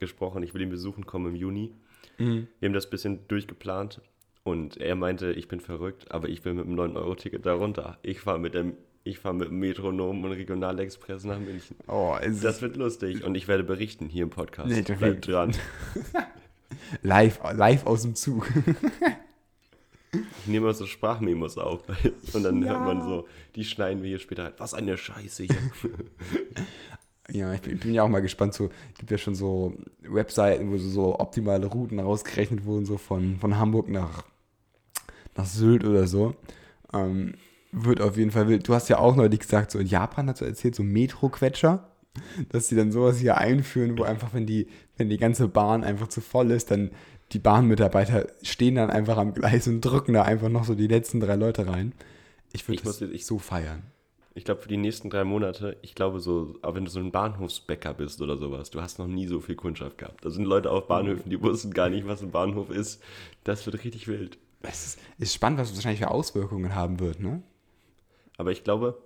gesprochen. 0.00 0.42
Ich 0.42 0.54
will 0.54 0.62
ihn 0.62 0.70
besuchen 0.70 1.06
kommen 1.06 1.26
im 1.26 1.36
Juni. 1.36 1.72
Mhm. 2.18 2.48
Wir 2.58 2.68
haben 2.68 2.74
das 2.74 2.86
ein 2.86 2.90
bisschen 2.90 3.28
durchgeplant 3.28 4.00
und 4.44 4.76
er 4.78 4.94
meinte, 4.96 5.32
ich 5.32 5.48
bin 5.48 5.60
verrückt, 5.60 6.10
aber 6.10 6.28
ich 6.28 6.44
will 6.44 6.54
mit 6.54 6.64
dem 6.66 6.74
9-Euro-Ticket 6.74 7.44
da 7.46 7.54
runter. 7.54 7.98
Ich 8.02 8.20
fahre 8.20 8.38
mit 8.38 8.54
dem 8.54 8.74
ich 9.04 9.18
fahre 9.18 9.34
mit 9.34 9.48
dem 9.48 9.58
Metronom 9.58 10.22
und 10.22 10.30
Regionalexpress 10.30 11.24
nach 11.24 11.40
München. 11.40 11.74
Oh, 11.88 12.14
es 12.22 12.40
Das 12.40 12.62
wird 12.62 12.76
lustig 12.76 13.24
und 13.24 13.34
ich 13.34 13.48
werde 13.48 13.64
berichten 13.64 14.08
hier 14.08 14.22
im 14.22 14.30
Podcast. 14.30 14.68
Nee, 14.70 14.82
Bleibt 14.82 15.26
dran. 15.26 15.52
live, 17.02 17.40
live 17.52 17.84
aus 17.84 18.02
dem 18.02 18.14
Zug. 18.14 18.48
Ich 20.12 20.46
nehme 20.46 20.66
mal 20.66 20.74
so 20.74 20.86
Sprachmemos 20.86 21.58
auf 21.58 21.80
und 22.32 22.42
dann 22.44 22.62
Ja. 22.62 22.68
hört 22.70 22.80
man 22.84 23.02
so, 23.02 23.26
die 23.56 23.64
schneiden 23.64 24.02
wir 24.04 24.08
hier 24.10 24.18
später 24.20 24.44
rein. 24.44 24.52
Was 24.58 24.72
eine 24.74 24.96
Scheiße 24.96 25.44
hier. 25.44 25.56
Ja, 27.30 27.54
ich 27.54 27.62
bin, 27.62 27.74
ich 27.74 27.80
bin 27.80 27.94
ja 27.94 28.02
auch 28.02 28.08
mal 28.08 28.20
gespannt. 28.20 28.52
So, 28.52 28.68
gibt 28.98 29.10
ja 29.10 29.16
schon 29.16 29.34
so 29.36 29.74
Webseiten, 30.02 30.70
wo 30.70 30.76
so, 30.76 30.88
so 30.88 31.18
optimale 31.20 31.66
Routen 31.66 31.98
rausgerechnet 32.00 32.64
wurden, 32.64 32.84
so 32.84 32.98
von, 32.98 33.38
von 33.38 33.56
Hamburg 33.58 33.88
nach, 33.88 34.24
nach 35.36 35.46
Sylt 35.46 35.84
oder 35.84 36.06
so. 36.06 36.34
Ähm, 36.92 37.34
wird 37.72 38.00
auf 38.02 38.16
jeden 38.16 38.30
Fall 38.30 38.48
wild. 38.48 38.68
Du 38.68 38.74
hast 38.74 38.88
ja 38.88 38.98
auch 38.98 39.16
neulich 39.16 39.40
gesagt, 39.40 39.70
so 39.70 39.78
in 39.78 39.86
Japan 39.86 40.28
hast 40.28 40.40
du 40.42 40.44
erzählt, 40.44 40.74
so 40.74 40.82
Metro-Quetscher, 40.82 41.88
dass 42.50 42.68
sie 42.68 42.76
dann 42.76 42.92
sowas 42.92 43.18
hier 43.18 43.38
einführen, 43.38 43.96
wo 43.98 44.02
einfach, 44.02 44.34
wenn 44.34 44.44
die, 44.46 44.66
wenn 44.98 45.08
die 45.08 45.16
ganze 45.16 45.48
Bahn 45.48 45.82
einfach 45.84 46.08
zu 46.08 46.20
voll 46.20 46.50
ist, 46.50 46.70
dann 46.70 46.90
die 47.32 47.38
Bahnmitarbeiter 47.38 48.26
stehen 48.42 48.74
dann 48.74 48.90
einfach 48.90 49.16
am 49.16 49.32
Gleis 49.32 49.66
und 49.68 49.80
drücken 49.80 50.12
da 50.12 50.22
einfach 50.22 50.50
noch 50.50 50.64
so 50.64 50.74
die 50.74 50.86
letzten 50.86 51.20
drei 51.20 51.36
Leute 51.36 51.66
rein. 51.66 51.94
Ich 52.52 52.68
würde 52.68 52.82
das 52.82 53.00
ich- 53.00 53.24
so 53.24 53.38
feiern. 53.38 53.84
Ich 54.34 54.44
glaube, 54.46 54.62
für 54.62 54.68
die 54.68 54.78
nächsten 54.78 55.10
drei 55.10 55.24
Monate, 55.24 55.76
ich 55.82 55.94
glaube 55.94 56.18
so, 56.20 56.56
aber 56.62 56.76
wenn 56.76 56.86
du 56.86 56.90
so 56.90 57.00
ein 57.00 57.10
Bahnhofsbäcker 57.12 57.92
bist 57.92 58.22
oder 58.22 58.38
sowas, 58.38 58.70
du 58.70 58.80
hast 58.80 58.98
noch 58.98 59.06
nie 59.06 59.26
so 59.26 59.40
viel 59.40 59.56
Kundschaft 59.56 59.98
gehabt. 59.98 60.24
Da 60.24 60.30
sind 60.30 60.44
Leute 60.46 60.70
auf 60.70 60.86
Bahnhöfen, 60.88 61.28
die 61.30 61.40
wussten 61.42 61.70
gar 61.72 61.90
nicht, 61.90 62.06
was 62.06 62.22
ein 62.22 62.30
Bahnhof 62.30 62.70
ist. 62.70 63.02
Das 63.44 63.64
wird 63.66 63.84
richtig 63.84 64.08
wild. 64.08 64.38
Es 64.62 64.86
ist, 64.86 64.98
ist 65.18 65.34
spannend, 65.34 65.58
was 65.58 65.70
es 65.70 65.76
wahrscheinlich 65.76 66.00
für 66.00 66.10
Auswirkungen 66.10 66.74
haben 66.74 67.00
wird, 67.00 67.20
ne? 67.20 67.42
Aber 68.38 68.50
ich 68.52 68.64
glaube, 68.64 68.98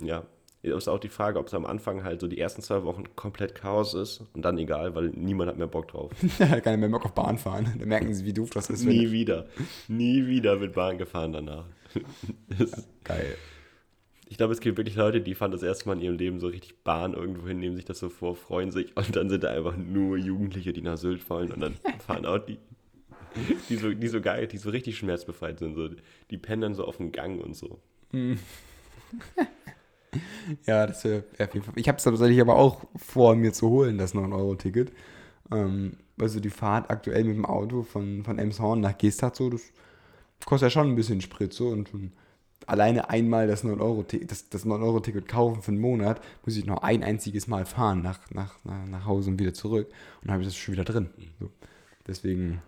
ja, 0.00 0.24
ist 0.62 0.88
auch 0.88 0.98
die 0.98 1.08
Frage, 1.08 1.38
ob 1.38 1.46
es 1.46 1.54
am 1.54 1.64
Anfang 1.66 2.04
halt 2.04 2.20
so 2.20 2.26
die 2.28 2.38
ersten 2.38 2.62
zwei 2.62 2.84
Wochen 2.84 3.04
komplett 3.16 3.54
Chaos 3.54 3.94
ist 3.94 4.22
und 4.34 4.42
dann 4.42 4.58
egal, 4.58 4.94
weil 4.94 5.08
niemand 5.10 5.48
hat 5.50 5.56
mehr 5.58 5.66
Bock 5.66 5.88
drauf. 5.88 6.12
Keiner 6.38 6.76
mehr 6.76 6.88
Bock 6.88 7.04
auf 7.06 7.14
Bahn 7.14 7.38
fahren. 7.38 7.74
Da 7.78 7.86
merken 7.86 8.12
sie, 8.14 8.24
wie 8.24 8.32
doof 8.32 8.50
das 8.50 8.68
ist. 8.70 8.84
Nie 8.84 9.10
wieder. 9.10 9.46
Nie 9.88 10.26
wieder 10.26 10.60
wird 10.60 10.74
Bahn 10.74 10.98
gefahren 10.98 11.32
danach. 11.32 11.64
Das- 12.58 12.86
Geil. 13.04 13.36
Ich 14.28 14.36
glaube, 14.36 14.52
es 14.52 14.60
gibt 14.60 14.76
wirklich 14.78 14.94
Leute, 14.94 15.20
die 15.20 15.34
fahren 15.34 15.50
das 15.50 15.64
erste 15.64 15.88
Mal 15.88 15.94
in 15.96 16.02
ihrem 16.02 16.16
Leben 16.16 16.38
so 16.38 16.46
richtig 16.46 16.84
Bahn 16.84 17.14
irgendwo 17.14 17.48
hin, 17.48 17.58
nehmen 17.58 17.74
sich 17.74 17.84
das 17.84 17.98
so 17.98 18.08
vor, 18.08 18.36
freuen 18.36 18.70
sich 18.70 18.96
und 18.96 19.16
dann 19.16 19.28
sind 19.28 19.42
da 19.42 19.48
einfach 19.50 19.76
nur 19.76 20.16
Jugendliche, 20.18 20.72
die 20.72 20.82
nach 20.82 20.98
Sylt 20.98 21.28
wollen 21.28 21.50
und 21.50 21.58
dann 21.60 21.74
fahren 22.06 22.24
auch 22.26 22.38
die, 22.38 22.58
die 23.68 23.76
so, 23.76 23.92
die 23.92 24.08
so 24.08 24.20
geil, 24.20 24.46
die 24.46 24.58
so 24.58 24.70
richtig 24.70 24.98
schmerzbefreit 24.98 25.58
sind. 25.58 25.74
So, 25.74 25.88
die 26.30 26.38
pennen 26.38 26.62
dann 26.62 26.74
so 26.74 26.84
auf 26.84 26.96
dem 26.96 27.12
Gang 27.12 27.42
und 27.42 27.54
so. 27.54 27.80
Ja, 30.66 30.86
das 30.86 31.04
wäre 31.04 31.24
wär 31.36 31.48
auf. 31.48 31.76
Ich 31.76 31.88
habe 31.88 31.98
es 31.98 32.04
tatsächlich 32.04 32.40
aber 32.40 32.56
auch 32.56 32.84
vor, 32.96 33.36
mir 33.36 33.52
zu 33.52 33.68
holen, 33.68 33.98
das 33.98 34.14
9-Euro-Ticket. 34.14 34.92
Ähm, 35.52 35.98
also 36.18 36.40
die 36.40 36.50
Fahrt 36.50 36.90
aktuell 36.90 37.24
mit 37.24 37.36
dem 37.36 37.46
Auto 37.46 37.82
von, 37.82 38.24
von 38.24 38.38
Emshorn 38.38 38.80
nach 38.80 38.96
Gestad 38.98 39.36
so, 39.36 39.50
das 39.50 39.72
kostet 40.44 40.66
ja 40.66 40.70
schon 40.70 40.88
ein 40.88 40.96
bisschen 40.96 41.20
Sprit 41.20 41.52
so 41.52 41.68
und 41.68 41.90
alleine 42.66 43.08
einmal 43.08 43.46
das 43.46 43.64
9-Euro-Ticket 43.64 44.30
das, 44.30 44.48
das 44.48 44.64
9 44.64 45.26
kaufen 45.26 45.62
für 45.62 45.70
einen 45.70 45.80
Monat, 45.80 46.20
muss 46.44 46.56
ich 46.56 46.66
noch 46.66 46.82
ein 46.82 47.02
einziges 47.02 47.46
Mal 47.46 47.64
fahren 47.64 48.02
nach, 48.02 48.18
nach, 48.30 48.54
nach, 48.64 48.86
nach 48.86 49.06
Hause 49.06 49.30
und 49.30 49.38
wieder 49.38 49.54
zurück 49.54 49.88
und 49.88 50.26
dann 50.26 50.32
habe 50.32 50.42
ich 50.42 50.48
das 50.48 50.56
schon 50.56 50.74
wieder 50.74 50.84
drin. 50.84 51.10
So. 51.38 51.50
Deswegen. 52.06 52.62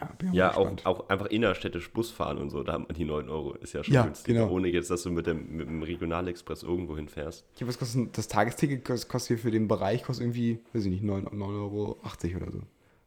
Ja, 0.00 0.14
ich 0.20 0.32
Ja, 0.32 0.56
auch, 0.56 0.84
auch 0.84 1.08
einfach 1.08 1.26
innerstädtisch 1.26 1.90
Bus 1.92 2.10
fahren 2.10 2.38
und 2.38 2.50
so, 2.50 2.62
da 2.62 2.74
hat 2.74 2.80
man 2.88 2.96
die 2.96 3.04
9 3.04 3.28
Euro, 3.28 3.54
ist 3.54 3.72
ja 3.72 3.84
schon 3.84 3.94
Ja, 3.94 4.04
günstiger, 4.04 4.42
genau. 4.42 4.52
ohne 4.52 4.68
jetzt, 4.68 4.90
dass 4.90 5.02
du 5.02 5.10
mit 5.10 5.26
dem, 5.26 5.56
mit 5.56 5.68
dem 5.68 5.82
Regionalexpress 5.82 6.62
irgendwo 6.62 6.96
hinfährst. 6.96 7.46
Ja, 7.58 7.66
was 7.66 7.78
kostet 7.78 8.16
das 8.16 8.28
Tagesticket 8.28 8.84
kostet, 8.84 9.10
kostet 9.10 9.28
hier 9.28 9.38
für 9.38 9.50
den 9.50 9.68
Bereich 9.68 10.02
kostet 10.02 10.24
irgendwie, 10.24 10.60
weiß 10.72 10.84
ich 10.84 10.90
nicht, 10.90 11.02
9 11.02 11.26
9,80 11.26 11.54
Euro 11.54 11.98
oder 12.42 12.52
so. 12.52 12.60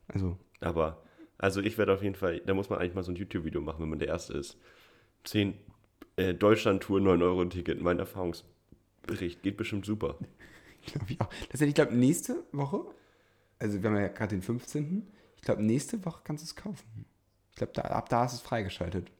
Also, 0.08 0.38
Aber, 0.62 1.02
also 1.38 1.62
ich 1.62 1.78
werde 1.78 1.94
auf 1.94 2.04
jeden 2.04 2.16
Fall, 2.16 2.42
da 2.46 2.54
muss 2.54 2.70
man 2.70 2.80
eigentlich 2.80 2.94
mal 2.94 3.04
so 3.04 3.12
ein 3.12 3.16
YouTube-Video 3.16 3.62
machen, 3.62 3.82
wenn 3.82 3.90
man 3.90 4.00
der 4.00 4.10
Erste 4.10 4.34
ist. 4.34 4.58
10 5.24 5.54
äh, 6.18 6.34
Deutschland-Tour, 6.34 7.00
9-Euro-Ticket, 7.00 7.82
mein 7.82 8.00
Erfahrungsbericht, 8.00 9.42
geht 9.42 9.58
bestimmt 9.58 9.86
super. 9.86 10.18
glaube 10.86 11.06
ich 11.10 11.22
auch. 11.22 11.30
Das 11.50 11.62
heißt, 11.62 11.70
ich 11.70 11.76
glaube, 11.76 11.96
nächste 11.96 12.44
Woche, 12.52 12.82
also 13.60 13.82
wir 13.82 13.90
haben 13.90 13.98
ja 13.98 14.08
gerade 14.10 14.36
den 14.36 14.42
15. 14.42 15.08
Ich 15.44 15.46
glaube, 15.46 15.62
nächste 15.62 16.06
Woche 16.06 16.22
kannst 16.24 16.42
du 16.42 16.46
es 16.46 16.56
kaufen. 16.56 17.06
Ich 17.52 17.58
glaube, 17.58 17.74
da, 17.74 17.82
ab 17.82 18.08
da 18.08 18.24
ist 18.24 18.32
es 18.32 18.40
freigeschaltet. 18.40 19.12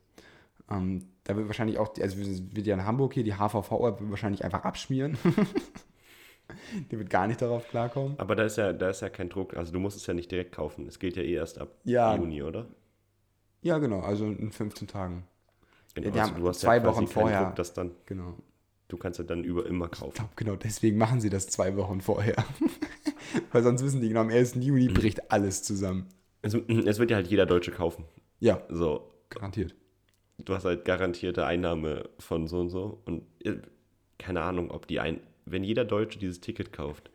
Ähm, 0.72 1.06
da 1.26 1.36
wird 1.36 1.48
wahrscheinlich 1.48 1.78
auch, 1.80 1.94
also 2.00 2.18
wir- 2.18 2.56
wird 2.56 2.66
ja 2.66 2.76
in 2.76 2.86
Hamburg 2.86 3.14
hier, 3.14 3.26
die 3.26 3.34
HVV-App 3.34 3.98
wahrscheinlich 4.10 4.46
einfach 4.46 4.64
abschmieren. 4.64 5.18
die 6.92 6.98
wird 6.98 7.10
gar 7.10 7.28
nicht 7.28 7.42
darauf 7.42 7.68
klarkommen. 7.68 8.18
Aber 8.20 8.38
da 8.38 8.44
ist 8.46 8.56
ja, 8.56 8.72
da 8.72 8.90
ist 8.90 9.02
ja 9.02 9.10
kein 9.10 9.28
Druck, 9.28 9.58
also 9.58 9.74
du 9.74 9.80
musst 9.80 9.98
es 9.98 10.08
ja 10.08 10.14
nicht 10.14 10.32
direkt 10.32 10.54
kaufen, 10.54 10.88
es 10.88 10.98
geht 10.98 11.18
ja 11.18 11.24
eh 11.24 11.34
erst 11.34 11.60
ab 11.60 11.70
Ja. 11.84 12.16
Juni, 12.16 12.42
oder? 12.42 12.68
Ja, 13.62 13.78
genau, 13.80 14.00
also 14.00 14.26
in 14.26 14.54
15 14.54 14.88
Tagen. 14.88 15.26
Genau, 15.94 16.10
die 16.10 16.20
also 16.22 16.34
du 16.36 16.48
hast 16.48 16.62
zwei 16.62 16.78
ja 16.78 16.86
Wochen 16.86 17.06
vorher. 17.08 17.44
Druck, 17.48 17.56
dass 17.58 17.74
dann, 17.74 17.92
Genau. 18.06 18.38
du 18.88 18.96
kannst 18.96 19.20
ja 19.20 19.26
dann 19.26 19.44
über 19.44 19.66
immer 19.66 19.90
Ich 19.92 20.00
kaufen. 20.00 20.14
glaube, 20.16 20.32
genau 20.38 20.56
deswegen 20.56 20.98
machen 20.98 21.20
sie 21.20 21.30
das 21.30 21.48
zwei 21.48 21.76
Wochen 21.76 22.00
vorher. 22.00 22.36
Weil 23.52 23.64
sonst 23.64 23.84
wissen 23.84 24.02
die 24.02 24.08
genau, 24.10 24.22
am 24.22 24.30
1. 24.30 24.56
Juni 24.56 24.88
bricht 24.88 25.32
alles 25.32 25.64
zusammen. 25.64 26.08
Es, 26.42 26.54
es 26.54 27.00
wird 27.00 27.10
ja 27.12 27.18
halt 27.18 27.28
jeder 27.28 27.46
Deutsche 27.46 27.72
kaufen. 27.72 28.06
Ja, 28.40 28.62
So, 28.70 29.10
garantiert. 29.30 29.74
du 30.44 30.54
hast 30.54 30.66
halt 30.66 30.86
garantierte 30.86 31.46
Einnahme 31.46 32.10
von 32.20 32.48
so 32.48 32.60
und 32.60 32.70
so. 32.70 33.02
Und 33.06 33.24
äh, 33.44 33.58
keine 34.18 34.42
Ahnung, 34.42 34.72
ob 34.72 34.88
die 34.88 35.00
ein. 35.00 35.22
Wenn 35.46 35.64
jeder 35.64 35.86
Deutsche 35.86 36.20
dieses 36.20 36.42
Ticket 36.42 36.74
kauft, 36.74 37.10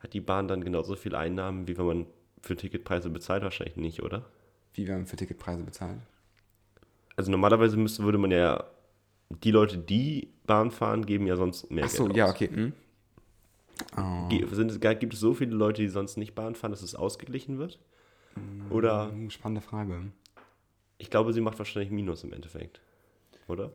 hat 0.00 0.12
die 0.14 0.20
Bahn 0.20 0.48
dann 0.48 0.64
genauso 0.64 0.96
viel 0.96 1.14
Einnahmen, 1.14 1.68
wie 1.68 1.76
wenn 1.78 1.86
man 1.86 2.06
für 2.42 2.56
Ticketpreise 2.56 3.10
bezahlt? 3.10 3.42
Wahrscheinlich 3.42 3.76
nicht, 3.76 4.02
oder? 4.02 4.24
Wie 4.72 4.86
werden 4.88 5.06
für 5.06 5.16
Ticketpreise 5.16 5.62
bezahlt? 5.62 5.98
Also 7.16 7.30
normalerweise 7.30 7.76
müsste, 7.76 8.02
würde 8.02 8.18
man 8.18 8.30
ja. 8.30 8.64
Die 9.44 9.50
Leute, 9.52 9.78
die 9.78 10.28
Bahn 10.46 10.70
fahren, 10.70 11.06
geben 11.06 11.26
ja 11.26 11.36
sonst 11.36 11.70
mehr 11.70 11.84
Ach 11.84 11.90
so, 11.90 12.04
Geld 12.06 12.16
ja, 12.16 12.24
aus. 12.26 12.30
okay. 12.32 12.48
Hm. 12.52 12.72
Oh. 13.96 14.28
Sind 14.52 14.70
es, 14.70 14.80
gibt 14.98 15.14
es 15.14 15.20
so 15.20 15.34
viele 15.34 15.54
Leute, 15.54 15.82
die 15.82 15.88
sonst 15.88 16.16
nicht 16.16 16.34
Bahn 16.34 16.54
fahren, 16.54 16.70
dass 16.72 16.82
es 16.82 16.94
ausgeglichen 16.94 17.58
wird? 17.58 17.78
Oder 18.70 19.10
Hm, 19.10 19.30
Spannende 19.30 19.60
Frage. 19.60 20.12
ich 20.98 21.10
glaube, 21.10 21.32
sie 21.32 21.40
macht 21.40 21.58
wahrscheinlich 21.58 21.90
Minus 21.90 22.24
im 22.24 22.32
Endeffekt. 22.32 22.80
Oder? 23.48 23.72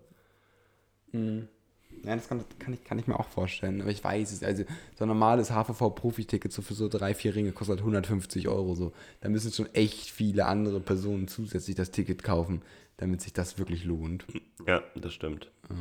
Ja, 1.11 2.15
das 2.15 2.27
kann, 2.27 2.43
kann, 2.59 2.73
ich, 2.73 2.83
kann 2.83 2.99
ich 2.99 3.07
mir 3.07 3.17
auch 3.19 3.27
vorstellen. 3.29 3.81
Aber 3.81 3.89
ich 3.91 4.03
weiß 4.03 4.31
es. 4.33 4.43
Also, 4.43 4.63
so 4.95 5.05
ein 5.05 5.07
normales 5.07 5.49
HVV-Profi-Ticket 5.51 6.51
so 6.51 6.61
für 6.61 6.73
so 6.73 6.87
drei, 6.89 7.13
vier 7.15 7.35
Ringe 7.35 7.51
kostet 7.53 7.77
halt 7.77 7.79
150 7.81 8.47
Euro. 8.49 8.75
So. 8.75 8.91
Da 9.21 9.29
müssen 9.29 9.51
schon 9.51 9.73
echt 9.73 10.09
viele 10.09 10.45
andere 10.45 10.79
Personen 10.81 11.27
zusätzlich 11.27 11.75
das 11.75 11.91
Ticket 11.91 12.21
kaufen, 12.23 12.61
damit 12.97 13.21
sich 13.21 13.33
das 13.33 13.57
wirklich 13.57 13.85
lohnt. 13.85 14.25
Ja, 14.67 14.83
das 14.95 15.13
stimmt. 15.13 15.51
Ja, 15.69 15.75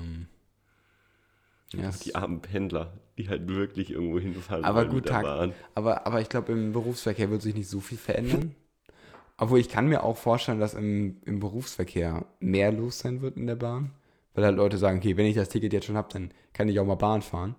es- 1.73 2.01
Die 2.01 2.15
armen 2.15 2.41
Pendler, 2.41 2.93
die 3.19 3.29
halt 3.29 3.49
wirklich 3.49 3.91
irgendwo 3.91 4.19
hinfahren 4.19 4.65
aber 4.65 4.87
gut, 4.87 5.07
Tag. 5.07 5.53
Aber, 5.75 6.07
aber 6.07 6.21
ich 6.21 6.29
glaube, 6.29 6.53
im 6.53 6.73
Berufsverkehr 6.73 7.31
wird 7.31 7.43
sich 7.43 7.55
nicht 7.55 7.69
so 7.69 7.81
viel 7.81 7.99
verändern. 7.99 8.55
Obwohl 9.37 9.59
ich 9.59 9.69
kann 9.69 9.89
mir 9.89 10.05
auch 10.05 10.17
vorstellen, 10.17 10.61
dass 10.61 10.75
im, 10.75 11.17
im 11.25 11.41
Berufsverkehr 11.41 12.25
mehr 12.41 12.71
los 12.71 13.01
sein 13.01 13.21
wird 13.21 13.37
in 13.37 13.47
der 13.49 13.57
Bahn. 13.57 13.91
Weil 14.35 14.45
halt 14.45 14.57
Leute 14.57 14.79
sagen, 14.79 14.99
okay, 14.99 15.17
wenn 15.17 15.27
ich 15.27 15.35
das 15.37 15.49
Ticket 15.49 15.73
jetzt 15.73 15.87
schon 15.87 15.97
habe, 15.97 16.09
dann 16.13 16.31
kann 16.53 16.69
ich 16.69 16.79
auch 16.81 16.87
mal 16.87 16.95
Bahn 16.97 17.23
fahren. 17.23 17.55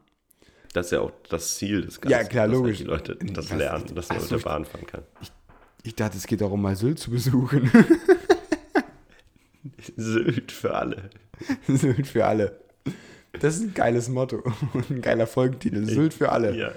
Das 0.73 0.87
ist 0.87 0.91
ja 0.91 1.01
auch 1.01 1.11
das 1.29 1.55
Ziel 1.55 1.81
des 1.81 1.99
Ja, 2.07 2.23
klar, 2.25 2.47
dass 2.47 2.57
logisch. 2.57 2.79
Halt 2.79 3.07
die 3.07 3.13
Leute 3.13 3.17
das 3.33 3.49
Was- 3.51 3.57
lernen, 3.57 3.95
dass 3.95 4.09
man 4.09 4.19
mit 4.21 4.29
der 4.31 4.37
ich- 4.37 4.43
Bahn 4.43 4.65
fahren 4.65 4.87
kann. 4.87 5.03
Ich 5.83 5.95
dachte, 5.95 6.17
es 6.17 6.27
geht 6.27 6.41
darum, 6.41 6.61
mal 6.61 6.75
Sylt 6.75 6.99
zu 6.99 7.11
besuchen. 7.11 7.71
Sylt 9.97 10.51
für 10.51 10.73
alle. 10.75 11.09
Sylt 11.67 12.07
für 12.07 12.25
alle. 12.25 12.59
Das 13.39 13.55
ist 13.55 13.61
ein 13.61 13.73
geiles 13.73 14.09
Motto 14.09 14.43
und 14.73 14.89
ein 14.89 15.01
geiler 15.01 15.27
Folgentitel. 15.27 15.85
Sylt 15.85 16.13
für 16.13 16.31
alle. 16.31 16.55
Ja. 16.55 16.71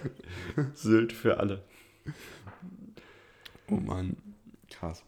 Sylt 0.75 1.13
für 1.13 1.39
alle. 1.39 1.63
Oh 3.71 3.77
Mann. 3.77 4.17
Krass. 4.71 5.03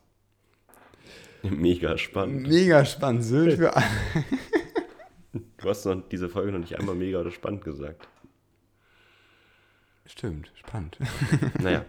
Mega 1.42 1.96
spannend. 1.96 2.48
Mega 2.48 2.84
spannend. 2.84 3.24
Sylt 3.24 3.54
für 3.54 3.74
alle. 3.74 3.86
Du 5.58 5.68
hast 5.68 5.84
noch 5.84 6.02
diese 6.08 6.28
Folge 6.28 6.52
noch 6.52 6.58
nicht 6.58 6.78
einmal 6.78 6.94
mega 6.94 7.20
oder 7.20 7.30
spannend 7.30 7.64
gesagt. 7.64 8.08
Stimmt, 10.06 10.50
spannend. 10.54 10.98
Naja. 11.60 11.84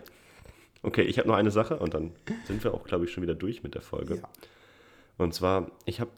Okay, 0.84 1.04
ich 1.04 1.18
habe 1.20 1.28
noch 1.28 1.36
eine 1.36 1.52
Sache 1.52 1.78
und 1.78 1.94
dann 1.94 2.12
sind 2.46 2.64
wir 2.64 2.74
auch, 2.74 2.84
glaube 2.86 3.06
ich, 3.06 3.12
schon 3.12 3.24
wieder 3.24 3.36
durch 3.36 3.64
mit 3.64 3.76
der 3.76 3.82
Folge. 3.82 4.16
Ja. 4.16 4.30
Und 5.18 5.34
zwar, 5.34 5.72
ich 5.86 6.00
habe 6.00 6.12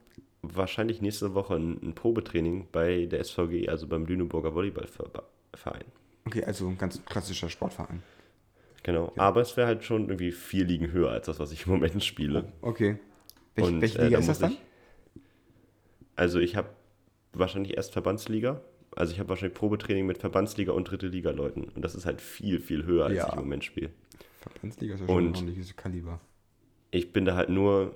wahrscheinlich 0.43 1.01
nächste 1.01 1.33
Woche 1.33 1.55
ein, 1.55 1.79
ein 1.81 1.95
Probetraining 1.95 2.67
bei 2.71 3.05
der 3.05 3.23
SVG, 3.23 3.69
also 3.69 3.87
beim 3.87 4.05
Lüneburger 4.05 4.53
Volleyballverein. 4.53 5.85
Okay, 6.25 6.43
also 6.43 6.67
ein 6.67 6.77
ganz 6.77 7.03
klassischer 7.05 7.49
Sportverein. 7.49 8.03
Genau. 8.83 9.13
Aber 9.17 9.41
es 9.41 9.55
wäre 9.57 9.67
halt 9.67 9.83
schon 9.83 10.03
irgendwie 10.09 10.31
vier 10.31 10.65
Ligen 10.65 10.91
höher 10.91 11.09
als 11.11 11.25
das, 11.27 11.39
was 11.39 11.51
ich 11.51 11.65
im 11.65 11.71
Moment 11.73 12.03
spiele. 12.03 12.51
Okay. 12.61 12.97
Welch, 13.55 13.67
Und, 13.67 13.81
welche 13.81 13.99
äh, 13.99 14.03
Liga 14.05 14.17
da 14.17 14.19
ist 14.19 14.27
das 14.29 14.39
dann? 14.39 14.51
ich- 14.51 14.59
Also 16.15 16.39
ich 16.39 16.55
habe 16.55 16.69
wahrscheinlich 17.33 17.75
erst 17.77 17.93
Verbandsliga. 17.93 18.61
Also 18.95 19.13
ich 19.13 19.19
habe 19.19 19.29
wahrscheinlich 19.29 19.57
Probetraining 19.57 20.05
mit 20.05 20.17
Verbandsliga 20.19 20.71
und 20.73 20.89
dritte 20.89 21.07
Liga 21.07 21.31
Leuten. 21.31 21.63
Und 21.75 21.81
das 21.83 21.95
ist 21.95 22.05
halt 22.05 22.21
viel, 22.21 22.59
viel 22.59 22.85
höher, 22.85 23.05
als 23.05 23.15
Ja. 23.15 23.27
ich 23.27 23.33
im 23.33 23.39
Moment 23.39 23.63
spiele. 23.63 23.89
Verbandsliga 24.41 24.95
ist 24.95 24.99
ja 25.01 25.07
schon 25.07 25.15
ein 25.17 25.27
Und- 25.27 25.35
ordentliches 25.37 25.75
Kaliber. 25.75 26.19
Ich 26.91 27.11
bin 27.13 27.25
da 27.25 27.35
halt 27.35 27.49
nur, 27.49 27.95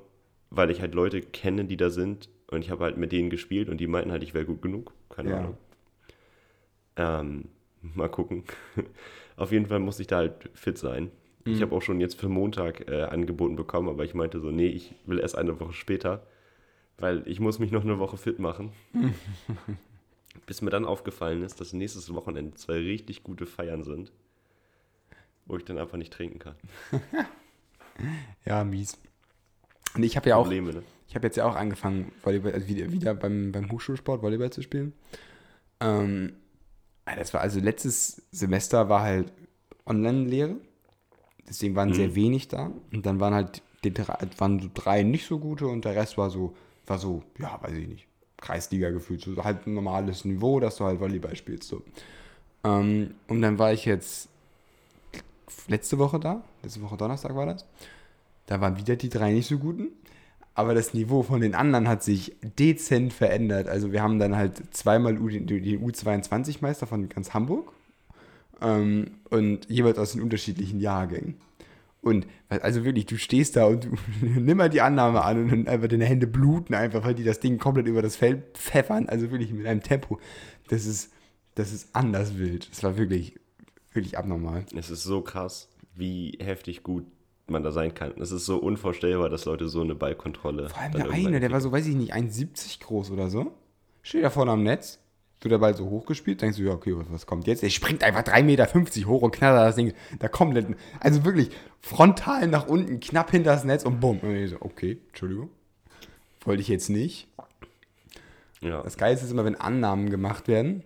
weil 0.49 0.71
ich 0.71 0.81
halt 0.81 0.95
Leute 0.95 1.21
kenne, 1.21 1.65
die 1.65 1.77
da 1.77 1.89
sind. 1.89 2.29
Und 2.49 2.63
ich 2.63 2.71
habe 2.71 2.83
halt 2.83 2.97
mit 2.97 3.12
denen 3.12 3.29
gespielt 3.29 3.69
und 3.69 3.77
die 3.77 3.88
meinten 3.88 4.12
halt, 4.12 4.23
ich 4.23 4.33
wäre 4.33 4.45
gut 4.45 4.62
genug. 4.62 4.93
Keine 5.10 5.31
Ja. 5.31 5.38
Ahnung. 5.39 5.57
Ähm, 6.95 7.45
mal 7.81 8.10
gucken. 8.10 8.43
Auf 9.36 9.51
jeden 9.51 9.67
Fall 9.67 9.79
muss 9.79 9.99
ich 9.99 10.07
da 10.07 10.17
halt 10.17 10.49
fit 10.53 10.77
sein. 10.77 11.12
Mhm. 11.45 11.53
Ich 11.53 11.62
habe 11.62 11.75
auch 11.75 11.81
schon 11.81 11.99
jetzt 11.99 12.19
für 12.19 12.29
Montag 12.29 12.89
äh, 12.89 13.03
angeboten 13.03 13.55
bekommen, 13.55 13.89
aber 13.89 14.03
ich 14.05 14.13
meinte 14.13 14.39
so, 14.39 14.49
nee, 14.51 14.67
ich 14.67 14.95
will 15.05 15.19
erst 15.19 15.38
eine 15.38 15.60
Woche 15.60 15.73
später, 15.73 16.25
weil 16.97 17.27
ich 17.27 17.39
muss 17.39 17.60
mich 17.60 17.71
noch 17.71 17.83
eine 17.83 17.99
Woche 17.99 18.17
fit 18.17 18.39
machen. 18.39 18.71
Bis 20.45 20.62
mir 20.62 20.69
dann 20.69 20.86
aufgefallen 20.86 21.43
ist, 21.43 21.60
dass 21.60 21.73
nächstes 21.73 22.13
Wochenende 22.13 22.53
zwei 22.55 22.75
richtig 22.75 23.23
gute 23.23 23.45
Feiern 23.45 23.83
sind, 23.83 24.12
wo 25.45 25.57
ich 25.57 25.65
dann 25.65 25.77
einfach 25.77 25.97
nicht 25.97 26.13
trinken 26.13 26.39
kann. 26.39 26.55
Ja, 28.45 28.63
mies. 28.63 28.95
Und 29.95 30.03
ich 30.03 30.15
habe 30.15 30.29
ja 30.29 30.36
auch, 30.36 30.43
Probleme, 30.43 30.71
ne? 30.71 30.83
Ich 31.08 31.15
habe 31.15 31.28
jetzt 31.28 31.38
ja 31.38 31.46
auch 31.46 31.56
angefangen, 31.56 32.12
Volleyball, 32.22 32.53
also 32.53 32.68
wieder, 32.68 32.91
wieder 32.91 33.14
beim, 33.14 33.51
beim 33.51 33.72
Hochschulsport 33.72 34.22
Volleyball 34.22 34.51
zu 34.51 34.62
spielen. 34.62 34.93
Ähm, 35.80 36.34
das 37.05 37.34
war 37.34 37.41
also 37.41 37.60
letztes 37.60 38.24
Semester 38.32 38.89
war 38.89 39.01
halt 39.01 39.32
Online-Lehre. 39.86 40.58
Deswegen 41.47 41.76
waren 41.76 41.93
sehr 41.93 42.14
wenig 42.16 42.49
da. 42.49 42.72
Und 42.91 43.05
dann 43.05 43.22
waren 43.22 43.34
halt 43.34 43.62
die 43.84 43.93
drei, 43.93 44.18
waren 44.38 44.60
so 44.60 44.70
drei 44.74 45.03
nicht 45.03 45.26
so 45.26 45.39
gute 45.39 45.68
und 45.68 45.86
der 45.86 45.95
Rest 45.95 46.18
war 46.18 46.30
so, 46.30 46.55
war 46.86 46.99
so, 46.99 47.24
ja, 47.39 47.58
weiß 47.62 47.74
ich 47.74 47.88
nicht, 47.88 48.08
Kreisliga 48.36 48.89
gefühlt. 48.89 49.22
So 49.22 49.41
halt 49.43 49.66
ein 49.66 49.74
normales 49.74 50.26
Niveau, 50.26 50.60
dass 50.60 50.76
du 50.76 50.84
halt 50.84 50.99
Volleyball 50.99 51.38
spielst. 51.38 51.70
So. 51.70 51.84
Ähm, 52.66 53.16
und 53.28 53.41
dann 53.41 53.58
war 53.60 53.72
ich 53.72 53.86
jetzt 53.86 54.28
letzte 55.68 55.97
Woche 55.97 56.20
da, 56.20 56.43
letzte 56.64 56.82
Woche 56.82 56.97
Donnerstag 56.97 57.34
war 57.36 57.45
das. 57.45 57.66
Da 58.45 58.60
waren 58.60 58.78
wieder 58.78 58.97
die 58.97 59.10
drei 59.10 59.32
nicht 59.32 59.47
so 59.47 59.58
guten. 59.58 59.89
Aber 60.58 60.74
das 60.74 60.95
Niveau 60.95 61.22
von 61.22 61.39
den 61.39 61.53
anderen 61.53 61.88
hat 61.88 62.01
sich 62.01 62.36
dezent 62.41 63.14
verändert. 63.14 63.68
Also 63.68 63.91
wir 63.91 64.01
haben 64.01 64.18
dann 64.18 64.36
halt 64.36 64.74
zweimal 64.76 65.20
U, 65.20 65.28
die 65.30 65.78
U22-Meister 65.78 66.88
von 66.88 67.08
ganz 67.10 67.36
Hamburg 67.36 67.72
ähm, 68.60 69.12
und 69.30 69.70
jeweils 69.70 69.99
aus 69.99 70.14
den 70.14 70.24
unterschiedlichen 70.24 70.80
Jahrgängen. 70.80 71.36
Und 72.01 72.26
also 72.49 72.84
wirklich, 72.84 73.05
du 73.05 73.20
stehst 73.20 73.55
da 73.55 73.66
und 73.66 73.84
du 73.84 73.89
nimm 74.26 74.58
mal 74.58 74.72
die 74.72 74.82
Annahme 74.82 75.24
an 75.24 75.51
und 75.51 75.70
einfach 75.70 75.89
deine 75.89 76.05
Hände 76.05 76.26
bluten 76.26 76.74
einfach, 76.74 77.05
weil 77.05 77.14
die 77.14 77.24
das 77.24 77.39
Ding 77.39 77.60
komplett 77.60 77.86
über 77.86 78.01
das 78.01 78.16
Feld 78.16 78.58
pfeffern, 78.58 79.10
also 79.10 79.30
wirklich 79.30 79.53
mit 79.53 79.68
einem 79.68 79.84
Tempo. 79.84 80.20
Das 80.70 80.88
ist, 80.88 81.14
das 81.53 81.72
ist 81.72 81.89
anders 81.93 82.39
wild. 82.39 82.72
Das 82.72 82.82
war 82.82 82.97
wirklich, 82.97 83.36
wirklich 83.93 84.18
abnormal. 84.18 84.66
Es 84.76 84.89
ist 84.89 85.03
so 85.03 85.22
krass, 85.22 85.70
wie 85.93 86.36
heftig 86.41 86.82
gut 86.82 87.05
man 87.50 87.64
da 87.64 87.72
sein 87.72 87.93
kann. 87.93 88.14
Es 88.20 88.32
ist 88.32 88.45
so 88.45 88.58
unvorstellbar, 88.58 89.30
dass 89.30 89.45
Leute 89.45 89.68
so 89.68 89.82
eine 89.82 89.95
Ballkontrolle. 89.95 90.70
Vor 90.70 90.82
allem 90.82 90.91
der 90.91 91.10
eine, 91.10 91.39
der 91.39 91.52
war 91.52 91.62
so, 91.62 91.72
weiß 91.72 91.88
ich 91.88 91.95
nicht, 91.95 92.14
1,70 92.14 92.82
groß 92.82 93.12
oder 93.12 93.30
so. 93.30 93.54
Steht 94.02 94.24
da 94.24 94.30
vorne 94.30 94.52
am 94.52 94.64
Netz, 94.64 95.00
wird 95.41 95.52
der 95.52 95.58
Ball 95.60 95.76
so 95.76 95.89
hochgespielt, 95.89 96.41
denkst 96.41 96.58
du, 96.58 96.64
ja, 96.64 96.74
okay, 96.74 96.95
was, 96.98 97.06
was 97.10 97.26
kommt 97.26 97.48
jetzt? 97.48 97.64
Der 97.64 97.70
springt 97.70 98.04
einfach 98.04 98.24
3,50 98.24 98.43
Meter 98.43 99.08
hoch 99.08 99.22
und 99.22 99.32
knallt 99.32 99.58
das 99.58 99.76
Ding 99.76 99.93
da 100.20 100.28
komplett, 100.28 100.68
also 101.00 101.26
wirklich 101.26 101.50
frontal 101.80 102.48
nach 102.48 102.68
unten, 102.68 103.00
knapp 103.00 103.32
hinter 103.32 103.52
das 103.52 103.64
Netz 103.64 103.84
und 103.84 104.00
bumm. 104.00 104.20
Und 104.20 104.36
ich 104.36 104.50
so, 104.50 104.58
okay, 104.60 104.98
Entschuldigung. 105.10 105.50
Wollte 106.41 106.62
ich 106.62 106.68
jetzt 106.68 106.89
nicht. 106.89 107.28
Ja. 108.62 108.82
Das 108.82 108.98
Geilste 108.98 109.26
ist 109.26 109.32
immer, 109.32 109.45
wenn 109.45 109.56
Annahmen 109.56 110.10
gemacht 110.10 110.48
werden 110.48 110.84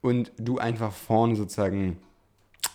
und 0.00 0.32
du 0.36 0.58
einfach 0.58 0.92
vorne 0.92 1.36
sozusagen 1.36 1.98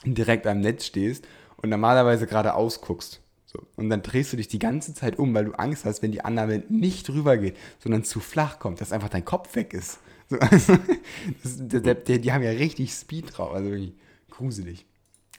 direkt 0.05 0.47
am 0.47 0.61
Netz 0.61 0.85
stehst 0.85 1.27
und 1.63 1.69
normalerweise 1.69 2.27
geradeaus 2.27 2.79
guckst. 2.81 3.21
So. 3.45 3.59
Und 3.75 3.89
dann 3.89 4.01
drehst 4.03 4.31
du 4.33 4.37
dich 4.37 4.47
die 4.47 4.59
ganze 4.59 4.93
Zeit 4.93 5.17
um, 5.17 5.33
weil 5.33 5.45
du 5.45 5.51
Angst 5.53 5.85
hast, 5.85 6.01
wenn 6.03 6.11
die 6.11 6.23
Annahme 6.25 6.63
nicht 6.69 7.09
rüber 7.09 7.37
geht, 7.37 7.55
sondern 7.79 8.03
zu 8.03 8.19
flach 8.19 8.59
kommt, 8.59 8.81
dass 8.81 8.91
einfach 8.91 9.09
dein 9.09 9.25
Kopf 9.25 9.55
weg 9.55 9.73
ist. 9.73 9.99
So, 10.29 10.37
also, 10.39 10.77
das, 11.43 11.57
der, 11.67 11.95
der, 11.95 12.17
die 12.19 12.31
haben 12.31 12.43
ja 12.43 12.51
richtig 12.51 12.91
Speed 12.93 13.37
drauf, 13.37 13.53
also 13.53 13.69
wirklich 13.71 13.93
gruselig. 14.29 14.85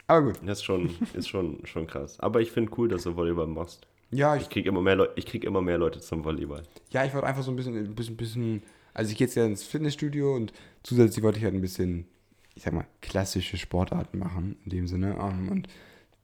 Aber 0.07 0.23
gut. 0.27 0.37
Das 0.45 0.59
ist 0.59 0.65
schon, 0.65 0.91
ist 1.15 1.29
schon, 1.29 1.65
schon 1.65 1.87
krass. 1.87 2.21
Aber 2.21 2.41
ich 2.41 2.53
finde 2.53 2.71
cool, 2.77 2.89
dass 2.89 3.05
du 3.05 3.17
Volleyball 3.17 3.47
machst. 3.47 3.87
Ja, 4.11 4.37
Ich 4.37 4.43
ich, 4.43 4.51
kriege 4.51 4.69
immer, 4.69 4.83
mehr 4.83 4.95
Leu- 4.97 5.09
ich 5.17 5.27
krieg 5.27 5.43
immer 5.45 5.63
mehr 5.63 5.79
Leute 5.79 6.01
zum 6.01 6.25
Volleyball. 6.25 6.63
ja, 6.91 7.05
ich 7.05 7.15
wollte 7.15 7.27
einfach 7.27 7.43
so 7.43 7.51
ein 7.51 7.57
bisschen, 7.57 7.75
ein 7.77 7.95
bisschen, 7.95 8.17
bisschen, 8.17 8.63
also 8.93 9.11
ich 9.11 9.17
gehe 9.17 9.27
jetzt 9.27 9.35
ja 9.35 9.45
ins 9.47 9.65
Fitnessstudio 9.65 10.37
und 10.37 10.53
zusätzlich 10.85 11.25
wollte 11.25 11.39
ich 11.39 11.45
halt 11.45 11.55
ein 11.55 11.61
bisschen, 11.63 12.07
ich 12.55 12.63
sag 12.63 12.75
mal, 12.75 12.87
klassische 13.01 13.57
Sportarten 13.57 14.19
machen, 14.19 14.57
in 14.65 14.71
dem 14.71 14.87
Sinne. 14.87 15.17
Ähm, 15.19 15.49
Und 15.49 15.69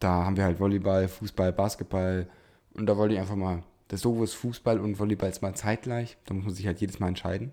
da 0.01 0.25
haben 0.25 0.37
wir 0.37 0.45
halt 0.45 0.59
Volleyball, 0.59 1.07
Fußball, 1.09 1.53
Basketball 1.53 2.29
und 2.75 2.87
da 2.87 2.97
wollte 2.97 3.15
ich 3.15 3.21
einfach 3.21 3.37
mal, 3.37 3.63
das 3.89 4.01
Sowo 4.01 4.25
ist 4.25 4.35
Fußball 4.35 4.81
und 4.81 4.99
Volleyball 4.99 5.31
ist 5.31 5.43
mal 5.43 5.55
zeitgleich, 5.55 6.17
da 6.27 6.35
muss 6.35 6.45
man 6.45 6.55
sich 6.55 6.67
halt 6.67 6.81
jedes 6.81 6.99
Mal 7.01 7.09
entscheiden. 7.09 7.53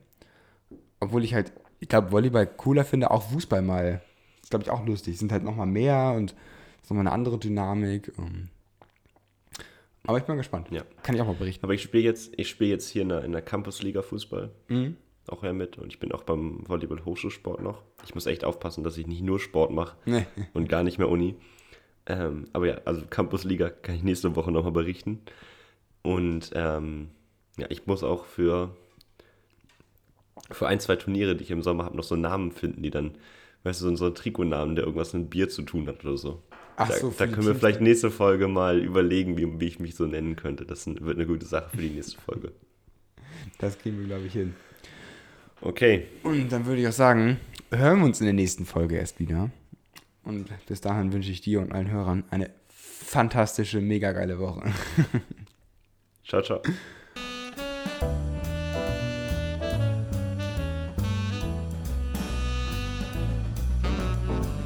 Obwohl 1.00 1.24
ich 1.24 1.34
halt, 1.34 1.54
ich 1.80 1.90
glaube, 1.90 2.12
Volleyball 2.12 2.48
cooler 2.48 2.84
finde, 2.86 3.12
auch 3.12 3.24
Fußball 3.30 3.62
mal, 3.62 4.02
ist 4.42 4.50
glaube 4.50 4.64
ich 4.64 4.72
auch 4.72 4.86
lustig, 4.86 5.18
sind 5.20 5.32
halt 5.32 5.44
nochmal 5.44 5.68
mehr 5.68 6.14
und 6.16 6.34
ist 6.82 6.90
nochmal 6.90 7.06
eine 7.06 7.12
andere 7.12 7.38
Dynamik. 7.38 8.12
ähm. 8.18 8.50
Aber 10.06 10.18
ich 10.20 10.24
bin 10.24 10.38
gespannt. 10.38 10.70
Ja. 10.72 10.84
Kann 11.04 11.16
ich 11.16 11.22
auch 11.22 11.26
mal 11.26 11.36
berichten. 11.36 11.66
Aber 11.66 11.74
ich 11.74 11.82
spiele 11.82 12.04
jetzt, 12.04 12.32
ich 12.38 12.48
spiele 12.48 12.70
jetzt 12.70 12.88
hier 12.88 13.02
in 13.02 13.10
der, 13.10 13.26
in 13.26 13.34
der 13.34 13.42
Campusliga 13.42 14.02
Fußball. 14.02 14.52
Mhm. 14.70 14.96
Auch 15.28 15.44
ja 15.44 15.52
mit. 15.52 15.78
Und 15.78 15.88
ich 15.92 16.00
bin 16.00 16.14
auch 16.14 16.24
beim 16.24 16.64
Volleyball 16.66 17.04
Hochschulsport 17.04 17.62
noch. 17.62 17.82
Ich 18.06 18.16
muss 18.16 18.26
echt 18.26 18.46
aufpassen, 18.46 18.86
dass 18.86 18.98
ich 18.98 19.06
nicht 19.06 19.22
nur 19.22 19.38
Sport 19.38 19.72
mache 19.72 19.98
Nee. 20.06 20.26
und 20.54 20.70
gar 20.70 20.84
nicht 20.84 20.98
mehr 20.98 21.10
Uni. 21.10 21.36
Ähm, 22.08 22.46
aber 22.54 22.68
ja, 22.68 22.82
also 22.86 23.04
Campusliga 23.10 23.70
kann 23.70 23.96
ich 23.96 24.04
nächste 24.04 24.36
Woche 24.36 24.52
nochmal 24.52 24.72
berichten. 24.72 25.22
Und 26.04 26.52
ähm, 26.56 27.10
ja, 27.58 27.68
ich 27.70 27.86
muss 27.86 28.04
auch 28.04 28.26
für, 28.26 28.76
für 30.52 30.68
ein, 30.68 30.80
zwei 30.80 30.96
Turniere, 30.96 31.36
die 31.36 31.44
ich 31.44 31.52
im 31.52 31.64
Sommer 31.64 31.84
habe, 31.84 31.98
noch 31.98 32.04
so 32.04 32.16
Namen 32.16 32.52
finden, 32.52 32.82
die 32.82 32.92
dann, 32.92 33.16
weißt 33.64 33.82
du, 33.82 33.90
so, 33.90 33.96
so 33.96 34.06
ein 34.06 34.16
Trikotnamen, 34.16 34.76
der 34.76 34.86
irgendwas 34.86 35.14
mit 35.14 35.30
Bier 35.30 35.50
zu 35.50 35.64
tun 35.64 35.88
hat 35.88 36.06
oder 36.06 36.18
so. 36.18 36.42
Ach 36.78 36.88
da, 36.88 36.96
so, 36.96 37.14
da 37.18 37.28
können 37.28 37.48
wir 37.48 37.56
vielleicht 37.56 37.82
nächste 37.82 38.12
Folge 38.12 38.48
mal 38.48 38.80
überlegen, 38.80 39.38
wie, 39.38 39.60
wie 39.60 39.66
ich 39.66 39.80
mich 39.80 39.96
so 39.96 40.06
nennen 40.06 40.36
könnte. 40.36 40.66
Das 40.66 40.86
wird 40.88 41.18
eine 41.18 41.26
gute 41.26 41.46
Sache 41.46 41.72
für 41.72 41.82
die 41.82 41.90
nächste 41.90 42.22
Folge. 42.22 42.52
Das 43.58 43.78
kriegen 43.80 44.00
wir, 44.00 44.06
glaube 44.06 44.28
ich, 44.28 44.34
hin. 44.34 44.54
Okay, 45.60 46.06
Und 46.22 46.52
dann 46.52 46.68
würde 46.68 46.82
ich 46.82 46.88
auch 46.88 46.94
sagen, 46.94 47.40
hören 47.72 48.00
wir 48.00 48.06
uns 48.06 48.20
in 48.20 48.28
der 48.28 48.34
nächsten 48.34 48.66
Folge 48.66 48.96
erst 48.96 49.20
wieder. 49.20 49.50
Und 50.28 50.50
bis 50.66 50.82
dahin 50.82 51.14
wünsche 51.14 51.32
ich 51.32 51.40
dir 51.40 51.62
und 51.62 51.72
allen 51.72 51.90
Hörern 51.90 52.26
eine 52.32 52.50
fantastische, 52.68 53.80
mega 53.80 54.12
geile 54.12 54.40
Woche. 54.40 54.74
ciao, 56.28 56.42
ciao. 56.42 56.62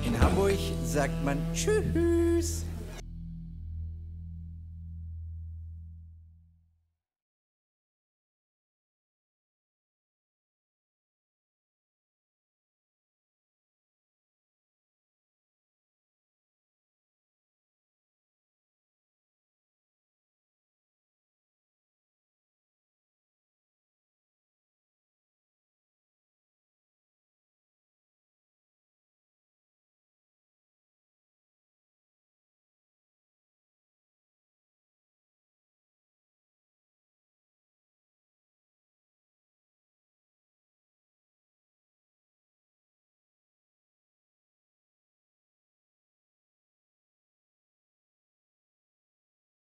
In 0.03 0.19
Hamburg 0.19 0.57
sagt 0.83 1.23
man 1.23 1.37
Tschüss. 1.53 2.65